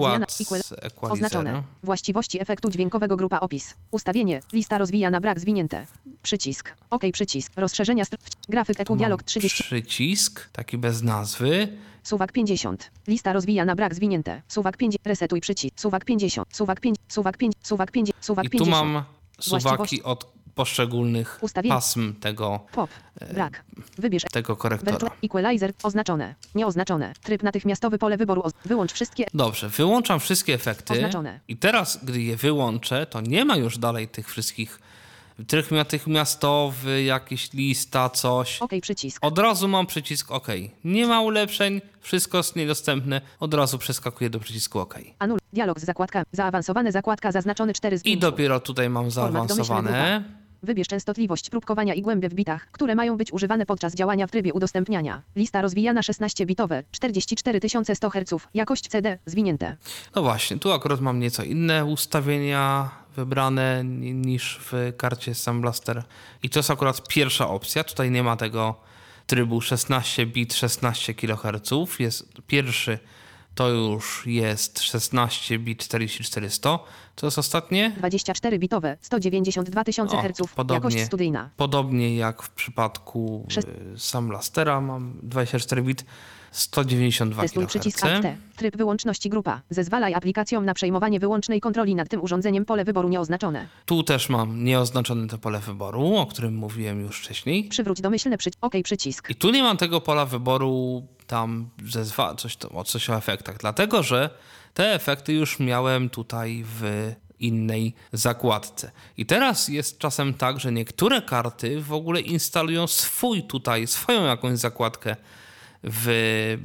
Oznaczone. 1.00 1.62
Właściwości 1.82 2.40
efektu 2.40 2.70
dźwiękowego 2.70 3.16
grupa 3.16 3.40
opis. 3.40 3.74
Ustawienie. 3.90 4.40
Lista 4.52 4.78
rozwija 4.78 5.10
na 5.10 5.20
brak 5.20 5.40
zwinięte. 5.40 5.86
Przycisk. 6.22 6.74
OK 6.90 7.02
przycisk. 7.12 7.52
Rozszerzenia 7.56 8.04
str- 8.04 8.16
Grafik 8.48 8.80
EQ 8.80 8.96
dialog 8.96 9.22
30. 9.22 9.62
przycisk, 9.64 10.48
taki 10.52 10.78
bez 10.78 11.02
nazwy, 11.02 11.68
Suwak 12.02 12.32
50. 12.32 12.90
Lista 13.06 13.32
rozwija 13.32 13.64
na 13.64 13.74
brak 13.74 13.94
zwinięte. 13.94 14.42
Suwak 14.48 14.76
5. 14.76 14.96
Resetuj 15.04 15.40
przycisk. 15.40 15.80
Suwak 15.80 16.04
50. 16.04 16.48
Suwak 16.56 16.80
5. 16.80 16.96
Suwak 17.08 17.36
5. 17.36 17.54
Suwak 17.62 17.90
5. 17.90 18.10
Suwak 18.20 18.44
i 18.46 18.50
50. 18.50 18.70
tu 18.80 18.86
mam 18.86 19.04
suwaki 19.40 20.02
od 20.02 20.32
poszczególnych 20.60 21.38
Ustawienie. 21.40 21.74
pasm 21.74 22.14
tego, 22.14 22.60
Pop. 22.72 22.90
Brak. 23.34 23.64
Wybierz. 23.98 24.22
tego 24.32 24.56
korektora. 24.56 25.10
Equalizer. 25.24 25.72
Oznaczone. 25.82 26.34
Nieoznaczone. 26.54 27.12
Tryb 27.22 27.42
natychmiastowy 27.42 27.98
pole 27.98 28.16
wyboru. 28.16 28.42
Wyłącz 28.64 28.92
wszystkie. 28.92 29.26
Dobrze, 29.34 29.68
wyłączam 29.68 30.20
wszystkie 30.20 30.54
efekty. 30.54 30.92
Oznaczone. 30.92 31.40
I 31.48 31.56
teraz, 31.56 32.04
gdy 32.04 32.22
je 32.22 32.36
wyłączę, 32.36 33.06
to 33.06 33.20
nie 33.20 33.44
ma 33.44 33.56
już 33.56 33.78
dalej 33.78 34.08
tych 34.08 34.28
wszystkich 34.28 34.80
tryb 35.46 35.70
natychmiastowy, 35.70 37.02
jakiś 37.02 37.52
lista, 37.52 38.10
coś. 38.10 38.62
OK 38.62 38.70
przycisk. 38.82 39.18
Od 39.24 39.38
razu 39.38 39.68
mam 39.68 39.86
przycisk 39.86 40.30
OK. 40.30 40.48
Nie 40.84 41.06
ma 41.06 41.20
ulepszeń, 41.20 41.80
wszystko 42.00 42.36
jest 42.36 42.56
niedostępne. 42.56 43.20
Od 43.40 43.54
razu 43.54 43.78
przeskakuję 43.78 44.30
do 44.30 44.40
przycisku 44.40 44.78
OK. 44.78 44.94
Anul. 45.18 45.38
Dialog 45.52 45.80
z 45.80 45.84
zakładka. 45.84 46.22
Zaawansowane 46.32 46.92
zakładka 46.92 47.32
zaznaczony 47.32 47.72
4 47.72 47.98
z 47.98 48.02
5. 48.02 48.16
I 48.16 48.20
dopiero 48.20 48.60
tutaj 48.60 48.90
mam 48.90 49.10
zaawansowane. 49.10 50.39
Wybierz 50.62 50.88
częstotliwość 50.88 51.50
próbkowania 51.50 51.94
i 51.94 52.02
głębie 52.02 52.28
w 52.28 52.34
bitach, 52.34 52.66
które 52.72 52.94
mają 52.94 53.16
być 53.16 53.32
używane 53.32 53.66
podczas 53.66 53.94
działania 53.94 54.26
w 54.26 54.30
trybie 54.30 54.52
udostępniania. 54.52 55.22
Lista 55.36 55.62
rozwijana 55.62 56.00
16-bitowe, 56.00 56.82
44100 56.92 58.10
Hz, 58.10 58.46
jakość 58.54 58.88
CD, 58.88 59.18
zwinięte. 59.26 59.76
No 60.14 60.22
właśnie, 60.22 60.58
tu 60.58 60.72
akurat 60.72 61.00
mam 61.00 61.20
nieco 61.20 61.42
inne 61.42 61.84
ustawienia 61.84 62.90
wybrane 63.16 63.84
ni- 63.84 64.12
niż 64.14 64.58
w 64.62 64.92
karcie 64.96 65.34
Sam 65.34 65.60
Blaster. 65.60 66.02
I 66.42 66.50
to 66.50 66.58
jest 66.58 66.70
akurat 66.70 67.08
pierwsza 67.08 67.48
opcja. 67.48 67.84
Tutaj 67.84 68.10
nie 68.10 68.22
ma 68.22 68.36
tego 68.36 68.74
trybu 69.26 69.60
16 69.60 70.26
bit 70.26 70.54
16 70.54 71.14
kHz. 71.14 71.70
Jest 71.98 72.28
pierwszy 72.46 72.98
to 73.54 73.68
już 73.68 74.26
jest 74.26 74.80
16 74.82 75.58
bit 75.58 75.78
44100. 75.88 76.84
To 77.14 77.26
jest 77.26 77.38
ostatnie? 77.38 77.96
24-bitowe, 78.00 78.96
192 79.00 79.82
000 79.92 80.08
O, 80.18 80.22
Hz, 80.22 80.54
podobnie. 80.54 80.74
jakość 80.74 81.06
studyjna. 81.06 81.50
Podobnie 81.56 82.16
jak 82.16 82.42
w 82.42 82.50
przypadku 82.50 83.46
Szes- 83.48 83.68
y, 83.94 83.98
Sam 83.98 84.28
Blastera 84.28 84.80
mam 84.80 85.18
24 85.22 85.82
bit 85.82 86.04
192 86.50 87.42
Testuj 87.42 87.66
przycisk 87.66 88.04
Alt 88.04 88.22
T. 88.22 88.36
Tryb 88.56 88.76
wyłączności 88.76 89.28
grupa. 89.28 89.60
Zezwalaj 89.70 90.14
aplikacjom 90.14 90.64
na 90.64 90.74
przejmowanie 90.74 91.20
wyłącznej 91.20 91.60
kontroli 91.60 91.94
nad 91.94 92.08
tym 92.08 92.22
urządzeniem 92.22 92.64
pole 92.64 92.84
wyboru 92.84 93.08
nieoznaczone. 93.08 93.68
Tu 93.86 94.02
też 94.02 94.28
mam 94.28 94.64
nieoznaczone 94.64 95.28
to 95.28 95.38
pole 95.38 95.58
wyboru, 95.58 96.16
o 96.16 96.26
którym 96.26 96.54
mówiłem 96.54 97.00
już 97.00 97.18
wcześniej. 97.18 97.64
Przywróć 97.64 98.00
domyślny 98.00 98.38
przycisk. 98.38 98.58
OK 98.60 98.74
przycisk. 98.84 99.30
I 99.30 99.34
tu 99.34 99.50
nie 99.50 99.62
mam 99.62 99.76
tego 99.76 100.00
pola 100.00 100.26
wyboru 100.26 101.06
tam 101.26 101.70
zezwa, 101.84 102.34
coś, 102.34 102.56
to, 102.56 102.84
coś 102.84 103.10
o 103.10 103.16
efektach, 103.16 103.58
dlatego 103.58 104.02
że 104.02 104.30
te 104.74 104.94
efekty 104.94 105.32
już 105.32 105.58
miałem 105.58 106.10
tutaj 106.10 106.64
w 106.66 107.12
innej 107.40 107.94
zakładce. 108.12 108.90
I 109.16 109.26
teraz 109.26 109.68
jest 109.68 109.98
czasem 109.98 110.34
tak, 110.34 110.60
że 110.60 110.72
niektóre 110.72 111.22
karty 111.22 111.80
w 111.80 111.92
ogóle 111.92 112.20
instalują 112.20 112.86
swój 112.86 113.42
tutaj, 113.42 113.86
swoją 113.86 114.24
jakąś 114.24 114.58
zakładkę 114.58 115.16
w, 115.82 116.56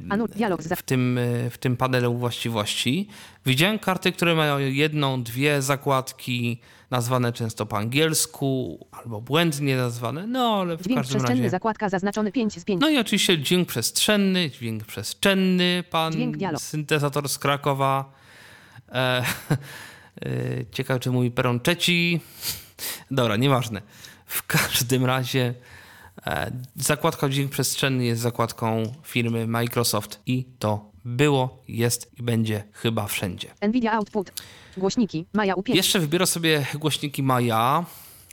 za- 0.58 0.76
w, 0.76 0.82
tym, 0.82 1.18
e, 1.18 1.50
w 1.50 1.58
tym 1.58 1.76
panelu 1.76 2.14
właściwości. 2.14 3.08
Widziałem 3.46 3.78
karty, 3.78 4.12
które 4.12 4.34
mają 4.34 4.58
jedną, 4.58 5.22
dwie 5.22 5.62
zakładki, 5.62 6.60
nazwane 6.90 7.32
często 7.32 7.66
po 7.66 7.78
angielsku, 7.78 8.86
albo 8.92 9.20
błędnie 9.20 9.76
nazwane, 9.76 10.26
no 10.26 10.58
ale 10.60 10.76
w 10.76 10.82
Dźwięk 10.82 10.98
każdym 10.98 11.14
przestrzenny, 11.18 11.42
razie... 11.42 11.50
zakładka 11.50 11.88
zaznaczony 11.88 12.32
5 12.32 12.60
z 12.60 12.64
5. 12.64 12.80
No 12.80 12.88
i 12.90 12.98
oczywiście 12.98 13.38
dźwięk 13.38 13.68
przestrzenny, 13.68 14.50
dźwięk 14.50 14.84
przestrzenny, 14.84 15.84
pan 15.90 16.12
Dźwięk 16.12 16.36
dialog. 16.36 16.60
syntezator 16.60 17.28
z 17.28 17.38
Krakowa. 17.38 18.12
E, 18.92 18.92
e, 20.22 20.64
ciekawe, 20.72 21.00
czy 21.00 21.10
mówi 21.10 21.30
peronczeci. 21.30 22.20
Dobra, 23.10 23.36
nieważne. 23.36 23.82
W 24.26 24.46
każdym 24.46 25.04
razie 25.04 25.54
zakładka 26.76 27.28
dźwięk 27.28 27.50
przestrzenny 27.50 28.04
jest 28.04 28.22
zakładką 28.22 28.82
firmy 29.02 29.46
Microsoft 29.46 30.20
i 30.26 30.44
to 30.58 30.90
było, 31.04 31.62
jest 31.68 32.18
i 32.18 32.22
będzie 32.22 32.64
chyba 32.72 33.06
wszędzie. 33.06 33.48
Nvidia 33.68 33.92
Output. 33.92 34.32
Głośniki. 34.76 35.26
Maja 35.32 35.54
U5. 35.54 35.74
Jeszcze 35.74 36.00
wybiorę 36.00 36.26
sobie 36.26 36.66
głośniki 36.74 37.22
Maja 37.22 37.84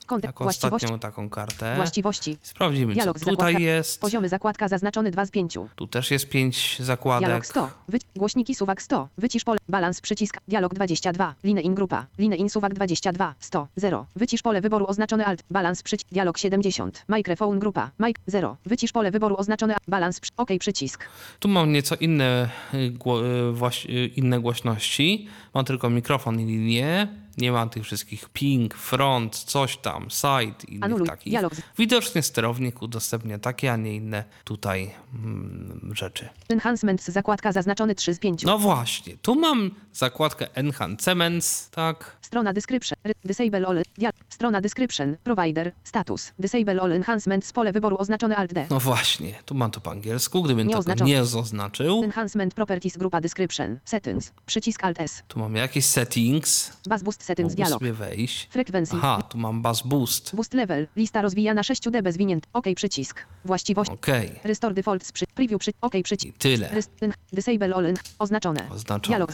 Kontek. 0.05 0.29
jako 0.29 0.43
Właściwości. 0.43 0.85
ostatnią 0.85 0.99
taką 0.99 1.29
kartę. 1.29 1.75
Właściwości. 1.75 2.37
Sprawdzimy, 2.41 2.93
co 2.93 2.95
Dialog 2.95 3.19
z 3.19 3.23
tutaj 3.25 3.61
jest. 3.61 4.01
Poziomy 4.01 4.29
zakładka 4.29 4.67
zaznaczony 4.67 5.11
2 5.11 5.25
z 5.25 5.31
5. 5.31 5.57
Tu 5.75 5.87
też 5.87 6.11
jest 6.11 6.29
pięć 6.29 6.79
zakładek. 6.79 7.27
Dialog 7.27 7.45
100. 7.45 7.69
Wy... 7.87 7.99
Głośniki 8.15 8.55
suwak 8.55 8.81
100. 8.81 9.09
Wycisz 9.17 9.43
pole. 9.43 9.57
Balans 9.69 10.01
przycisk. 10.01 10.37
Dialog 10.47 10.73
22. 10.73 11.35
Line 11.43 11.61
in 11.61 11.75
grupa. 11.75 12.05
Line 12.17 12.35
in 12.35 12.49
suwak 12.49 12.73
22. 12.73 13.35
100. 13.39 13.67
0. 13.75 14.05
Wycisz 14.15 14.41
pole 14.41 14.61
wyboru 14.61 14.85
oznaczone 14.87 15.25
alt. 15.25 15.43
Balans 15.51 15.83
przycisk. 15.83 16.09
Dialog 16.11 16.37
70. 16.37 17.05
Microphone 17.07 17.59
grupa. 17.59 17.91
Mic 17.99 18.17
0. 18.27 18.57
Wycisz 18.65 18.91
pole 18.91 19.11
wyboru 19.11 19.35
oznaczone 19.37 19.73
alt. 19.73 19.83
Balans 19.87 20.19
przy... 20.19 20.31
OK 20.37 20.49
przycisk. 20.59 21.05
Tu 21.39 21.47
mam 21.47 21.71
nieco 21.71 21.95
inne, 21.95 22.49
y, 22.73 22.89
gło, 22.89 23.25
y, 23.25 23.89
y, 23.89 24.07
inne 24.07 24.39
głośności. 24.39 25.27
Mam 25.53 25.65
tylko 25.65 25.89
mikrofon 25.89 26.39
i 26.39 26.45
linię. 26.45 27.22
Nie 27.37 27.51
mam 27.51 27.69
tych 27.69 27.83
wszystkich 27.83 28.29
ping, 28.29 28.75
front, 28.75 29.35
coś 29.37 29.77
tam, 29.77 30.09
side 30.09 30.55
i 30.67 30.75
innych 30.75 31.07
takich. 31.07 31.33
Dialog. 31.33 31.53
Widocznie 31.77 32.23
sterownik 32.23 32.81
udostępnia 32.81 33.39
takie, 33.39 33.71
a 33.71 33.77
nie 33.77 33.95
inne 33.95 34.23
tutaj 34.43 34.91
mm, 35.15 35.91
rzeczy. 35.95 36.29
Enhancements 36.49 37.07
zakładka 37.07 37.51
zaznaczony 37.51 37.95
3 37.95 38.13
z 38.13 38.19
5. 38.19 38.43
No 38.43 38.57
właśnie, 38.57 39.17
tu 39.17 39.35
mam 39.35 39.71
zakładkę 39.93 40.55
Enhancements, 40.55 41.69
tak? 41.69 42.17
Strona 42.21 42.53
description. 42.53 42.97
Disable 43.25 43.67
all. 43.67 43.81
Dia- 43.97 44.11
strona 44.29 44.61
description. 44.61 45.17
Provider. 45.23 45.71
Status. 45.83 46.31
Disable 46.39 46.81
all 46.81 46.91
enhancements. 46.93 47.53
Pole 47.53 47.71
wyboru 47.71 47.97
oznaczone 47.99 48.35
alt 48.35 48.53
D. 48.53 48.67
No 48.69 48.79
właśnie, 48.79 49.35
tu 49.45 49.55
mam 49.55 49.71
to 49.71 49.81
po 49.81 49.91
angielsku, 49.91 50.43
gdybym 50.43 50.67
Nie 50.67 50.83
tego 50.83 51.05
nie 51.05 51.25
zaznaczył. 51.25 52.03
Enhancement 52.03 52.53
properties 52.53 52.97
grupa 52.97 53.21
description. 53.21 53.79
Settings. 53.85 54.31
Przycisk 54.45 54.83
alt 54.83 54.99
S. 54.99 55.23
Tu 55.27 55.39
mam 55.39 55.55
jakieś 55.55 55.85
settings. 55.85 56.77
Boost 57.03 57.22
settings 57.23 57.55
dialog. 57.55 57.83
wejść. 57.83 58.47
Frequency. 58.51 58.95
Aha, 58.95 59.21
tu 59.21 59.37
mam 59.37 59.61
bass 59.61 59.81
boost. 59.81 60.35
Boost 60.35 60.53
level. 60.53 60.87
Lista 60.95 61.21
rozwijana 61.21 61.63
6 61.63 61.81
dB 61.89 62.11
zwinięt. 62.11 62.47
OK 62.53 62.65
przycisk. 62.75 63.25
Właściwość. 63.45 63.91
Okej, 63.91 64.31
Restore 64.43 64.73
default 64.73 65.11
przy 65.11 65.25
preview 65.27 65.59
przy 65.59 65.71
OK 65.81 65.95
i 65.95 66.03
przycisk. 66.03 66.37
tyle. 66.37 66.69
Rest, 66.69 66.91
disable 67.33 67.75
all 67.75 67.85
en, 67.85 67.95
oznaczone. 68.19 68.69
Oznaczone. 68.69 69.07
Dialog. 69.17 69.33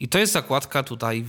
I 0.00 0.08
to 0.08 0.18
jest 0.18 0.32
zakładka 0.32 0.82
tutaj 0.82 1.24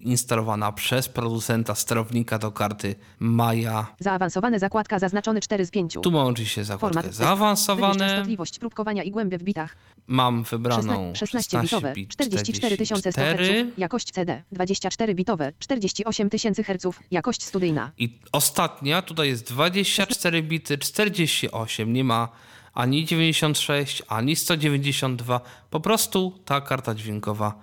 instalowana 0.00 0.72
przez 0.72 1.08
producenta 1.08 1.74
sterownika 1.74 2.38
do 2.38 2.52
karty 2.52 2.94
Maja. 3.18 3.86
Zaawansowane 4.00 4.58
zakładka 4.58 4.98
zaznaczony 4.98 5.40
4 5.40 5.66
z 5.66 5.70
5. 5.70 5.98
Tu 6.02 6.10
mam 6.10 6.26
oczywiście 6.26 6.64
zakładkę 6.64 6.94
Format. 7.02 7.14
Zaawansowane. 7.14 7.98
częstotliwość 8.08 8.58
próbkowania 8.58 9.02
i 9.02 9.10
głębię 9.10 9.38
w 9.38 9.42
bitach. 9.42 9.76
Mam 10.06 10.42
wybraną 10.42 11.14
16 11.14 11.60
bitowe, 11.62 11.88
16 11.88 11.94
bit 11.94 12.10
44 12.10 12.76
100 12.76 12.84
Hz, 12.84 13.00
44. 13.00 13.72
jakość 13.78 14.10
CD, 14.10 14.42
24 14.52 15.14
bitowe, 15.14 15.47
48 15.58 16.28
000 16.38 16.54
Hz, 16.64 16.98
jakość 17.10 17.42
studyjna. 17.44 17.92
I 17.98 18.18
ostatnia, 18.32 19.02
tutaj 19.02 19.28
jest 19.28 19.48
24 19.52 20.42
bity, 20.42 20.78
48, 20.78 21.92
nie 21.92 22.04
ma 22.04 22.28
ani 22.74 23.04
96, 23.04 24.02
ani 24.08 24.36
192. 24.36 25.40
Po 25.70 25.80
prostu 25.80 26.38
ta 26.44 26.60
karta 26.60 26.94
dźwiękowa 26.94 27.54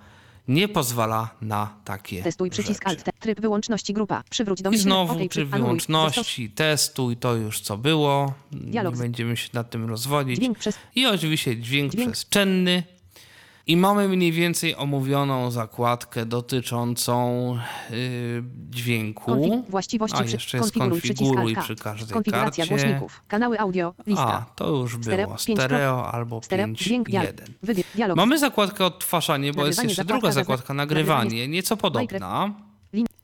nie 0.48 0.68
pozwala 0.68 1.30
na 1.40 1.74
takie 1.84 2.22
Testuj 2.22 2.50
przycisk 2.50 2.88
rzeczy. 2.88 3.02
Alt, 3.06 3.20
tryb 3.20 3.40
wyłączności 3.40 3.92
grupa, 3.92 4.22
przywróć 4.30 4.62
do 4.62 4.70
I 4.70 4.78
znowu 4.78 5.12
OK, 5.12 5.18
przy- 5.18 5.28
tryb 5.28 5.48
wyłączności, 5.48 6.50
testuj, 6.50 7.16
to 7.16 7.34
już 7.34 7.60
co 7.60 7.78
było. 7.78 8.34
Dialog 8.52 8.94
Nie 8.94 9.00
będziemy 9.00 9.36
się 9.36 9.48
nad 9.52 9.70
tym 9.70 9.88
rozwodzić. 9.88 10.36
Dźwięk 10.36 10.58
przez 10.58 10.78
I 10.94 11.06
oczywiście 11.06 11.56
dźwięk, 11.56 11.92
Dźwięk. 11.92 12.10
przestrzenny. 12.12 12.82
I 13.68 13.76
mamy 13.76 14.08
mniej 14.08 14.32
więcej 14.32 14.76
omówioną 14.76 15.50
zakładkę 15.50 16.26
dotyczącą 16.26 17.58
yy, 17.90 17.96
dźwięku. 18.70 19.24
konfig, 19.24 19.70
właściwości 19.70 20.16
A 20.18 20.24
jeszcze 20.24 20.58
jest 20.58 20.72
konfiguruj 20.78 21.56
przy 21.56 21.76
każdej 21.76 22.14
konfiguracja 22.14 22.66
karcie. 22.66 22.84
głośników, 22.84 23.22
kanały 23.28 23.60
audio, 23.60 23.94
lista. 24.06 24.24
A, 24.24 24.46
to 24.54 24.70
już 24.70 24.98
Stereo, 25.02 25.26
było. 25.26 25.38
Stereo 25.38 26.12
albo 26.12 26.42
Stereo, 26.42 26.66
5, 26.66 26.78
dźwięk, 26.78 27.10
dialog, 27.10 27.30
1. 27.30 27.54
wybierz, 27.62 27.86
dialog, 27.94 28.16
Mamy 28.16 28.38
zakładkę 28.38 28.84
odtwarzanie, 28.84 29.52
bo 29.52 29.66
jest 29.66 29.84
jeszcze 29.84 30.04
druga 30.04 30.32
zakładka 30.32 30.74
nagrywanie, 30.74 31.48
nieco 31.48 31.76
podobna. 31.76 32.54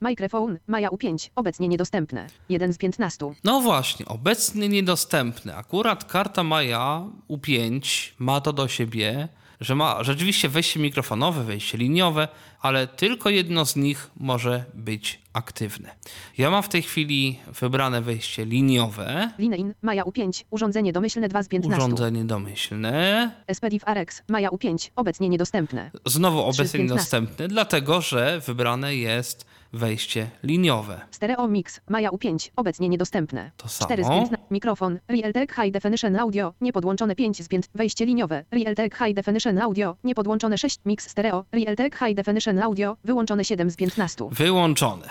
microphone, 0.01 0.59
Maja 0.67 0.89
U5, 0.89 1.29
obecnie 1.35 1.67
niedostępne, 1.67 2.27
1 2.49 2.73
z 2.73 2.77
15. 2.77 3.31
No 3.43 3.61
właśnie, 3.61 4.05
obecnie 4.05 4.69
niedostępny. 4.69 5.55
Akurat 5.55 6.03
karta 6.03 6.43
Maja 6.43 7.05
U5 7.29 7.81
ma 8.19 8.41
to 8.41 8.53
do 8.53 8.67
siebie, 8.67 9.27
że 9.63 9.75
ma 9.75 10.03
rzeczywiście 10.03 10.49
wejście 10.49 10.79
mikrofonowe, 10.79 11.43
wejście 11.43 11.77
liniowe, 11.77 12.27
ale 12.61 12.87
tylko 12.87 13.29
jedno 13.29 13.65
z 13.65 13.75
nich 13.75 14.11
może 14.17 14.63
być 14.73 15.21
aktywne. 15.33 15.95
Ja 16.37 16.49
mam 16.49 16.63
w 16.63 16.69
tej 16.69 16.81
chwili 16.81 17.39
wybrane 17.61 18.01
wejście 18.01 18.45
liniowe, 18.45 19.31
Line 19.39 19.55
in, 19.55 19.73
Maja 19.81 20.03
U5, 20.03 20.43
urządzenie 20.49 20.93
domyślne 20.93 21.29
2 21.29 21.43
z 21.43 21.47
15. 21.47 21.77
urządzenie 21.77 22.25
domyślne, 22.25 23.31
SPDIF 23.53 23.83
RX, 23.93 24.23
Maja 24.29 24.49
U5, 24.49 24.89
obecnie 24.95 25.29
niedostępne. 25.29 25.91
znowu 26.05 26.39
obecnie 26.39 26.63
15. 26.63 26.79
niedostępny, 26.79 27.47
dlatego 27.47 28.01
że 28.01 28.41
wybrane 28.45 28.95
jest 28.95 29.45
wejście 29.73 30.29
liniowe. 30.43 31.01
Stereo 31.11 31.47
Mix, 31.47 31.81
Maja 31.89 32.09
U5, 32.09 32.49
obecnie 32.55 32.89
niedostępne. 32.89 33.51
To 33.57 33.67
4 33.67 34.03
z 34.03 34.07
samo. 34.07 34.21
15. 34.21 34.47
Mikrofon, 34.51 34.99
Realtek 35.07 35.55
High 35.55 35.71
Definition 35.71 36.15
Audio, 36.15 36.53
niepodłączone 36.61 37.15
5 37.15 37.43
z 37.43 37.47
5. 37.47 37.65
Wejście 37.75 38.05
liniowe, 38.05 38.45
Realtek 38.51 38.97
High 38.97 39.13
Definition 39.13 39.59
Audio, 39.59 39.95
niepodłączone 40.03 40.57
6. 40.57 40.79
Mix 40.85 41.09
Stereo, 41.09 41.45
Realtek 41.51 41.99
High 41.99 42.15
Definition 42.15 42.59
Audio, 42.59 42.97
wyłączone 43.03 43.45
7 43.45 43.71
z 43.71 43.75
15. 43.75 44.25
Wyłączone. 44.31 45.09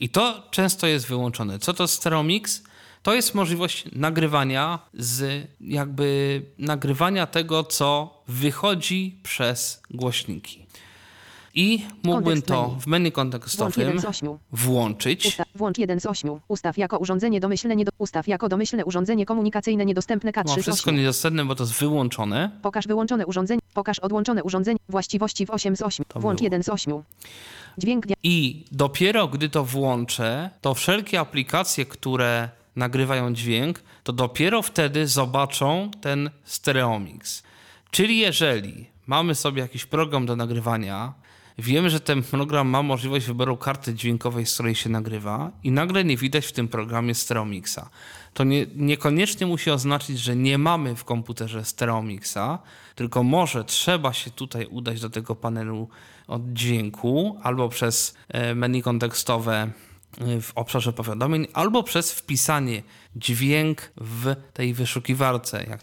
I 0.00 0.08
to 0.08 0.42
często 0.50 0.86
jest 0.86 1.06
wyłączone. 1.06 1.58
Co 1.58 1.74
to 1.74 1.88
Steromix? 1.88 2.62
To 3.02 3.14
jest 3.14 3.34
możliwość 3.34 3.84
nagrywania 3.92 4.78
z 4.94 5.46
jakby 5.60 6.42
nagrywania 6.58 7.26
tego, 7.26 7.64
co 7.64 8.14
wychodzi 8.28 9.18
przez 9.22 9.82
głośniki. 9.90 10.66
I 11.54 11.86
mógłbym 12.02 12.42
to 12.42 12.76
w 12.80 12.86
menu 12.86 13.12
kontekstowym 13.12 13.86
1 13.86 14.00
z 14.00 14.04
8. 14.04 14.38
włączyć. 14.52 15.26
Ustaw, 15.26 15.46
włącz 15.54 15.78
1 15.78 16.00
z 16.00 16.06
8. 16.06 16.30
Ustaw 16.48 16.78
jako 16.78 16.98
urządzenie 16.98 17.40
domyślne 17.40 17.76
nie 17.76 17.84
do, 17.84 17.90
Ustaw 17.98 18.28
jako 18.28 18.48
domyślne 18.48 18.84
urządzenie 18.84 19.26
komunikacyjne 19.26 19.84
niedostępne 19.86 20.30
K3 20.30 20.46
Mam 20.46 20.58
z 20.58 20.62
wszystko 20.62 20.90
8. 20.90 20.96
niedostępne, 20.96 21.44
bo 21.44 21.54
to 21.54 21.62
jest 21.64 21.74
wyłączone. 21.74 22.50
Pokaż 22.62 22.86
wyłączone 22.86 23.26
urządzenie. 23.26 23.60
Pokaż 23.74 23.98
odłączone 23.98 24.42
urządzenie. 24.42 24.78
Właściwości 24.88 25.46
w 25.46 25.50
8 25.50 25.76
z 25.76 25.82
8. 25.82 26.04
To 26.08 26.20
Włącz 26.20 26.38
było. 26.38 26.46
1 26.46 26.62
z 26.62 26.68
8. 26.68 27.02
Dźwięk 27.78 28.06
I 28.22 28.64
dopiero 28.72 29.28
gdy 29.28 29.48
to 29.48 29.64
włączę, 29.64 30.50
to 30.60 30.74
wszelkie 30.74 31.20
aplikacje, 31.20 31.86
które 31.86 32.48
nagrywają 32.76 33.34
dźwięk, 33.34 33.82
to 34.02 34.12
dopiero 34.12 34.62
wtedy 34.62 35.06
zobaczą 35.08 35.90
ten 36.00 36.30
stereomix. 36.44 37.42
Czyli 37.90 38.18
jeżeli 38.18 38.86
mamy 39.06 39.34
sobie 39.34 39.62
jakiś 39.62 39.86
program 39.86 40.26
do 40.26 40.36
nagrywania, 40.36 41.12
wiemy, 41.58 41.90
że 41.90 42.00
ten 42.00 42.22
program 42.22 42.68
ma 42.68 42.82
możliwość 42.82 43.26
wyboru 43.26 43.56
karty 43.56 43.94
dźwiękowej, 43.94 44.46
z 44.46 44.54
której 44.54 44.74
się 44.74 44.90
nagrywa 44.90 45.50
i 45.62 45.70
nagle 45.70 46.04
nie 46.04 46.16
widać 46.16 46.46
w 46.46 46.52
tym 46.52 46.68
programie 46.68 47.14
stereomixa. 47.14 47.90
To 48.34 48.44
nie, 48.44 48.66
niekoniecznie 48.76 49.46
musi 49.46 49.70
oznaczyć, 49.70 50.18
że 50.18 50.36
nie 50.36 50.58
mamy 50.58 50.96
w 50.96 51.04
komputerze 51.04 51.64
stereomixa, 51.64 52.58
tylko 52.94 53.22
może 53.22 53.64
trzeba 53.64 54.12
się 54.12 54.30
tutaj 54.30 54.66
udać 54.66 55.00
do 55.00 55.10
tego 55.10 55.34
panelu 55.34 55.88
od 56.26 56.52
dźwięku 56.52 57.38
albo 57.42 57.68
przez 57.68 58.14
e, 58.28 58.54
menu 58.54 58.82
kontekstowe 58.82 59.70
w 60.42 60.52
obszarze 60.54 60.92
powiadomień, 60.92 61.46
albo 61.52 61.82
przez 61.82 62.12
wpisanie 62.12 62.82
dźwięk 63.16 63.92
w 63.96 64.34
tej 64.52 64.74
wyszukiwarce, 64.74 65.64
jak 65.70 65.82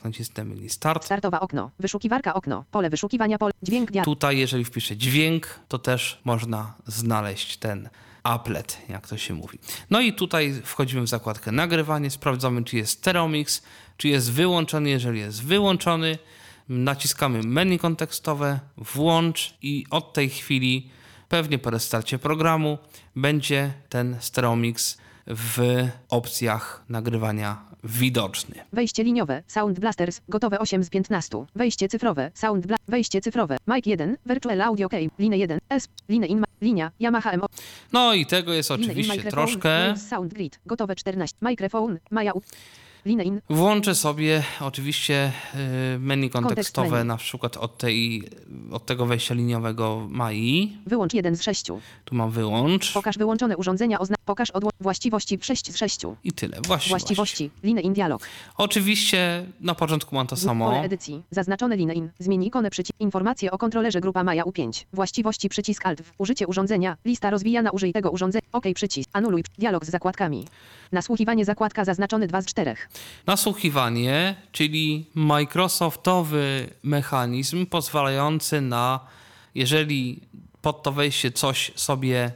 list 0.56 0.76
start. 0.76 1.06
Startowa 1.06 1.40
okno. 1.40 1.72
Wyszukiwarka 1.80 2.34
okno. 2.34 2.66
Pole 2.72 2.90
wyszukiwania 2.90 3.38
pole. 3.38 3.52
Dźwięk 3.64 3.92
dia- 3.92 4.04
Tutaj, 4.04 4.38
jeżeli 4.38 4.66
wpiszę 4.66 4.98
dźwięk, 4.98 5.60
to 5.68 5.80
też 5.80 6.22
można 6.24 6.74
znaleźć 6.88 7.58
ten 7.58 7.90
applet, 8.24 8.78
jak 8.90 9.08
to 9.08 9.18
się 9.18 9.34
mówi. 9.34 9.60
No 9.90 10.02
i 10.02 10.14
tutaj 10.14 10.62
wchodzimy 10.64 11.02
w 11.02 11.08
zakładkę 11.08 11.52
nagrywanie, 11.52 12.10
sprawdzamy, 12.12 12.64
czy 12.64 12.78
jest 12.78 12.92
Stereomix, 12.92 13.62
czy 13.98 14.08
jest 14.08 14.32
wyłączony. 14.32 14.90
Jeżeli 14.90 15.20
jest 15.20 15.44
wyłączony, 15.44 16.18
naciskamy 16.70 17.44
menu 17.44 17.80
kontekstowe, 17.80 18.60
włącz 18.78 19.54
i 19.62 19.86
od 19.90 20.14
tej 20.14 20.30
chwili, 20.30 20.90
pewnie 21.32 21.60
po 21.60 21.70
restarcie 21.70 22.20
programu, 22.20 22.78
będzie 23.16 23.72
ten 23.90 24.16
Stereomix 24.20 24.98
w 25.28 25.60
opcjach 26.10 26.84
nagrywania 26.90 27.58
widoczny. 27.84 28.56
Wejście 28.74 29.04
liniowe, 29.04 29.44
Sound 29.48 29.80
Blasters, 29.80 30.22
gotowe 30.30 30.60
8 30.60 30.84
z 30.84 30.90
15. 30.90 31.46
Wejście 31.56 31.88
cyfrowe, 31.88 32.32
Sound 32.34 32.68
Bla 32.68 32.78
wejście 32.88 33.22
cyfrowe, 33.22 33.58
Mic 33.68 33.86
1, 33.86 34.18
Virtual 34.26 34.62
Audio 34.62 34.90
Key, 34.90 35.10
Line 35.20 35.38
1, 35.38 35.60
S, 35.70 35.88
Line 36.10 36.26
in, 36.26 36.44
linia, 36.62 36.92
Yamaha 37.00 37.32
M, 37.32 37.42
No 37.94 38.14
i 38.14 38.26
tego 38.26 38.54
jest 38.54 38.72
oczywiście 38.72 39.24
troszkę. 39.24 39.98
Sound 39.98 40.34
Grid, 40.34 40.60
gotowe 40.66 40.96
14. 40.96 41.38
Microphone, 41.42 41.98
Maja, 42.12 42.34
U- 42.34 42.42
Włączę 43.49 43.95
sobie 43.95 44.43
oczywiście 44.60 45.32
y, 45.95 45.99
menu 45.99 46.30
kontekstowe, 46.30 46.89
menu. 46.89 47.08
na 47.08 47.18
przykład 47.18 47.58
od, 47.58 47.78
tej, 47.78 48.24
od 48.72 48.86
tego 48.86 49.06
wejścia 49.06 49.34
liniowego 49.34 50.08
MAI. 50.10 50.78
wyłącz 50.86 51.14
1 51.14 51.36
z 51.36 51.41
6. 51.41 51.66
Tu 52.06 52.16
mam 52.16 52.32
wyłącz 52.32 52.93
Pokaż 52.93 53.18
wyłączone 53.18 53.58
urządzenia, 53.58 53.99
ozna 53.99 54.16
pokaż 54.32 54.52
odło 54.52 54.72
właściwości 54.80 55.40
6 55.42 55.72
z 55.74 55.78
6. 55.78 56.00
i 56.24 56.32
tyle. 56.32 56.58
Właściwości. 56.68 56.90
Właściwości, 56.90 57.50
Line 57.64 57.80
in 57.80 57.94
dialog. 57.94 58.28
Oczywiście 58.58 59.46
na 59.60 59.76
początku 59.76 60.16
mam 60.16 60.28
to 60.28 60.36
Pole 60.36 60.46
samo. 60.46 60.84
edycji. 60.84 61.22
Zaznaczone 61.32 61.76
line 61.76 61.94
in. 61.94 62.10
Zmień 62.20 62.44
ikonę 62.44 62.70
przycisk. 62.70 63.00
Informacje 63.00 63.52
o 63.52 63.58
kontrolerze 63.58 64.02
grupa 64.02 64.24
Maja 64.24 64.44
U5. 64.44 64.86
Właściwości 64.94 65.50
przycisk 65.50 65.86
Alt. 65.86 66.02
Użycie 66.18 66.48
urządzenia. 66.48 66.98
Lista 67.06 67.30
rozwijana. 67.30 67.70
Użyj 67.72 67.94
tego 67.94 68.12
urządzenia. 68.12 68.42
OK 68.52 68.64
przycisk. 68.76 69.10
Anuluj. 69.14 69.44
Dialog 69.58 69.86
z 69.86 69.90
zakładkami. 69.90 70.48
Nasłuchiwanie 70.92 71.46
zakładka 71.46 71.86
zaznaczony 71.86 72.28
2 72.28 72.42
z 72.42 72.46
4. 72.46 72.76
Nasłuchiwanie, 73.28 74.36
czyli 74.52 75.06
Microsoftowy 75.16 76.70
mechanizm 76.84 77.66
pozwalający 77.66 78.62
na, 78.62 79.00
jeżeli 79.56 80.20
pod 80.62 80.84
to 80.84 80.92
wejście 80.92 81.32
coś 81.32 81.72
sobie 81.76 82.32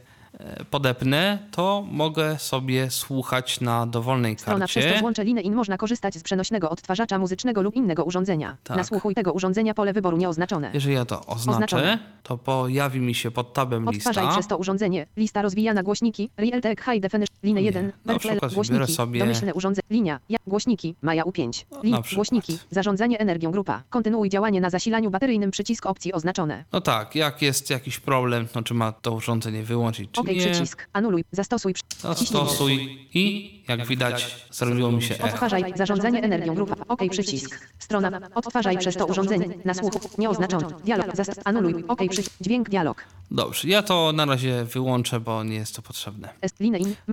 podepnę, 0.72 1.40
to 1.52 1.84
mogę 1.92 2.40
sobie 2.40 2.90
słuchać 2.92 3.62
na 3.62 3.88
dowolnej 3.88 4.38
Strona 4.40 4.68
przez 4.68 4.84
to 4.84 4.90
karcie. 4.90 5.02
włącze 5.02 5.24
line 5.24 5.40
in 5.40 5.56
można 5.56 5.78
korzystać 5.78 6.16
z 6.16 6.24
przenośnego 6.24 6.70
odtwarzacza 6.70 7.20
muzycznego 7.20 7.62
lub 7.62 7.76
innego 7.76 8.04
urządzenia. 8.04 8.58
Tak. 8.64 8.78
Nasłuchuj 8.78 9.16
tego 9.16 9.34
urządzenia 9.34 9.74
pole 9.74 9.94
wyboru 9.94 10.18
nieoznaczone. 10.18 10.72
Jeżeli 10.74 10.96
ja 10.96 11.06
to 11.06 11.26
oznaczę, 11.26 11.56
Oznaczone. 11.56 12.00
to 12.24 12.38
pojawi 12.38 13.00
mi 13.00 13.16
się 13.16 13.32
pod 13.32 13.54
tabem 13.54 13.88
Odtwarzaj 13.88 14.24
lista. 14.24 14.36
przez 14.38 14.48
to 14.48 14.58
urządzenie. 14.58 15.06
Lista 15.18 15.42
rozwijana 15.42 15.84
głośniki. 15.84 16.30
Realtek 16.38 16.82
High 16.86 17.02
Definition. 17.02 17.36
Line 17.44 17.60
1. 17.60 17.86
Na 17.86 17.92
Virtual. 18.14 18.20
przykład 18.20 18.52
wybiorę 18.52 18.56
Głośniki. 18.56 18.94
sobie- 18.94 19.20
Domyślne 19.20 19.54
urządzenie. 19.54 19.86
Linia. 19.90 20.20
Ja, 20.30 20.38
głośniki. 20.48 20.96
Maja 21.02 21.24
U5. 21.24 21.66
Lin, 21.84 21.92
na 21.94 22.02
głośniki. 22.16 22.58
Zarządzanie 22.72 23.20
energią 23.20 23.52
grupa. 23.52 23.84
Kontynuuj 23.90 24.30
działanie 24.30 24.62
na 24.62 24.70
zasilaniu 24.70 25.10
bateryjnym 25.12 25.52
przycisk 25.52 25.86
opcji 25.86 26.14
oznaczone. 26.14 26.64
No 26.72 26.82
tak, 26.82 27.16
jak 27.16 27.42
jest 27.42 27.70
jakiś 27.70 28.00
problem, 28.00 28.48
to 28.48 28.62
czy 28.64 28.74
ma 28.74 28.92
to 28.92 29.12
urządzenie 29.12 29.64
wyłączyć, 29.64 30.10
czy 30.12 30.22
Nie. 30.34 30.40
przycisk. 30.40 30.88
Anuluj. 30.94 31.24
Zastosuj. 31.32 31.74
Zastosuj 32.02 33.08
i 33.14 33.55
jak 33.68 33.86
widać 33.88 34.48
zrobiło 34.52 34.92
mi 34.92 35.02
się 35.04 35.16
echo. 35.16 35.28
Odtwarzaj. 35.28 35.74
Zarządzanie 35.76 36.22
energią 36.22 36.56
grupa. 36.56 36.76
OK 36.88 37.02
przycisk. 37.12 37.60
Strona. 37.80 38.20
Odtwarzaj 38.36 38.78
przez 38.78 38.96
to 38.96 39.06
urządzenie. 39.06 39.48
Nasłuch. 39.66 39.94
Nieoznaczony. 40.18 40.66
Dialog. 40.84 41.16
Zast 41.16 41.42
anuluj. 41.46 41.84
OK 41.88 42.00
przycisk. 42.10 42.36
Dźwięk. 42.42 42.70
Dialog. 42.70 43.04
Dobrze, 43.32 43.68
ja 43.68 43.84
to 43.84 44.12
na 44.14 44.26
razie 44.26 44.66
wyłączę, 44.66 45.20
bo 45.20 45.44
nie 45.44 45.56
jest 45.56 45.76
to 45.76 45.82
potrzebne. 45.82 46.30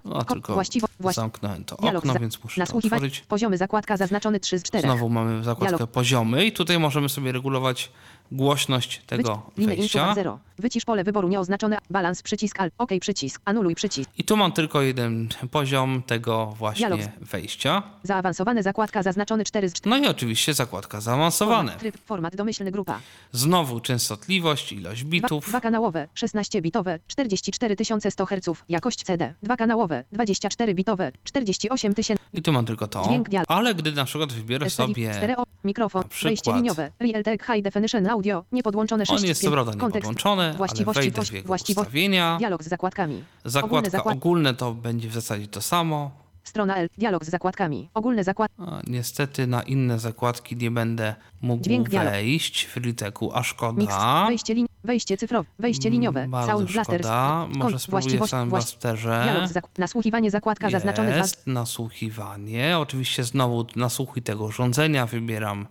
No, 0.04 0.24
Ko- 0.24 0.34
tylko 0.34 0.54
właściwo. 0.54 0.86
Właś 1.00 1.14
zamknąłem 1.14 1.64
to 1.64 1.76
okno, 1.76 2.14
więc 2.20 2.44
muszę 2.44 2.66
to 2.66 2.76
otworzyć. 2.76 3.20
Poziomy 3.20 3.56
zakładka 3.56 3.96
zaznaczony 3.96 4.40
3 4.40 4.58
z 4.58 4.62
4. 4.62 4.82
Znowu 4.82 5.08
mamy 5.08 5.44
zakładkę 5.44 5.86
poziomy 5.86 6.44
i 6.44 6.52
tutaj 6.52 6.78
możemy 6.78 7.08
sobie 7.08 7.32
regulować 7.32 7.90
głośność 8.32 9.02
tego 9.06 9.42
wejścia. 9.56 10.00
suwak 10.00 10.14
0. 10.14 10.38
Wycisz 10.58 10.84
pole 10.84 11.04
wyboru 11.04 11.28
nieoznaczone. 11.28 11.78
Balans 11.90 12.22
przycisk 12.22 12.60
Alt. 12.60 12.74
OK 12.78 12.90
przycisk. 13.00 13.42
Anuluj 13.44 13.74
przycisk. 13.74 14.10
I 14.18 14.24
tu 14.24 14.36
mam 14.36 14.52
tylko 14.52 14.82
jeden 14.82 15.28
poziom 15.50 16.02
tego 16.06 16.41
właśnie 16.46 16.86
Dialog. 16.86 17.06
wejścia. 17.20 17.82
Zaawansowane 18.02 18.62
zakładka 18.62 19.02
zaznaczony 19.02 19.44
4 19.44 19.68
z 19.68 19.72
4. 19.72 19.90
No 19.90 20.06
i 20.06 20.10
oczywiście 20.10 20.54
zakładka 20.54 21.00
zaawansowane. 21.00 21.72
Tryb. 21.76 21.96
Format 22.04 22.36
domyślny 22.36 22.70
grupa. 22.70 23.00
Znowu 23.32 23.80
częstotliwość, 23.80 24.72
ilość 24.72 25.04
bitów. 25.04 25.48
dwa 25.48 25.60
kanałowe, 25.60 26.08
16-bitowe, 26.14 26.98
44100 27.06 28.26
Hz, 28.26 28.62
jakość 28.68 29.02
CD, 29.02 29.34
dwa 29.42 29.56
kanałowe, 29.56 30.04
24-bitowe, 30.12 31.12
48 31.24 31.94
tysięcy, 31.94 32.22
I 32.34 32.42
tu 32.42 32.52
mam 32.52 32.66
tylko 32.66 32.88
to. 32.88 33.02
Dźwięk 33.04 33.28
Ale 33.48 33.74
gdy 33.74 33.92
na 33.92 34.04
przykład 34.04 34.32
wybiorę 34.32 34.70
sobie... 34.70 35.14
stereo, 35.14 35.42
mikrofon, 35.64 36.04
wejście 36.22 36.52
liniowe, 36.52 36.90
Realtek 37.00 37.46
High 37.46 37.62
Definition 37.64 38.06
Audio, 38.08 38.44
niepodłączone 38.52 39.06
6 39.06 39.22
On 39.22 39.28
jest 39.28 39.42
co 39.42 39.50
prawda 39.50 39.72
niepodłączony, 39.72 40.42
ale 40.42 40.92
wejdę 40.94 41.22
w 41.24 41.32
jego 41.32 41.54
ustawienia. 41.54 42.36
dialog 42.38 42.62
z 42.64 42.68
zakładkami, 42.68 43.24
Zakładka 43.44 43.90
zakład- 43.90 44.12
ogólne 44.16 44.54
to 44.54 44.74
będzie 44.74 45.08
w 45.08 45.14
zasadzie 45.14 45.46
to 45.46 45.60
samo. 45.60 46.10
Strona 46.44 46.76
L, 46.76 46.88
dialog 46.98 47.24
z 47.24 47.28
zakładkami, 47.28 47.88
ogólne 47.94 48.24
zakład, 48.24 48.50
A, 48.58 48.80
niestety 48.86 49.46
na 49.46 49.62
inne 49.62 49.98
zakładki 49.98 50.56
nie 50.56 50.70
będę 50.70 51.14
mógł 51.42 51.62
Dźwięk 51.64 51.88
dialog. 51.88 52.12
wejść 52.12 52.66
w 52.66 52.76
Riteku, 52.76 53.32
a 53.34 53.38
mix, 53.38 53.48
szkoda. 53.50 54.24
wejście, 54.26 54.54
lin, 54.54 54.66
wejście 54.84 55.16
cyfrowe, 55.16 55.48
wejście 55.58 55.90
liniowe, 55.90 56.20
Mm, 56.20 56.30
Bardzo 56.30 56.52
Sound 56.52 56.70
szkoda. 56.70 57.46
kon- 57.50 57.58
Może 57.58 57.78
spróbuję 57.78 58.20
w 58.20 58.26
samym 58.30 58.50
blasterze. 58.50 59.20
dialog 59.24 59.48
z 59.48 59.52
zak- 59.52 59.78
nasłuchiwanie 59.78 60.30
zakładka 60.30 60.70
zaznaczone 60.70 61.08
2 61.10 61.18
Jest 61.18 61.46
nasłuchiwanie. 61.46 62.78
Oczywiście 62.78 63.24
znowu 63.24 63.66
nasłuchuj 63.76 64.22
tego 64.22 64.44
urządzenia. 64.44 65.06
Wybieram 65.06 65.66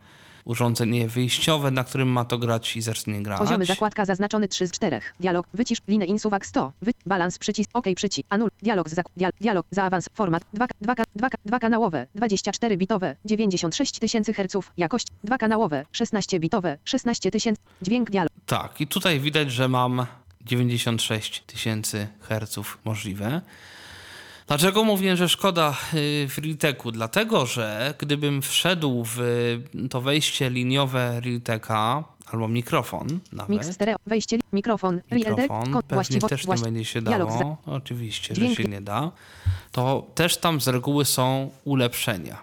urządzenie 0.46 1.08
wyjściowe, 1.08 1.72
na 1.72 1.84
którym 1.84 2.08
ma 2.10 2.26
to 2.26 2.38
grać 2.38 2.78
i 2.78 2.82
zacznie 2.82 3.24
grać. 3.24 3.40
Poziomy 3.40 3.66
zakładka 3.66 4.06
zaznaczony 4.06 4.48
3 4.48 4.68
z 4.68 4.72
4. 4.72 5.02
Dialog. 5.20 5.48
Wycisz. 5.54 5.80
Linę 5.88 6.06
insuwak 6.06 6.46
100. 6.46 6.72
Wy, 6.82 6.92
balans 7.06 7.38
przycisk. 7.38 7.70
OK 7.74 7.86
przycisk. 7.96 8.28
Anul. 8.30 8.50
Dialog 8.62 8.90
z 8.90 8.94
zak, 8.94 9.06
dial, 9.18 9.32
dialog. 9.42 9.66
Zaawans. 9.72 10.10
Format. 10.14 10.44
2, 10.54 10.68
2, 10.82 10.94
2, 11.16 11.28
2 11.46 11.60
kanałowe. 11.60 12.08
24 12.16 12.78
bitowe. 12.78 13.16
96 13.26 14.00
tysięcy 14.00 14.34
Hz. 14.34 14.72
Jakość. 14.78 15.08
2 15.24 15.38
kanałowe. 15.38 15.86
16 15.92 16.40
bitowe. 16.40 16.78
16 16.86 17.32
tysięcy. 17.32 17.62
Dźwięk 17.82 18.12
dialog. 18.12 18.32
Tak, 18.46 18.82
i 18.82 18.88
tutaj 18.88 19.20
widać, 19.20 19.52
że 19.52 19.68
mam 19.68 20.06
96 20.42 21.42
tysięcy 21.42 22.08
herców 22.22 22.78
możliwe. 22.86 23.42
Dlaczego 24.52 24.84
mówię, 24.84 25.18
że 25.18 25.30
szkoda 25.30 25.78
y, 25.94 26.28
w 26.30 26.38
Realteku? 26.38 26.92
Dlatego, 26.92 27.46
że 27.46 27.94
gdybym 28.00 28.42
wszedł 28.42 29.04
w 29.06 29.20
to 29.90 30.02
wejście 30.02 30.50
liniowe 30.50 31.22
Realteka, 31.22 32.04
albo 32.26 32.48
mikrofon 32.48 33.20
nawet, 33.32 33.50
Mix 33.50 33.72
stereo. 33.72 33.98
Wejście. 34.06 34.40
Mikrofon. 34.54 35.02
Mikrofon, 35.12 35.82
pewnie 35.88 36.20
też 36.22 36.48
nie 36.48 36.56
będzie 36.56 36.86
się 36.86 37.02
dało, 37.02 37.58
oczywiście, 37.66 38.36
że 38.36 38.56
się 38.56 38.64
nie 38.64 38.82
da, 38.82 39.12
to 39.72 40.08
też 40.16 40.38
tam 40.38 40.62
z 40.62 40.68
reguły 40.68 41.06
są 41.06 41.50
ulepszenia. 41.64 42.38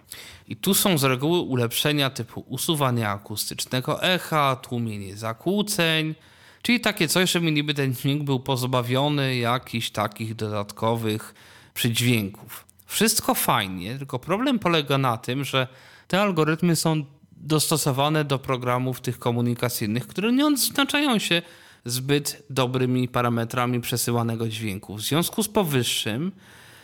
I 0.48 0.56
tu 0.56 0.74
są 0.74 0.98
z 0.98 1.04
reguły 1.04 1.40
ulepszenia 1.40 2.10
typu 2.10 2.44
usuwanie 2.48 3.08
akustycznego 3.08 4.02
echa, 4.02 4.56
tłumienie 4.56 5.16
zakłóceń, 5.16 6.14
czyli 6.62 6.80
takie 6.80 7.08
coś, 7.08 7.32
żeby 7.32 7.52
niby 7.52 7.74
ten 7.74 7.94
dźwięk 7.94 8.22
był 8.22 8.40
pozbawiony 8.40 9.36
jakichś 9.36 9.90
takich 9.90 10.34
dodatkowych 10.34 11.34
przydźwięków. 11.78 12.64
Wszystko 12.86 13.34
fajnie, 13.34 13.98
tylko 13.98 14.18
problem 14.18 14.58
polega 14.58 14.98
na 14.98 15.16
tym, 15.16 15.44
że 15.44 15.68
te 16.08 16.20
algorytmy 16.20 16.76
są 16.76 17.04
dostosowane 17.32 18.24
do 18.24 18.38
programów 18.38 19.00
tych 19.00 19.18
komunikacyjnych, 19.18 20.06
które 20.06 20.32
nie 20.32 20.46
odznaczają 20.46 21.18
się 21.18 21.42
zbyt 21.84 22.42
dobrymi 22.50 23.08
parametrami 23.08 23.80
przesyłanego 23.80 24.48
dźwięku. 24.48 24.94
W 24.94 25.00
związku 25.00 25.42
z 25.42 25.48
powyższym 25.48 26.32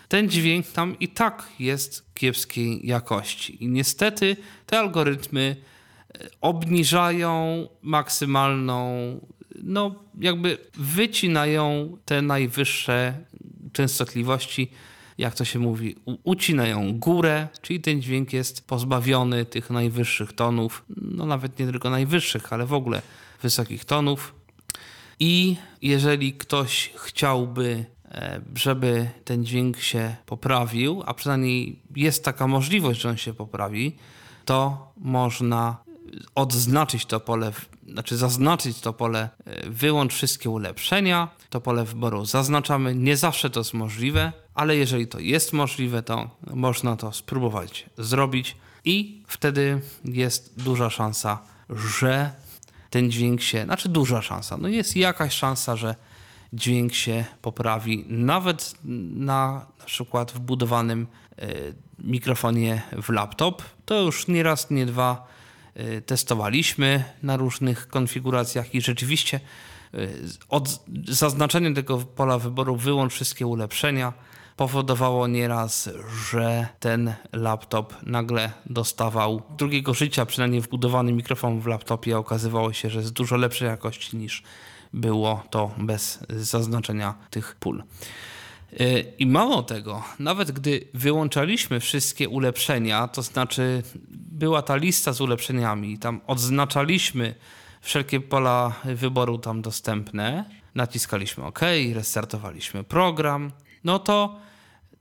ten 0.08 0.30
dźwięk 0.30 0.66
tam 0.66 0.98
i 0.98 1.08
tak 1.08 1.48
jest 1.58 2.14
kiepskiej 2.14 2.86
jakości. 2.86 3.64
I 3.64 3.68
niestety 3.68 4.36
te 4.66 4.78
algorytmy 4.78 5.56
e, 6.14 6.28
obniżają 6.40 7.68
maksymalną, 7.82 8.90
no 9.62 9.94
jakby 10.20 10.58
wycinają 10.74 11.96
te 12.04 12.22
najwyższe 12.22 13.24
częstotliwości, 13.74 14.70
jak 15.18 15.34
to 15.34 15.44
się 15.44 15.58
mówi, 15.58 15.96
ucinają 16.24 16.98
górę, 16.98 17.48
czyli 17.62 17.80
ten 17.80 18.02
dźwięk 18.02 18.32
jest 18.32 18.66
pozbawiony 18.66 19.44
tych 19.44 19.70
najwyższych 19.70 20.32
tonów, 20.32 20.84
no 20.96 21.26
nawet 21.26 21.58
nie 21.58 21.66
tylko 21.66 21.90
najwyższych, 21.90 22.52
ale 22.52 22.66
w 22.66 22.72
ogóle 22.72 23.02
wysokich 23.42 23.84
tonów. 23.84 24.34
I 25.20 25.56
jeżeli 25.82 26.32
ktoś 26.32 26.92
chciałby, 26.96 27.84
e, 28.04 28.40
żeby 28.54 29.10
ten 29.24 29.44
dźwięk 29.44 29.78
się 29.78 30.16
poprawił, 30.26 31.02
a 31.06 31.14
przynajmniej 31.14 31.82
jest 31.96 32.24
taka 32.24 32.46
możliwość, 32.46 33.00
że 33.00 33.08
on 33.08 33.16
się 33.16 33.34
poprawi, 33.34 33.96
to 34.44 34.92
można 34.96 35.83
odznaczyć 36.34 37.06
to 37.06 37.20
pole, 37.20 37.52
znaczy 37.88 38.16
zaznaczyć 38.16 38.80
to 38.80 38.92
pole, 38.92 39.28
e, 39.44 39.70
wyłącz 39.70 40.12
wszystkie 40.12 40.50
ulepszenia, 40.50 41.28
to 41.50 41.60
pole 41.60 41.84
wyboru 41.84 42.24
zaznaczamy. 42.24 42.94
Nie 42.94 43.16
zawsze 43.16 43.50
to 43.50 43.60
jest 43.60 43.74
możliwe, 43.74 44.32
ale 44.54 44.76
jeżeli 44.76 45.06
to 45.06 45.18
jest 45.20 45.52
możliwe, 45.52 46.02
to 46.02 46.30
można 46.46 46.96
to 46.96 47.12
spróbować 47.12 47.86
zrobić 47.98 48.56
i 48.84 49.22
wtedy 49.26 49.80
jest 50.04 50.62
duża 50.62 50.90
szansa 50.90 51.38
że 51.70 52.30
ten 52.90 53.10
dźwięk 53.10 53.42
się, 53.42 53.64
znaczy 53.64 53.88
duża 53.88 54.22
szansa, 54.22 54.56
no 54.56 54.68
jest 54.68 54.96
jakaś 54.96 55.34
szansa, 55.34 55.76
że 55.76 55.94
dźwięk 56.52 56.94
się 56.94 57.24
poprawi, 57.42 58.04
nawet 58.08 58.74
na 59.14 59.66
na 59.78 59.86
przykład 59.86 60.32
wbudowanym 60.32 61.06
e, 61.38 61.46
mikrofonie 61.98 62.82
w 63.02 63.08
laptop. 63.08 63.62
To 63.84 64.02
już 64.02 64.28
nie 64.28 64.42
raz, 64.42 64.70
nie 64.70 64.86
dwa 64.86 65.26
testowaliśmy 66.06 67.04
na 67.22 67.36
różnych 67.36 67.88
konfiguracjach 67.88 68.74
i 68.74 68.80
rzeczywiście 68.80 69.40
e, 69.94 69.98
od 70.48 70.84
zaznaczenia 71.08 71.74
tego 71.74 71.98
pola 71.98 72.38
wyboru 72.38 72.76
wyłącz 72.76 73.12
wszystkie 73.12 73.46
ulepszenia 73.46 74.12
powodowało 74.56 75.26
nieraz, 75.26 75.90
że 76.30 76.68
ten 76.80 77.14
laptop 77.32 77.94
nagle 78.02 78.52
dostawał 78.66 79.42
drugiego 79.58 79.94
życia, 79.94 80.26
przynajmniej 80.26 80.60
wbudowany 80.60 81.12
mikrofon 81.12 81.60
w 81.60 81.66
laptopie 81.66 82.18
okazywało 82.18 82.72
się, 82.72 82.90
że 82.90 82.98
jest 82.98 83.12
dużo 83.12 83.36
lepszej 83.36 83.68
jakości 83.68 84.16
niż 84.16 84.42
było 84.92 85.42
to 85.50 85.70
bez 85.78 86.18
zaznaczenia 86.28 87.14
tych 87.30 87.56
pól. 87.60 87.82
Y, 88.80 89.12
I 89.18 89.26
mało 89.26 89.62
tego, 89.62 90.02
nawet 90.18 90.52
gdy 90.52 90.88
wyłączaliśmy 90.94 91.80
wszystkie 91.80 92.28
ulepszenia, 92.28 93.08
to 93.08 93.22
znaczy 93.22 93.82
była 94.14 94.62
ta 94.62 94.76
lista 94.76 95.12
z 95.12 95.20
ulepszeniami, 95.20 95.98
tam 95.98 96.20
odznaczaliśmy 96.26 97.34
wszelkie 97.80 98.20
pola 98.20 98.72
wyboru 98.84 99.38
tam 99.38 99.62
dostępne, 99.62 100.44
naciskaliśmy 100.74 101.44
OK, 101.44 101.60
restartowaliśmy 101.94 102.84
program, 102.84 103.52
no 103.84 103.98
to 103.98 104.36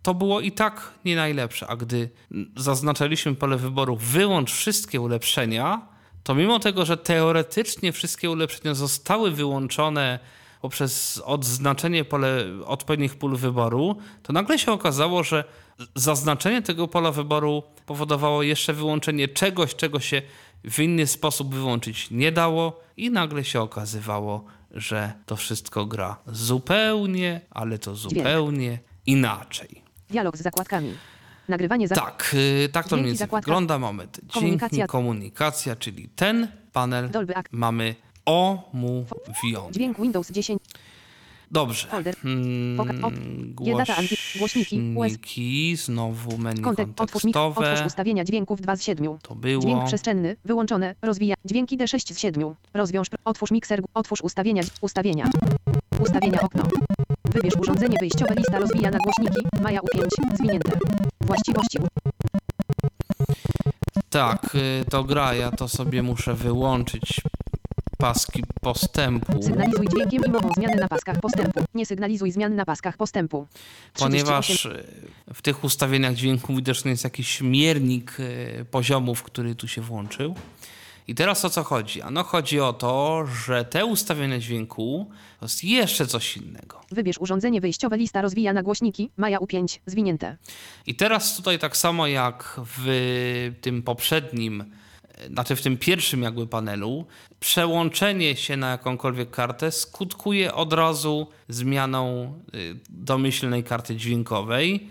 to 0.02 0.14
było 0.14 0.42
i 0.42 0.52
tak 0.52 0.92
nie 1.06 1.16
najlepsze. 1.16 1.68
A 1.68 1.76
gdy 1.76 2.10
zaznaczaliśmy 2.58 3.36
pole 3.36 3.58
wyboru 3.58 3.96
wyłącz 3.96 4.52
wszystkie 4.52 5.02
ulepszenia, 5.02 5.82
to 6.24 6.36
mimo 6.36 6.60
tego, 6.60 6.86
że 6.86 6.98
teoretycznie 6.98 7.92
wszystkie 7.92 8.30
ulepszenia 8.30 8.74
zostały 8.74 9.32
wyłączone 9.32 10.20
poprzez 10.64 11.22
odznaczenie 11.26 12.06
pole 12.06 12.46
odpowiednich 12.66 13.16
pól 13.16 13.36
wyboru, 13.36 13.98
to 14.24 14.34
nagle 14.34 14.60
się 14.60 14.72
okazało, 14.72 15.24
że 15.24 15.44
zaznaczenie 15.96 16.62
tego 16.62 16.88
pola 16.88 17.12
wyboru 17.12 17.64
powodowało 17.86 18.44
jeszcze 18.44 18.74
wyłączenie 18.74 19.28
czegoś, 19.28 19.76
czego 19.76 20.00
się 20.00 20.22
w 20.64 20.80
inny 20.80 21.08
sposób 21.08 21.56
wyłączyć 21.56 22.12
nie 22.12 22.32
dało, 22.32 22.80
i 22.98 23.12
nagle 23.12 23.44
się 23.44 23.62
okazywało, 23.62 24.46
że 24.72 25.14
to 25.26 25.36
wszystko 25.36 25.86
gra 25.86 26.18
zupełnie, 26.28 27.42
ale 27.52 27.78
to 27.80 27.96
zupełnie 27.96 28.80
inaczej. 29.06 29.84
Dialog 30.10 30.38
z 30.38 30.42
zakładkami. 30.42 30.94
Nagrywanie 31.50 31.88
za... 31.88 31.96
Tak, 31.96 32.36
yy, 32.62 32.70
tak 32.70 32.88
to 32.88 32.96
mniej 32.96 33.08
więcej 33.08 33.28
wygląda. 33.28 33.80
Mamy 33.80 34.08
dźwięki, 34.08 34.34
Komunikacja. 34.34 34.88
komunikacja, 34.88 35.76
czyli 35.76 36.10
ten 36.10 36.48
panel 36.74 37.10
Dolby 37.10 37.34
mamy 37.52 37.96
omówiony. 38.26 39.72
Dźwięk 39.72 40.02
Windows 40.02 40.32
10. 40.32 40.62
Dobrze. 41.54 41.88
Folder. 41.88 42.16
Hmm, 42.16 42.78
głośniki. 44.94 45.76
Znowu 45.76 46.38
menu 46.38 46.62
Kontek. 46.62 46.96
Kontekstowe. 46.96 47.72
otwórz 47.72 47.88
ustawienia 47.88 48.24
dźwięków 48.24 48.62
2 48.62 48.76
z 48.76 48.84
7. 48.84 49.18
To 49.22 49.36
było. 49.36 49.62
Dźwięk 49.62 49.86
przestrzenny. 49.86 50.36
Wyłączone. 50.46 50.96
Rozwija. 51.02 51.36
Dźwięki 51.46 51.78
D6 51.78 52.14
z 52.14 52.20
7. 52.20 52.56
Rozwiąż. 52.74 53.08
Otwórz 53.26 53.52
mikser. 53.52 53.82
Otwórz 53.94 54.22
ustawienia. 54.22 54.64
Ustawienia. 54.82 55.30
Ustawienia 56.00 56.42
okno. 56.42 56.64
Wybierz 57.26 57.56
urządzenie 57.56 57.98
wyjściowe. 58.00 58.36
Lista 58.36 58.60
rozwija 58.60 58.92
na 58.92 58.98
głośniki. 58.98 59.48
Maja 59.62 59.80
U5. 59.80 60.08
Zwinięte. 60.38 60.72
Właściwości. 61.22 61.80
Tak, 64.10 64.56
y, 64.56 64.86
to 64.90 65.04
gra, 65.04 65.34
ja 65.34 65.52
to 65.52 65.68
sobie 65.68 66.04
muszę 66.04 66.34
wyłączyć 66.34 67.22
paski 68.04 68.44
postępu, 68.62 69.44
Sygnalizuj 69.44 69.88
dźwiękiem 69.88 70.24
i 70.28 70.30
mową 70.30 70.50
zmiany 70.58 70.76
na 70.76 70.88
paskach 70.88 71.20
postępu. 71.20 71.60
Nie 71.74 71.86
sygnalizuj 71.86 72.32
zmian 72.32 72.56
na 72.56 72.66
paskach 72.66 72.98
postępu. 72.98 73.48
38. 73.94 74.12
ponieważ 74.12 74.66
y, 74.66 74.84
w 75.34 75.42
tych 75.42 75.64
ustawieniach 75.64 76.16
dźwięku 76.16 76.56
widoczny 76.56 76.92
jest 76.92 77.04
jakiś 77.04 77.42
miernik 77.42 78.20
y, 78.20 78.66
poziomów, 78.72 79.24
który 79.24 79.56
tu 79.56 79.68
się 79.68 79.82
włączył. 79.82 80.36
I 81.08 81.16
teraz 81.16 81.46
o 81.46 81.50
co 81.50 81.64
chodzi? 81.64 82.02
Ano 82.02 82.24
chodzi 82.24 82.60
o 82.60 82.74
to, 82.74 83.26
że 83.46 83.66
te 83.66 83.86
ustawienia 83.86 84.40
dźwięku 84.40 85.10
to 85.40 85.46
jest 85.46 85.64
jeszcze 85.64 86.08
coś 86.08 86.38
innego. 86.38 86.82
Wybierz 86.92 87.18
urządzenie 87.18 87.62
wyjściowe. 87.62 87.98
Lista 87.98 88.22
rozwija 88.22 88.54
na 88.54 88.64
głośniki. 88.64 89.10
Maja 89.18 89.40
U5. 89.40 89.80
Zwinięte. 89.86 90.38
I 90.86 90.96
teraz 90.96 91.38
tutaj 91.38 91.60
tak 91.60 91.78
samo 91.78 92.08
jak 92.08 92.60
w 92.78 93.56
tym 93.62 93.84
poprzednim, 93.84 94.64
znaczy 95.28 95.56
w 95.56 95.62
tym 95.62 95.78
pierwszym 95.78 96.24
jakby 96.24 96.48
panelu, 96.48 97.06
przełączenie 97.40 98.36
się 98.36 98.58
na 98.58 98.72
jakąkolwiek 98.72 99.30
kartę 99.30 99.72
skutkuje 99.72 100.54
od 100.54 100.74
razu 100.74 101.28
zmianą 101.50 102.34
y, 102.56 102.80
domyślnej 102.90 103.64
karty 103.64 103.96
dźwiękowej. 103.96 104.90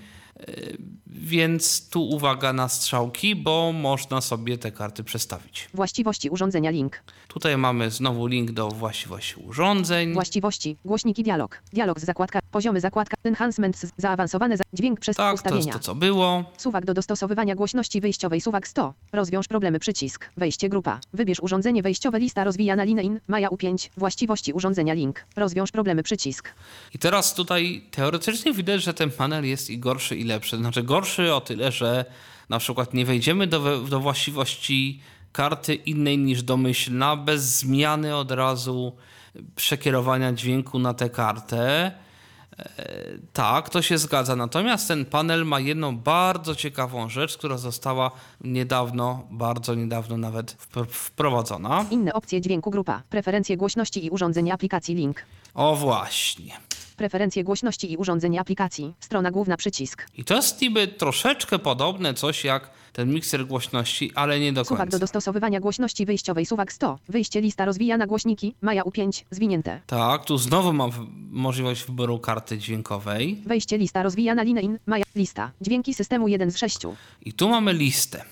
Więc 1.15 1.89
tu 1.89 2.09
uwaga 2.09 2.53
na 2.53 2.69
strzałki, 2.69 3.37
bo 3.37 3.73
można 3.73 4.21
sobie 4.21 4.59
te 4.59 4.73
karty 4.73 5.05
przestawić. 5.05 5.69
Właściwości 5.75 6.31
urządzenia. 6.31 6.71
Link. 6.71 7.03
Tutaj 7.29 7.57
mamy 7.57 7.91
znowu 7.91 8.27
link 8.27 8.51
do 8.51 8.69
właściwości 8.69 9.35
urządzeń. 9.47 10.13
Właściwości. 10.13 10.77
Głośniki 10.85 11.23
dialog. 11.23 11.63
Dialog 11.73 12.01
z 12.01 12.05
zakładka. 12.05 12.39
Poziomy 12.51 12.81
zakładka. 12.81 13.17
Enhancements. 13.25 13.87
Zaawansowane. 13.97 14.57
Za... 14.57 14.65
Dźwięk 14.73 15.01
przez 15.01 15.17
Tak, 15.17 15.27
to 15.27 15.33
jest 15.33 15.45
ustawienia. 15.47 15.73
to 15.73 15.79
co 15.79 15.95
było. 15.95 16.45
Suwak 16.59 16.85
do 16.85 16.95
dostosowywania 16.95 17.55
głośności 17.55 18.01
wyjściowej. 18.01 18.41
Suwak 18.41 18.69
100. 18.69 18.95
Rozwiąż 19.13 19.49
problemy. 19.49 19.79
Przycisk. 19.79 20.29
Wejście 20.37 20.69
grupa. 20.69 21.01
Wybierz 21.13 21.41
urządzenie 21.41 21.83
wyjściowe. 21.83 22.19
Lista 22.21 22.45
rozwijana 22.45 22.85
linę 22.85 23.03
in. 23.03 23.21
Maja 23.29 23.49
U5. 23.49 23.89
Właściwości 23.97 24.53
urządzenia. 24.53 24.95
Link. 24.95 25.25
Rozwiąż 25.37 25.71
problemy. 25.71 26.03
Przycisk. 26.03 26.49
I 26.95 26.99
teraz 26.99 27.35
tutaj 27.35 27.85
teoretycznie 27.91 28.53
widać, 28.53 28.83
że 28.83 28.95
ten 28.95 29.11
panel 29.11 29.45
jest 29.45 29.71
i 29.71 29.79
gorszy, 29.79 30.17
i 30.17 30.25
lepszy. 30.25 30.57
Znaczy 30.57 30.83
gorszy 30.83 31.02
o 31.35 31.41
tyle, 31.41 31.73
że 31.73 32.05
na 32.49 32.59
przykład 32.59 32.95
nie 32.95 33.05
wejdziemy 33.07 33.47
do, 33.47 33.79
do 33.79 34.01
właściwości 34.01 35.01
karty 35.33 35.75
innej 35.75 36.19
niż 36.19 36.43
domyślna, 36.43 37.17
bez 37.17 37.43
zmiany 37.59 38.17
od 38.17 38.31
razu 38.31 38.93
przekierowania 39.57 40.33
dźwięku 40.33 40.79
na 40.79 40.95
tę 40.95 41.11
kartę. 41.11 41.93
E, 42.59 42.93
Tak, 43.33 43.69
to 43.71 43.83
się 43.83 43.99
zgadza. 43.99 44.37
Natomiast 44.37 44.89
ten 44.89 45.05
panel 45.05 45.45
ma 45.47 45.61
jedną 45.61 45.97
bardzo 45.97 46.55
ciekawą 46.55 47.09
rzecz, 47.09 47.37
która 47.39 47.59
została 47.59 48.11
niedawno, 48.41 49.27
bardzo 49.31 49.75
niedawno 49.75 50.17
nawet 50.17 50.57
wpr- 50.57 50.87
wprowadzona. 50.91 51.85
Inne 51.91 52.13
opcje 52.13 52.41
dźwięku 52.41 52.71
grupa. 52.71 53.03
Preferencje 53.11 53.57
głośności 53.57 54.05
i 54.07 54.11
urządzeń 54.11 54.51
aplikacji. 54.51 54.95
Link. 54.95 55.23
O 55.55 55.77
właśnie. 55.77 56.57
Preferencje 56.97 57.45
głośności 57.45 57.93
i 57.93 57.97
urządzeń 57.97 58.39
aplikacji. 58.39 58.95
Strona 59.01 59.31
główna. 59.31 59.57
Przycisk. 59.57 60.07
I 60.15 60.25
to 60.25 60.35
jest 60.35 60.61
niby 60.61 60.89
troszeczkę 60.89 61.59
podobne 61.59 62.15
coś 62.15 62.45
jak 62.45 62.71
ten 62.93 63.15
mikser 63.15 63.47
głośności, 63.47 64.13
ale 64.15 64.41
nie 64.41 64.53
do 64.53 64.65
Suwak 64.65 64.79
końca. 64.79 64.91
do 64.97 64.99
dostosowywania 64.99 65.61
głośności 65.61 66.07
wyjściowej. 66.07 66.47
Suwak 66.47 66.73
100. 66.73 66.99
Wyjście 67.09 67.41
lista 67.41 67.65
rozwija 67.65 67.97
na 67.97 68.07
głośniki. 68.07 68.55
Maja 68.61 68.83
U5. 68.83 69.25
Zwinięte. 69.31 69.81
Tak, 69.87 70.25
tu 70.25 70.39
znowu 70.39 70.73
mam 70.73 70.91
możliwość 71.31 71.85
wyboru 71.85 72.19
karty 72.19 72.59
dźwiękowej 72.59 73.43
Wejście 73.47 73.79
lista 73.79 74.03
rozwija 74.03 74.35
na 74.35 74.43
linę 74.43 74.61
in. 74.61 74.79
Maja. 74.87 75.05
Lista. 75.15 75.51
Dźwięki 75.61 75.95
systemu 75.95 76.29
1 76.29 76.51
z 76.51 76.57
6. 76.59 76.79
i 77.25 77.33
tu 77.33 77.49
mamy 77.49 77.73
listę. 77.73 78.25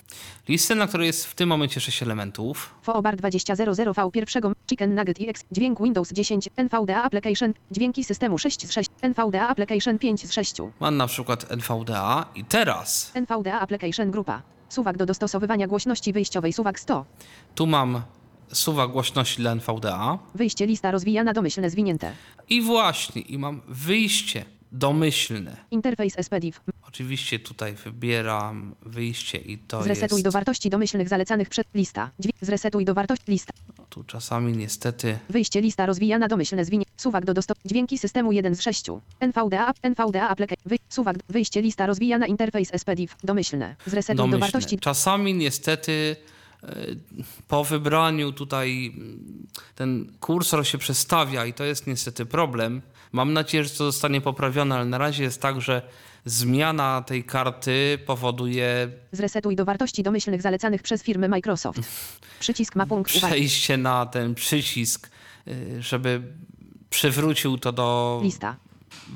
Listę, 0.48 0.74
na 0.74 0.86
której 0.86 1.06
jest 1.06 1.26
w 1.26 1.34
tym 1.34 1.48
momencie 1.48 1.80
6 1.80 2.02
elementów. 2.02 2.74
Foobar 2.82 3.16
2000 3.16 3.64
V1 3.66 4.52
Chicken 4.70 4.94
Nugget 4.94 5.20
EX 5.20 5.44
Dźwięk 5.52 5.82
Windows 5.82 6.12
10 6.12 6.48
NVDA 6.56 7.02
Application 7.02 7.54
Dźwięki 7.70 8.04
systemu 8.04 8.38
6 8.38 8.66
z 8.66 8.72
6 8.72 8.90
NVDA 9.02 9.48
Application 9.48 9.98
5 9.98 10.28
z 10.28 10.32
6 10.32 10.54
Mam 10.80 10.96
na 10.96 11.06
przykład 11.06 11.46
NVDA 11.52 12.26
i 12.34 12.44
teraz 12.44 13.12
NVDA 13.14 13.60
Application 13.60 14.10
Grupa 14.10 14.42
Suwak 14.70 14.96
do 14.96 15.06
dostosowywania 15.06 15.66
głośności 15.66 16.12
wyjściowej. 16.12 16.52
Suwak 16.52 16.80
100 16.80 17.04
tu 17.54 17.66
mam 17.66 18.02
suwak 18.52 18.90
głośności 18.90 19.36
dla 19.36 19.52
NVDA 19.52 20.18
Wyjście 20.34 20.66
lista 20.66 20.90
rozwija 20.90 21.24
na 21.24 21.32
domyślne 21.32 21.70
zwinięte. 21.70 22.12
I 22.48 22.62
właśnie, 22.62 23.22
i 23.22 23.38
mam 23.38 23.60
wyjście 23.68 24.44
domyślne. 24.72 25.56
Interfejs 25.70 26.14
SPDIV 26.18 26.60
Oczywiście 26.88 27.38
tutaj 27.38 27.74
wybieram 27.74 28.74
wyjście 28.82 29.38
i 29.38 29.58
to 29.58 29.82
Zresetuj 29.82 30.16
jest... 30.16 30.24
do 30.24 30.30
wartości 30.30 30.70
domyślnych 30.70 31.08
zalecanych 31.08 31.48
przed 31.48 31.66
lista. 31.74 32.10
Dźwięk 32.18 32.36
Zresetuj 32.40 32.84
do 32.84 32.94
wartości 32.94 33.30
lista 33.30 33.52
Tu. 33.90 34.04
Czasami 34.04 34.52
niestety 34.56 35.18
Wyjście 35.28 35.60
lista 35.60 35.86
rozwija 35.86 36.18
na 36.18 36.28
domyślne 36.28 36.64
zwinie. 36.64 36.84
Suwak 36.96 37.24
do 37.24 37.34
dostop 37.34 37.58
Dźwięki 37.64 37.98
systemu 37.98 38.32
1 38.32 38.54
z 38.54 38.60
6 38.60 38.86
NVDA 39.20 39.72
NVDA 39.82 40.28
Application 40.28 40.62
Wy 40.66 40.76
Suwak 40.88 41.16
Wyjście 41.28 41.62
lista 41.62 41.86
rozwija 41.86 42.18
na 42.18 42.26
interfejs 42.26 42.70
SPDIV 42.76 43.16
Domyślne. 43.24 43.76
Zresetuj 43.86 44.30
do 44.30 44.38
wartości 44.38 44.78
Czasami 44.78 45.34
niestety 45.34 46.16
po 47.48 47.64
wybraniu 47.64 48.32
tutaj 48.32 48.92
ten 49.74 50.12
kursor 50.20 50.66
się 50.66 50.78
przestawia 50.78 51.46
i 51.46 51.52
to 51.52 51.64
jest 51.64 51.86
niestety 51.86 52.26
problem. 52.26 52.82
Mam 53.12 53.32
nadzieję, 53.32 53.64
że 53.64 53.70
to 53.70 53.76
zostanie 53.76 54.20
poprawione, 54.20 54.74
ale 54.74 54.84
na 54.84 54.98
razie 54.98 55.22
jest 55.22 55.42
tak, 55.42 55.60
że 55.60 55.82
zmiana 56.24 57.02
tej 57.06 57.24
karty 57.24 57.98
powoduje 58.06 58.88
Zresetuj 59.12 59.56
do 59.56 59.64
wartości 59.64 60.02
domyślnych 60.02 60.42
zalecanych 60.42 60.82
przez 60.82 61.02
firmę 61.02 61.28
Microsoft. 61.28 61.80
Przycisk 62.40 62.76
ma 62.76 62.86
punkt 62.86 63.16
uwagi. 63.16 63.34
przejście 63.34 63.76
na 63.76 64.06
ten 64.06 64.34
przycisk, 64.34 65.10
y, 65.48 65.82
żeby 65.82 66.22
przywrócił 66.90 67.58
to 67.58 67.72
do 67.72 68.20
Lista. 68.22 68.56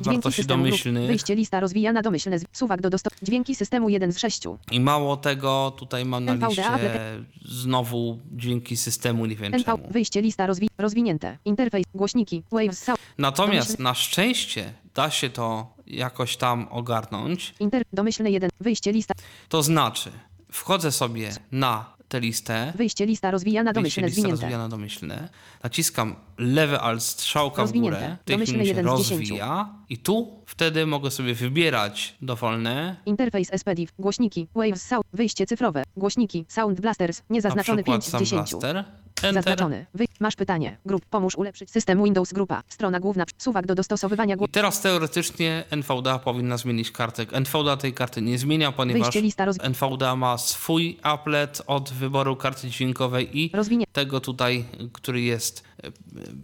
Wartości 0.01 0.43
systemu 0.43 0.65
domyślnych. 0.65 1.07
Wyjście 1.07 1.35
lista 1.35 1.61
rozwijana 1.61 2.03
domyślne. 2.03 2.39
z- 2.39 2.45
Suwak 2.53 2.81
do 2.81 2.91
dostępu. 2.91 3.17
Dźwięki 3.23 3.55
systemu 3.55 3.89
1 3.89 4.13
z 4.13 4.19
6. 4.19 4.43
I 4.71 4.81
mało 4.81 5.17
tego, 5.17 5.73
tutaj 5.79 6.05
mam 6.05 6.25
na 6.25 6.33
NVDA 6.33 6.47
liście 6.47 7.25
znowu 7.45 8.19
dźwięki 8.33 8.77
systemu, 8.77 9.27
nie 9.27 9.37
wiem 9.37 9.53
NV. 9.55 9.65
czemu. 9.65 9.89
Wyjście 9.91 10.23
lista 10.23 10.47
rozwi 10.47 10.71
rozwinięte. 10.79 11.39
Interfejs. 11.45 11.87
Głośniki. 11.95 12.43
Waves 12.53 12.79
sound. 12.79 13.01
Natomiast 13.19 13.69
Domyślny- 13.71 13.83
na 13.85 13.95
szczęście 13.95 14.75
da 14.95 15.11
się 15.11 15.31
to 15.31 15.75
jakoś 15.87 16.37
tam 16.37 16.67
ogarnąć. 16.71 17.55
Inter. 17.61 17.83
Domyślny 17.93 18.31
1. 18.31 18.51
Wyjście 18.61 18.93
lista. 18.93 19.15
To 19.49 19.63
znaczy, 19.63 20.11
wchodzę 20.53 20.93
sobie 20.93 21.33
na 21.53 21.95
tę 22.09 22.21
listę, 22.21 22.73
Wyjście 22.77 23.07
lista 23.07 23.31
rozwijana 23.31 23.73
wyjście 23.73 23.81
domyślne 23.81 24.07
lista 24.07 24.21
zwinięte. 24.21 24.41
rozwijana 24.43 24.69
domyślne, 24.69 25.29
naciskam 25.63 26.17
lewy 26.39 26.79
alt 26.81 27.03
strzałka 27.03 27.67
w 27.67 27.73
górę, 27.73 28.17
w 28.23 28.25
tej 28.25 28.39
chwili 28.47 28.67
się 28.67 28.83
rozwija 28.83 29.69
i 29.89 29.99
tu 29.99 30.43
wtedy 30.47 30.87
mogę 30.87 31.11
sobie 31.11 31.35
wybierać 31.35 32.17
dowolne, 32.23 32.97
Interfejs 33.07 33.51
SPDIF. 33.57 33.93
Głośniki. 33.99 34.49
Waves 34.55 34.83
sound. 34.83 35.07
Wyjście 35.13 35.47
cyfrowe. 35.47 35.83
Głośniki. 35.97 36.45
Sound 36.49 36.81
blasters. 36.81 37.19
na 37.19 37.25
Niezaznaczony 37.35 37.85
5 37.85 38.03
przykład 38.03 38.05
z 38.05 38.11
sam 38.11 38.21
10. 38.21 38.51
blaster, 38.51 38.77
enter, 38.77 39.35
Zaznaczony. 39.35 39.87
Wy. 39.95 40.05
Masz 40.21 40.37
pytanie. 40.37 40.79
Grup. 40.87 41.05
Pomóż 41.07 41.37
ulepszyć 41.37 41.71
system 41.71 42.05
Windows 42.05 42.33
Grupa. 42.33 42.63
Strona 42.69 43.01
główna. 43.01 43.25
Suwak 43.39 43.67
do 43.67 43.75
dostosowywania 43.75 44.37
I 44.41 44.49
teraz 44.49 44.81
teoretycznie 44.81 45.65
NVDA 45.71 46.19
powinna 46.19 46.57
zmienić 46.57 46.91
kartę. 46.91 47.27
NVDA 47.33 47.77
tej 47.77 47.93
karty 47.93 48.23
nie 48.23 48.39
zmienia, 48.39 48.73
ponieważ 48.73 49.15
roz... 49.39 49.57
NVDA 49.63 50.17
ma 50.17 50.39
swój 50.39 50.99
applet 51.03 51.63
od 51.67 51.91
wyboru 51.91 52.37
karty 52.37 52.71
dźwiękowej 52.71 53.39
i 53.39 53.51
rozwinie. 53.55 53.87
tego 53.93 54.21
tutaj, 54.21 54.65
który 54.93 55.21
jest 55.21 55.65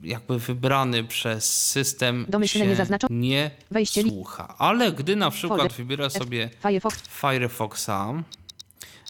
jakby 0.02 0.38
wybrany 0.38 1.04
przez 1.04 1.66
system 1.70 2.26
Domyślnie 2.28 2.76
nie 3.10 3.50
Wejście 3.70 4.02
słucha. 4.02 4.54
Ale 4.58 4.92
gdy 4.92 5.16
na 5.16 5.30
przykład 5.30 5.60
Folder. 5.60 5.76
wybiorę 5.76 6.10
sobie 6.10 6.50
Firefox. 6.62 7.02
Firefoxa, 7.08 8.22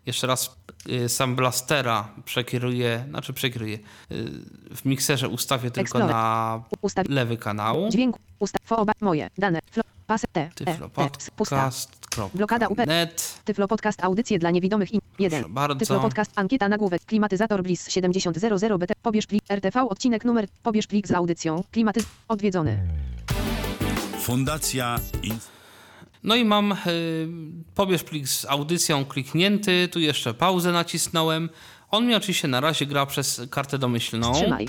jeszcze 0.06 0.26
raz 0.26 0.56
y, 0.88 1.08
sam 1.08 1.36
blastera 1.36 2.08
przekieruję, 2.24 3.04
znaczy 3.08 3.32
przekieruję, 3.32 3.76
y, 3.76 3.80
w 4.76 4.84
mikserze 4.84 5.28
ustawię 5.28 5.70
tylko 5.70 5.80
Explorer. 5.80 6.10
na 6.10 6.62
Ustaw. 6.80 7.08
lewy 7.08 7.36
kanał. 7.36 7.88
Dźwięk. 7.90 8.16
Ustaw. 8.38 8.62
Fooba. 8.64 8.92
Moje. 9.00 9.30
Dane. 9.38 9.60
Flo. 9.70 9.82
Pas. 10.06 10.22
T. 10.32 10.40
E. 10.40 10.50
T. 10.54 11.10
Pusta. 11.36 11.70
Blokada 12.34 12.68
UP. 12.68 12.76
Tyflopodcast.net 12.76 13.40
Tyflo 13.44 13.68
podcast 13.68 14.04
audycje 14.04 14.38
dla 14.38 14.50
niewidomych 14.50 14.94
i 14.94 15.00
1. 15.18 15.40
Proszę 15.40 15.54
bardzo. 15.54 15.78
Tyflo 15.78 16.00
podcast 16.00 16.32
ankieta 16.34 16.68
nagłówek 16.68 17.04
klimatyzator 17.04 17.62
Bliss 17.62 17.88
7000 17.88 18.78
BT 18.78 18.94
pobierz 19.02 19.26
plik 19.26 19.42
RTV 19.50 19.88
odcinek 19.88 20.24
numer 20.24 20.48
pobierz 20.62 20.86
plik 20.86 21.08
z 21.08 21.12
audycją 21.12 21.64
klimatyz 21.70 22.04
odwiedzony. 22.28 22.78
Fundacja 24.20 24.96
In... 25.22 25.38
No 26.22 26.34
i 26.34 26.44
mam 26.44 26.72
y, 26.72 26.76
pobierz 27.74 28.04
plik 28.04 28.28
z 28.28 28.44
audycją 28.44 29.04
kliknięty, 29.04 29.88
tu 29.88 30.00
jeszcze 30.00 30.34
pauzę 30.34 30.72
nacisnąłem. 30.72 31.48
On 31.90 32.06
mi 32.06 32.14
oczywiście 32.14 32.48
na 32.48 32.61
razie 32.61 32.86
gra 32.86 33.06
przez 33.06 33.42
kartę 33.50 33.78
domyślną. 33.78 34.32
Trzymaj. 34.32 34.68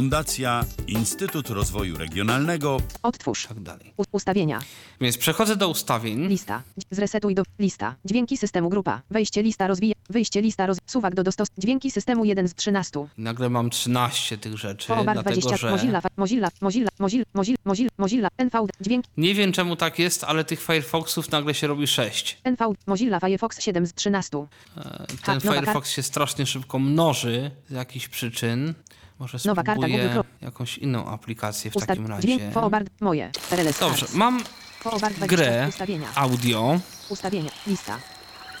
Fundacja 0.00 0.64
Instytut 0.86 1.50
Rozwoju 1.50 1.96
Regionalnego 1.98 2.80
Odtwórz. 3.02 3.46
Tak 3.46 3.60
dalej. 3.60 3.92
U- 3.96 4.02
ustawienia. 4.12 4.60
Więc 5.00 5.18
przechodzę 5.18 5.56
do 5.56 5.68
ustawień. 5.68 6.26
Lista. 6.28 6.62
Zresetuj 6.90 7.34
do 7.34 7.42
lista. 7.58 7.94
Dźwięki 8.04 8.36
systemu 8.36 8.68
grupa. 8.68 9.02
Wejście 9.10 9.42
lista 9.42 9.66
rozwija. 9.66 9.94
Wyjście 10.10 10.42
lista 10.42 10.66
roz... 10.66 10.78
Suwak 10.86 11.14
do 11.14 11.22
dostos. 11.22 11.48
Dźwięki 11.58 11.90
systemu 11.90 12.24
1 12.24 12.48
z 12.48 12.54
13. 12.54 13.06
I 13.18 13.22
nagle 13.22 13.50
mam 13.50 13.70
13 13.70 14.38
tych 14.38 14.58
rzeczy, 14.58 14.88
Foobar 14.88 15.14
dlatego 15.16 15.40
20. 15.40 15.56
że 15.56 15.70
Mozilla. 15.70 16.00
fa- 16.00 16.08
Mozilla. 16.16 16.48
Mozilla. 16.60 16.88
Mozilla. 16.98 17.24
Mozilla. 17.34 17.56
Mozilla. 17.64 17.88
Mozilla. 17.98 18.28
NV. 18.38 18.66
Dźwięki. 18.80 19.08
nie 19.16 19.34
wiem 19.34 19.52
czemu 19.52 19.76
tak 19.76 19.98
jest, 19.98 20.24
ale 20.24 20.44
tych 20.44 20.62
Firefoxów 20.62 21.30
nagle 21.30 21.54
się 21.54 21.66
robi 21.66 21.86
6. 21.86 22.38
NV. 22.44 22.72
Mozilla 22.86 23.20
Firefox 23.20 23.60
7 23.60 23.86
z 23.86 23.94
13. 23.94 24.36
E, 24.38 24.46
Ha, 24.82 25.06
Ten 25.24 25.40
nowa 25.44 25.60
Firefox 25.60 25.90
się 25.90 26.02
strasznie 26.02 26.46
szybko 26.46 26.78
mnoży 26.78 27.50
z 27.68 27.72
jakichś 27.72 28.08
przyczyn. 28.08 28.74
Może 29.18 29.38
Nowa 29.44 29.62
karta 29.62 29.88
Google 29.88 30.20
jakąś 30.42 30.78
inną 30.78 31.06
aplikację 31.10 31.70
w 31.70 31.76
Ustaw. 31.76 31.88
takim 31.88 32.06
razie. 32.06 32.22
Dźwięk. 32.28 32.54
Foobar. 32.54 32.84
Moje. 33.00 33.30
PRLS. 33.50 33.78
Dobrze, 33.78 34.06
mam 34.14 34.44
Foobar 34.80 35.12
20. 35.14 35.26
grę 35.26 35.66
Ustawienia. 35.68 36.08
audio. 36.14 36.80
Ustawienia. 37.08 37.50
Lista. 37.66 37.98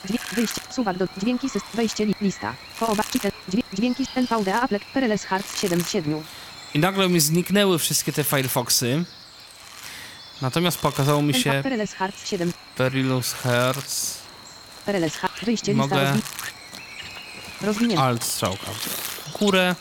Dźwięk, 0.04 0.34
wyjście. 0.34 0.60
Suwak 0.70 0.96
do 0.96 1.08
dźwięki 1.18 1.50
system. 1.50 1.70
Wejście 1.74 2.04
li, 2.06 2.14
lista. 2.20 2.54
Dźwięk, 3.48 3.64
dźwięki 3.74 4.06
NVDA 4.16 4.62
Apple. 4.62 4.78
PRLS 4.94 5.24
Hearts 5.24 5.60
7 5.60 5.80
z 5.80 5.90
7. 5.90 6.22
I 6.74 6.78
nagle 6.78 7.08
mi 7.08 7.20
zniknęły 7.20 7.78
wszystkie 7.78 8.12
te 8.12 8.24
Firefoxy. 8.24 9.04
Natomiast 10.42 10.78
pokazało 10.78 11.22
mi 11.22 11.34
się 11.34 11.60
PRLS 11.62 11.92
Hearts 11.92 12.28
7. 12.28 12.52
Perilous 12.76 13.32
Hertz, 13.32 14.18
PRLS 14.86 15.14
Hearts. 15.16 15.44
Wyjście 15.44 15.72
lista. 15.74 15.86
Mogę- 15.96 16.04
Rozwi... 16.12 16.22
Rozwinięty. 17.60 18.02
Alt 18.02 18.24
strzałka 18.24 18.66
górę. 19.40 19.74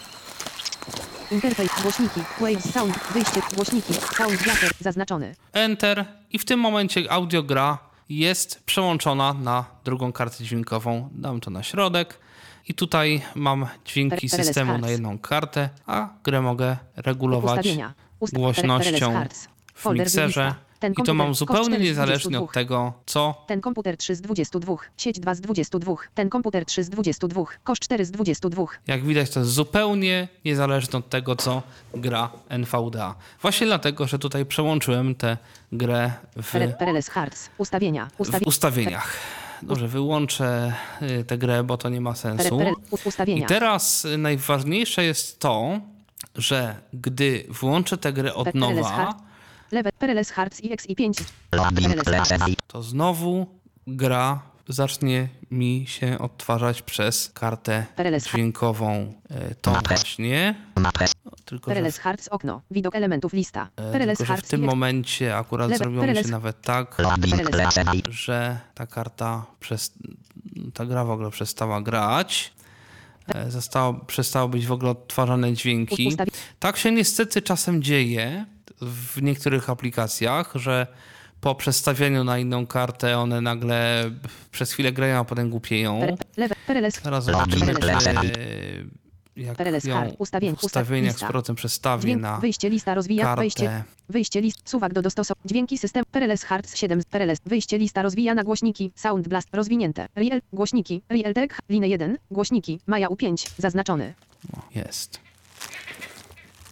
Interfejs. 1.32 1.82
Głośniki. 1.82 2.22
Waves 2.40 2.74
Sound. 2.74 3.00
Wyjście. 3.14 3.42
Głośniki. 3.56 3.94
Sound 3.94 4.44
Blaster. 4.44 4.72
Zaznaczony. 4.80 5.36
Enter 5.54 6.06
i 6.32 6.40
w 6.40 6.46
tym 6.46 6.60
momencie 6.60 7.12
audiogra 7.12 7.78
jest 8.10 8.64
przełączona 8.66 9.34
na 9.34 9.66
drugą 9.84 10.14
kartę 10.14 10.44
dźwiękową. 10.44 11.10
Dam 11.12 11.40
to 11.40 11.52
na 11.52 11.64
środek 11.64 12.20
i 12.68 12.74
tutaj 12.74 13.22
mam 13.36 13.68
dźwięki 13.86 14.30
systemu 14.30 14.78
na 14.78 14.90
jedną 14.90 15.20
kartę, 15.20 15.70
a 15.86 16.10
grę 16.24 16.42
mogę 16.42 16.78
regulować 16.96 17.68
głośnością 18.34 19.26
w 19.76 19.86
mikserze. 19.86 20.56
I 20.84 21.04
to 21.04 21.14
mam 21.14 21.36
zupełnie 21.36 21.64
4 21.64 21.78
z 21.78 21.88
niezależnie 21.88 22.38
22. 22.38 22.46
od 22.46 22.54
tego, 22.54 22.94
co 23.06 23.46
Ten 23.48 23.62
komputer 23.62 23.98
3 23.98 24.16
z 24.16 24.22
22. 24.22 24.76
Sieć 24.98 25.20
2 25.20 25.36
z 25.36 25.42
22. 25.42 25.94
Ten 26.16 26.30
komputer 26.30 26.66
3 26.66 26.84
z 26.84 26.90
22. 26.90 27.44
Koszt 27.64 27.82
4 27.82 28.06
z 28.06 28.12
22. 28.12 28.64
Jak 28.88 29.04
widać, 29.04 29.30
to 29.30 29.40
jest 29.40 29.52
zupełnie 29.52 30.28
niezależne 30.46 31.00
od 31.00 31.10
tego, 31.10 31.36
co 31.36 31.62
gra 31.94 32.30
NVDA. 32.50 33.16
Właśnie 33.42 33.68
dlatego, 33.68 34.08
że 34.08 34.20
tutaj 34.20 34.46
przełączyłem 34.46 35.16
tę 35.16 35.38
grę 35.72 36.12
w, 36.36 36.52
PRLS 36.80 37.10
Hearts. 37.10 37.50
Ustawienia. 37.58 38.10
w 38.18 38.22
Ustawienia. 38.22 38.48
ustawieniach. 38.48 39.18
Dobrze, 39.62 39.88
wyłączę 39.88 40.74
y, 41.02 41.24
tę 41.24 41.38
grę, 41.38 41.64
bo 41.64 41.78
to 41.78 41.90
nie 41.90 42.02
ma 42.02 42.16
sensu. 42.16 42.60
I 43.28 43.46
teraz 43.46 44.06
y, 44.06 44.18
najważniejsze 44.18 45.04
jest 45.04 45.40
to, 45.40 45.80
że 46.36 46.76
gdy 46.94 47.46
włączę 47.50 47.98
tę 47.98 48.14
grę 48.14 48.34
od 48.34 48.56
nowa. 48.56 49.14
Lewe 49.72 49.90
PRLS 50.00 50.30
Hearts 50.32 50.62
i 50.64 50.70
XI5. 50.70 51.24
PRLS 51.52 52.08
Hearts. 52.08 52.56
to 52.68 52.84
znowu 52.84 53.48
gra 53.88 54.40
zacznie 54.68 55.30
mi 55.52 55.86
się 55.88 56.20
odtwarzać 56.20 56.82
przez 56.82 57.30
kartę 57.34 57.86
dźwiękową. 58.26 59.14
y, 59.52 59.56
Tą 59.56 59.74
właśnie. 59.88 60.56
Tylko, 61.46 61.72
PRLS 61.72 61.98
Hearts 61.98 62.28
okno. 62.28 62.62
Widok 62.72 62.96
elementów 62.96 63.34
lista. 63.34 63.70
E, 63.76 63.92
PRLS 63.92 64.18
Tylko, 64.18 64.36
że 64.36 64.42
w 64.42 64.48
tym 64.48 64.62
momencie 64.64 65.38
akurat 65.38 65.70
Lewe- 65.70 65.78
zrobiło 65.78 66.06
mi 66.08 66.16
się 66.16 66.28
nawet 66.28 66.62
tak, 66.62 66.98
że 68.10 68.60
ta 68.74 68.88
karta, 68.88 69.46
przez, 69.60 69.94
ta 70.74 70.86
gra 70.86 71.06
w 71.06 71.10
ogóle 71.12 71.30
przestała 71.32 71.82
grać. 71.82 72.54
E, 73.36 73.52
Zostało, 73.52 73.94
przestało 73.94 74.50
być 74.50 74.66
w 74.68 74.72
ogóle 74.72 74.92
odtwarzane 74.92 75.54
dźwięki. 75.54 76.18
Tak 76.60 76.78
się 76.78 76.92
niestety 76.92 77.42
czasem 77.42 77.84
dzieje 77.84 78.46
w 78.82 79.22
niektórych 79.22 79.70
aplikacjach, 79.70 80.52
że 80.56 80.88
po 81.42 81.56
przestawieniu 81.56 82.24
na 82.24 82.40
inną 82.40 82.68
kartę 82.68 83.18
one 83.18 83.42
nagle 83.42 84.12
przez 84.52 84.72
chwilę 84.72 84.92
grają, 84.92 85.20
a 85.20 85.24
potem 85.26 85.50
głupieją. 85.50 86.18
Teraz 87.04 87.26
zobaczymy, 87.26 87.74
jak 89.36 89.58
PRLS 89.58 89.84
ją. 89.84 90.10
Ustawień. 90.18 90.56
w 90.56 90.64
ustawieniach 90.64 91.18
z 91.18 91.20
powrotem 91.20 91.56
przestawię 91.56 92.02
Dźwięk. 92.02 92.22
na 92.22 92.38
Wyjście 92.40 92.70
lista 92.70 92.94
rozwija. 92.94 93.24
kartę. 93.24 93.42
Wejście. 93.42 93.84
Wyjście 94.10 94.42
list. 94.42 94.70
Suwak 94.70 94.94
do 94.94 95.02
dostosowania. 95.02 95.42
Dźwięki 95.46 95.78
system. 95.78 96.04
PRLS 96.12 96.44
Hearts 96.44 96.76
7. 96.76 97.02
PRLS. 97.10 97.40
Wyjście 97.46 97.78
lista 97.78 98.02
rozwija 98.02 98.36
na 98.36 98.44
głośniki. 98.44 98.92
Sound 98.96 99.28
Blast. 99.28 99.50
Rozwinięte. 99.54 100.08
Real. 100.16 100.42
Głośniki. 100.54 101.02
Realtek. 101.10 101.58
Line 101.70 101.88
1. 101.88 102.18
Głośniki. 102.32 102.80
Maja 102.88 103.08
U5. 103.08 103.50
Zaznaczony. 103.58 104.14
Jest. 104.76 105.25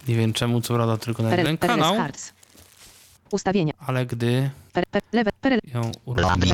Nie 0.08 0.16
wiem 0.16 0.34
czemu 0.34 0.62
co 0.62 0.74
prawda 0.74 0.98
tylko 0.98 1.24
na 1.24 1.36
jeden 1.36 1.58
kanał. 1.58 1.96
Ustawienia. 3.32 3.74
ale 3.88 4.06
gdy 4.06 4.50
ją 5.74 5.92
uruchomię, 6.06 6.52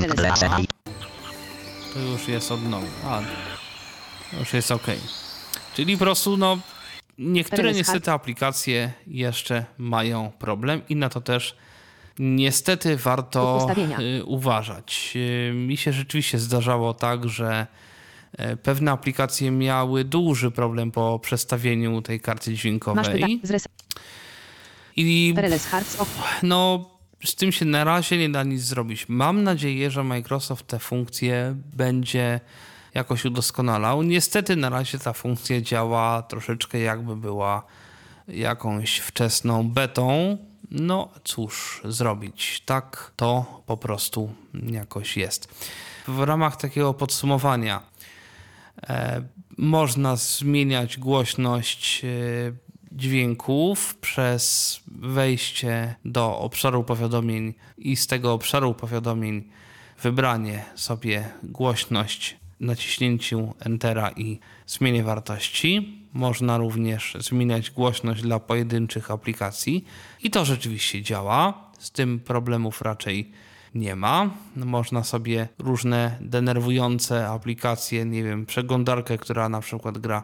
to 1.94 2.00
już 2.00 2.28
jest 2.28 2.52
od 2.52 2.64
nowa. 2.70 2.88
A, 3.06 3.22
już 4.40 4.54
jest 4.54 4.72
ok. 4.72 4.88
Czyli 5.74 5.98
po 5.98 6.04
prostu, 6.04 6.38
no, 6.38 6.58
niektóre 7.18 7.74
niestety 7.74 8.12
aplikacje 8.12 8.92
jeszcze 9.08 9.66
mają 9.78 10.32
problem 10.40 10.82
i 10.90 10.96
na 10.96 11.10
to 11.10 11.22
też 11.22 11.56
niestety 12.20 12.98
warto 12.98 13.68
y, 14.00 14.26
uważać. 14.26 15.14
Y, 15.16 15.54
Mi 15.54 15.78
się 15.78 15.94
rzeczywiście 15.94 16.40
zdarzało 16.40 16.94
tak, 16.94 17.30
że 17.30 17.68
pewne 18.64 18.92
aplikacje 18.92 19.52
miały 19.52 20.04
duży 20.04 20.52
problem 20.52 20.92
po 20.92 21.20
przestawieniu 21.20 22.02
tej 22.02 22.20
karty 22.20 22.54
dźwiękowej 22.54 23.42
i 24.96 25.34
no, 26.44 26.90
z 27.26 27.36
tym 27.36 27.52
się 27.52 27.66
na 27.66 27.84
razie 27.84 28.18
nie 28.18 28.30
da 28.30 28.44
nic 28.44 28.62
zrobić. 28.62 29.10
Mam 29.10 29.44
nadzieję, 29.44 29.92
że 29.92 30.04
Microsoft 30.04 30.68
te 30.68 30.80
funkcje 30.80 31.56
będzie 31.76 32.40
jakoś 32.94 33.26
udoskonalał. 33.26 34.04
Niestety 34.04 34.56
na 34.56 34.70
razie 34.70 35.00
ta 35.00 35.14
funkcja 35.14 35.62
działa 35.62 36.22
troszeczkę 36.22 36.80
jakby 36.80 37.16
była 37.16 37.64
jakąś 38.28 38.98
wczesną 38.98 39.70
betą. 39.70 40.38
No 40.72 41.10
cóż 41.24 41.82
zrobić, 41.86 42.64
tak 42.66 43.12
to 43.16 43.62
po 43.66 43.78
prostu 43.78 44.34
jakoś 44.64 45.18
jest. 45.18 45.48
W 46.08 46.20
ramach 46.20 46.58
takiego 46.58 46.94
podsumowania 46.94 47.78
e, 47.78 47.99
można 49.58 50.16
zmieniać 50.16 50.98
głośność 50.98 52.02
e, 52.06 52.08
dźwięków 52.92 53.96
przez 53.96 54.80
wejście 54.88 55.96
do 56.06 56.40
obszaru 56.40 56.84
powiadomień 56.84 57.54
i 57.78 57.96
z 57.96 58.08
tego 58.08 58.34
obszaru 58.34 58.74
powiadomień 58.74 59.44
wybranie 60.02 60.66
sobie 60.76 61.30
głośność 61.44 62.38
naciśnięciu 62.60 63.54
Entera 63.60 64.12
i 64.12 64.40
zmianie 64.68 65.04
wartości. 65.04 66.00
Można 66.14 66.58
również 66.58 67.18
zmieniać 67.20 67.72
głośność 67.72 68.22
dla 68.22 68.40
pojedynczych 68.40 69.12
aplikacji 69.12 69.86
i 70.24 70.30
to 70.30 70.46
rzeczywiście 70.46 71.02
działa. 71.02 71.70
Z 71.80 71.92
tym 71.92 72.20
problemów 72.20 72.82
raczej 72.82 73.26
nie 73.26 73.49
ma. 73.96 74.30
Można 74.56 75.04
sobie 75.04 75.48
różne 75.60 76.18
denerwujące 76.22 77.28
aplikacje, 77.28 78.06
nie 78.06 78.24
wiem, 78.24 78.46
przeglądarkę, 78.46 79.18
która 79.18 79.50
na 79.50 79.62
przykład 79.62 79.98
gra 79.98 80.24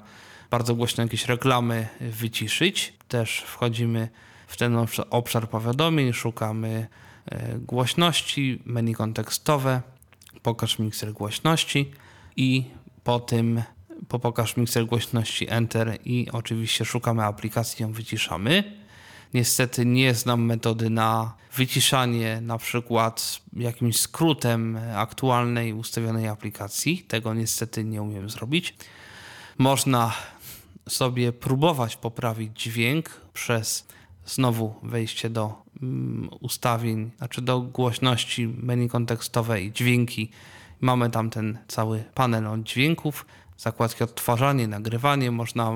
bardzo 0.52 0.76
głośno 0.76 1.04
jakieś 1.04 1.26
reklamy, 1.26 1.88
wyciszyć. 2.02 2.94
Też 3.08 3.40
wchodzimy 3.40 4.10
w 4.48 4.58
ten 4.58 4.74
obszar- 4.74 5.06
obszar 5.10 5.50
powiadomień, 5.50 6.14
szukamy 6.14 6.88
e, 7.26 7.60
głośności, 7.60 8.62
menu 8.66 8.94
kontekstowe, 8.94 9.82
pokaż 10.42 10.80
mikser 10.80 11.14
głośności 11.14 11.92
i 12.36 12.64
po 13.04 13.20
tym 13.20 13.62
po 14.08 14.20
pokaż 14.20 14.58
mikser 14.58 14.86
głośności 14.86 15.50
Enter 15.50 15.98
i 16.06 16.28
oczywiście 16.32 16.86
szukamy 16.86 17.24
aplikacji, 17.24 17.84
ją 17.84 17.92
wyciszamy. 17.92 18.85
Niestety 19.34 19.86
nie 19.86 20.14
znam 20.14 20.46
metody 20.46 20.90
na 20.90 21.34
wyciszanie 21.56 22.42
na 22.42 22.58
przykład 22.58 23.42
jakimś 23.54 24.00
skrótem 24.00 24.80
aktualnej 24.96 25.74
ustawionej 25.74 26.28
aplikacji. 26.28 26.98
Tego 27.08 27.34
niestety 27.34 27.84
nie 27.84 28.02
umiem 28.02 28.30
zrobić. 28.30 28.76
Można 29.58 30.14
sobie 30.90 31.34
próbować 31.34 31.96
poprawić 31.96 32.62
dźwięk 32.62 33.10
przez 33.34 33.88
znowu 34.26 34.76
wejście 34.84 35.30
do 35.30 35.54
mm, 35.82 36.30
ustawień, 36.40 37.12
znaczy 37.18 37.42
do 37.42 37.62
głośności 37.62 38.48
menu 38.48 38.90
kontekstowej 38.90 39.72
dźwięki. 39.72 40.32
Mamy 40.82 41.10
tam 41.10 41.30
ten 41.30 41.58
cały 41.68 42.04
panel 42.14 42.48
od 42.48 42.64
dźwięków, 42.64 43.26
zakładki 43.58 44.04
odtwarzanie, 44.04 44.68
nagrywanie. 44.68 45.32
Można 45.32 45.72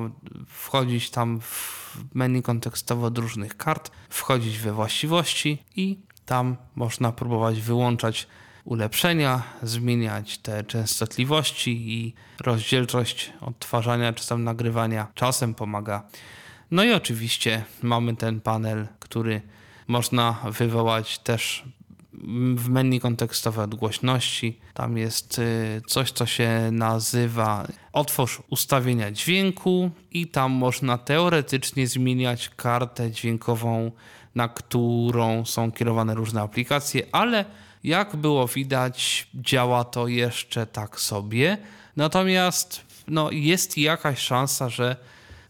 wchodzić 0.48 1.10
tam 1.10 1.42
w 1.42 1.98
menu 2.14 2.42
kontekstowe 2.42 3.08
od 3.08 3.18
różnych 3.18 3.58
kart, 3.58 3.92
wchodzić 4.10 4.58
we 4.58 4.74
właściwości 4.74 5.64
i 5.76 6.00
tam 6.26 6.56
można 6.76 7.12
próbować 7.12 7.62
wyłączać 7.62 8.28
ulepszenia, 8.66 9.44
zmieniać 9.64 10.38
te 10.38 10.64
częstotliwości 10.64 11.94
i 11.94 12.14
rozdzielczość 12.40 13.34
odtwarzania 13.42 14.14
czy 14.14 14.28
tam 14.30 14.44
nagrywania 14.44 15.08
czasem 15.16 15.54
pomaga. 15.54 16.04
No 16.72 16.84
i 16.84 16.94
oczywiście 16.94 17.64
mamy 17.82 18.16
ten 18.16 18.42
panel, 18.42 18.88
który 19.00 19.42
można 19.88 20.32
wywołać 20.32 21.20
też 21.20 21.64
w 22.56 22.70
menu 22.70 23.00
kontekstowe 23.00 23.64
od 23.64 23.76
głośności. 23.76 24.60
Tam 24.74 24.98
jest 24.98 25.40
y, 25.40 25.82
coś, 25.88 26.12
co 26.12 26.26
się 26.26 26.70
nazywa 26.72 27.68
otwórz 27.94 28.42
ustawienia 28.50 29.12
dźwięku 29.12 29.92
i 30.12 30.28
tam 30.28 30.52
można 30.52 30.98
teoretycznie 30.98 31.88
zmieniać 31.88 32.50
kartę 32.50 33.12
dźwiękową, 33.12 33.92
na 34.36 34.50
którą 34.50 35.46
są 35.46 35.72
kierowane 35.72 36.16
różne 36.16 36.42
aplikacje, 36.42 37.04
ale 37.12 37.46
jak 37.84 38.16
było 38.16 38.48
widać, 38.48 39.28
działa 39.36 39.84
to 39.84 40.08
jeszcze 40.08 40.66
tak 40.66 41.00
sobie. 41.00 41.58
Natomiast 41.96 42.82
no, 43.08 43.32
jest 43.32 43.78
jakaś 43.78 44.20
szansa, 44.20 44.70
że 44.70 44.96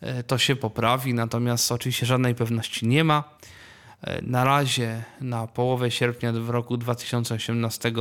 e, 0.02 0.24
to 0.24 0.38
się 0.38 0.56
poprawi, 0.56 1.14
natomiast 1.14 1.72
oczywiście 1.72 2.06
żadnej 2.06 2.36
pewności 2.36 2.88
nie 2.88 3.04
ma. 3.04 3.24
E, 4.02 4.22
Na 4.22 4.44
razie 4.44 5.04
na 5.22 5.48
połowę 5.48 5.92
sierpnia 5.92 6.34
w 6.34 6.50
roku 6.50 6.78
2018 6.78 7.92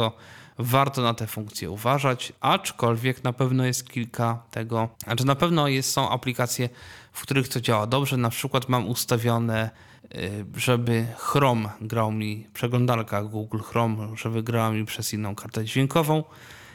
warto 0.59 1.03
na 1.03 1.15
te 1.15 1.27
funkcje 1.27 1.71
uważać, 1.71 2.33
aczkolwiek 2.41 3.25
na 3.25 3.33
pewno 3.33 3.65
jest 3.65 3.91
kilka 3.91 4.43
tego, 4.51 4.89
znaczy 5.05 5.27
na 5.27 5.35
pewno 5.35 5.69
jest, 5.69 5.91
są 5.91 6.11
aplikacje, 6.11 6.69
w 7.13 7.23
których 7.23 7.49
to 7.49 7.61
działa 7.61 7.87
dobrze. 7.87 8.17
Na 8.17 8.31
przykład 8.31 8.69
mam 8.69 8.89
ustawione, 8.89 9.71
y, 10.15 10.45
żeby 10.57 11.07
Chrome 11.17 11.69
grał 11.81 12.13
mi, 12.13 12.47
przeglądarka 12.55 13.23
Google 13.23 13.59
Chrome, 13.59 14.09
żeby 14.17 14.43
grała 14.43 14.71
mi 14.71 14.85
przez 14.85 15.13
inną 15.13 15.35
kartę 15.35 15.65
dźwiękową 15.65 16.25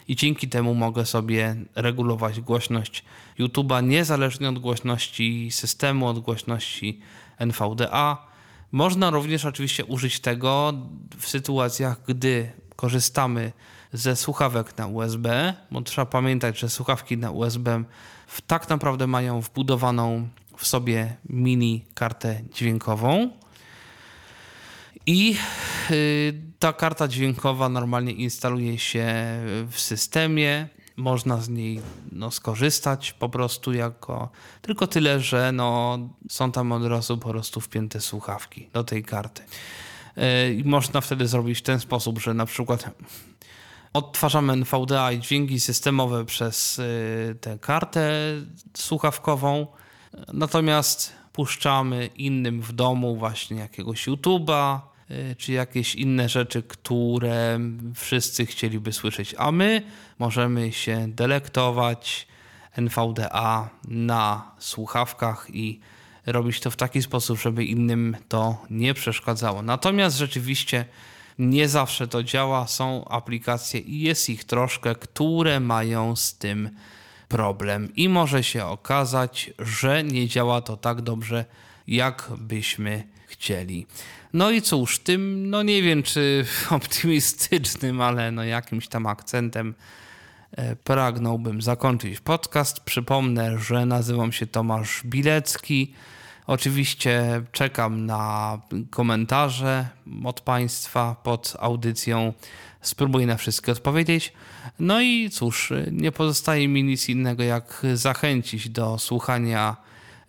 i 0.07 0.15
dzięki 0.15 0.49
temu 0.49 0.75
mogę 0.75 1.05
sobie 1.05 1.55
regulować 1.75 2.41
głośność 2.41 3.03
YouTube'a 3.39 3.83
niezależnie 3.83 4.49
od 4.49 4.59
głośności 4.59 5.51
systemu, 5.51 6.07
od 6.07 6.19
głośności 6.19 6.99
NVDA. 7.37 8.32
Można 8.73 9.09
również 9.09 9.45
oczywiście 9.45 9.85
użyć 9.85 10.19
tego 10.19 10.73
w 11.17 11.27
sytuacjach, 11.27 11.97
gdy 12.07 12.51
korzystamy 12.75 13.51
ze 13.93 14.15
słuchawek 14.15 14.77
na 14.77 14.87
USB, 14.87 15.53
bo 15.71 15.81
trzeba 15.81 16.05
pamiętać, 16.05 16.59
że 16.59 16.69
słuchawki 16.69 17.17
na 17.17 17.31
USB 17.31 17.83
tak 18.47 18.69
naprawdę 18.69 19.07
mają 19.07 19.41
wbudowaną 19.41 20.27
w 20.57 20.67
sobie 20.67 21.15
mini 21.29 21.85
kartę 21.93 22.41
dźwiękową. 22.53 23.29
I 25.05 25.37
y, 25.91 26.33
ta 26.59 26.73
karta 26.73 27.07
dźwiękowa 27.07 27.69
normalnie 27.69 28.11
instaluje 28.11 28.79
się 28.79 29.05
w 29.71 29.73
systemie. 29.75 30.67
Można 30.95 31.37
z 31.37 31.49
niej 31.49 31.81
no, 32.11 32.31
skorzystać 32.31 33.13
po 33.13 33.29
prostu 33.29 33.73
jako. 33.73 34.29
Tylko 34.61 34.87
tyle, 34.87 35.19
że 35.19 35.51
no, 35.51 35.99
są 36.29 36.51
tam 36.51 36.71
od 36.71 36.85
razu 36.85 37.17
po 37.17 37.29
prostu 37.29 37.61
wpięte 37.61 38.01
słuchawki 38.01 38.69
do 38.73 38.83
tej 38.83 39.03
karty. 39.03 39.43
Y, 40.17 40.53
I 40.53 40.63
można 40.63 41.01
wtedy 41.01 41.27
zrobić 41.27 41.59
w 41.59 41.61
ten 41.61 41.79
sposób, 41.79 42.19
że 42.19 42.33
na 42.33 42.45
przykład 42.45 42.89
odtwarzamy 43.93 44.53
NVDA 44.53 45.11
i 45.11 45.19
dźwięki 45.19 45.59
systemowe 45.59 46.25
przez 46.25 46.79
y, 46.79 47.35
tę 47.41 47.59
kartę 47.59 48.11
słuchawkową, 48.77 49.67
natomiast 50.33 51.13
puszczamy 51.33 52.05
innym 52.05 52.61
w 52.61 52.73
domu 52.73 53.15
właśnie 53.15 53.57
jakiegoś 53.57 54.07
YouTube'a, 54.07 54.79
czy 55.37 55.51
jakieś 55.51 55.95
inne 55.95 56.29
rzeczy, 56.29 56.63
które 56.63 57.59
wszyscy 57.95 58.45
chcieliby 58.45 58.93
słyszeć, 58.93 59.35
a 59.37 59.51
my 59.51 59.81
możemy 60.19 60.71
się 60.71 61.07
delektować 61.07 62.27
NVDA 62.77 63.69
na 63.87 64.51
słuchawkach 64.59 65.47
i 65.53 65.79
robić 66.25 66.59
to 66.59 66.71
w 66.71 66.75
taki 66.75 67.01
sposób, 67.01 67.39
żeby 67.39 67.65
innym 67.65 68.17
to 68.27 68.65
nie 68.69 68.93
przeszkadzało. 68.93 69.61
Natomiast 69.61 70.17
rzeczywiście 70.17 70.85
nie 71.39 71.69
zawsze 71.69 72.07
to 72.07 72.23
działa. 72.23 72.67
Są 72.67 73.05
aplikacje 73.05 73.79
i 73.79 74.01
jest 74.01 74.29
ich 74.29 74.43
troszkę, 74.43 74.95
które 74.95 75.59
mają 75.59 76.15
z 76.15 76.37
tym 76.37 76.69
problem 77.27 77.95
i 77.95 78.09
może 78.09 78.43
się 78.43 78.65
okazać, 78.65 79.53
że 79.59 80.03
nie 80.03 80.27
działa 80.27 80.61
to 80.61 80.77
tak 80.77 81.01
dobrze, 81.01 81.45
jak 81.87 82.31
byśmy 82.37 83.03
chcieli. 83.33 83.85
No 84.33 84.51
i 84.51 84.61
cóż, 84.61 84.99
tym, 84.99 85.49
no 85.49 85.63
nie 85.63 85.81
wiem 85.81 86.03
czy 86.03 86.45
optymistycznym, 86.69 88.01
ale 88.01 88.31
no 88.31 88.43
jakimś 88.43 88.87
tam 88.87 89.05
akcentem 89.05 89.75
e, 90.51 90.75
pragnąłbym 90.75 91.61
zakończyć 91.61 92.19
podcast. 92.19 92.79
Przypomnę, 92.79 93.59
że 93.59 93.85
nazywam 93.85 94.31
się 94.31 94.47
Tomasz 94.47 95.01
Bilecki. 95.05 95.93
Oczywiście 96.47 97.41
czekam 97.51 98.05
na 98.05 98.59
komentarze 98.89 99.87
od 100.23 100.41
Państwa 100.41 101.15
pod 101.23 101.53
audycją. 101.59 102.33
Spróbuję 102.81 103.27
na 103.27 103.37
wszystkie 103.37 103.71
odpowiedzieć. 103.71 104.33
No 104.79 105.01
i 105.01 105.29
cóż, 105.29 105.73
nie 105.91 106.11
pozostaje 106.11 106.67
mi 106.67 106.83
nic 106.83 107.09
innego, 107.09 107.43
jak 107.43 107.85
zachęcić 107.93 108.69
do 108.69 108.99
słuchania 108.99 109.75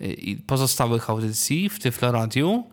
y, 0.00 0.38
pozostałych 0.46 1.10
audycji 1.10 1.68
w 1.68 1.78
Tyflo 1.78 2.12
Radiu. 2.12 2.64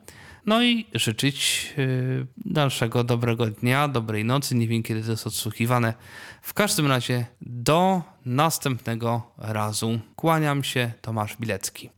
No 0.46 0.64
i 0.64 0.86
życzyć 0.94 1.68
y, 1.78 2.28
dalszego 2.38 3.04
dobrego 3.04 3.46
dnia, 3.46 3.88
dobrej 3.88 4.26
nocy. 4.26 4.56
Nie 4.56 4.68
wiem, 4.68 4.84
kiedy 4.84 5.04
to 5.04 5.12
jest 5.12 5.28
odsłuchiwane. 5.28 5.94
W 6.42 6.54
każdym 6.54 6.88
razie 6.88 7.26
do 7.42 8.02
następnego 8.26 9.32
razu. 9.38 10.00
Kłaniam 10.16 10.64
się, 10.64 10.92
Tomasz 11.02 11.38
Bilecki. 11.38 11.90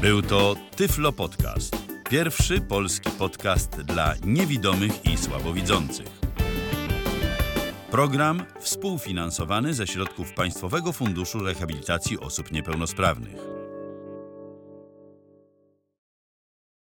Był 0.00 0.22
to 0.22 0.54
Tyflo 0.76 1.12
Podcast. 1.12 1.76
Pierwszy 2.10 2.60
polski 2.60 3.10
podcast 3.10 3.80
dla 3.82 4.14
niewidomych 4.24 5.04
i 5.04 5.16
słabowidzących. 5.16 6.06
Program 7.90 8.42
współfinansowany 8.60 9.74
ze 9.74 9.86
środków 9.86 10.32
Państwowego 10.32 10.92
Funduszu 10.92 11.38
Rehabilitacji 11.38 12.20
Osób 12.20 12.52
Niepełnosprawnych. 12.52 13.55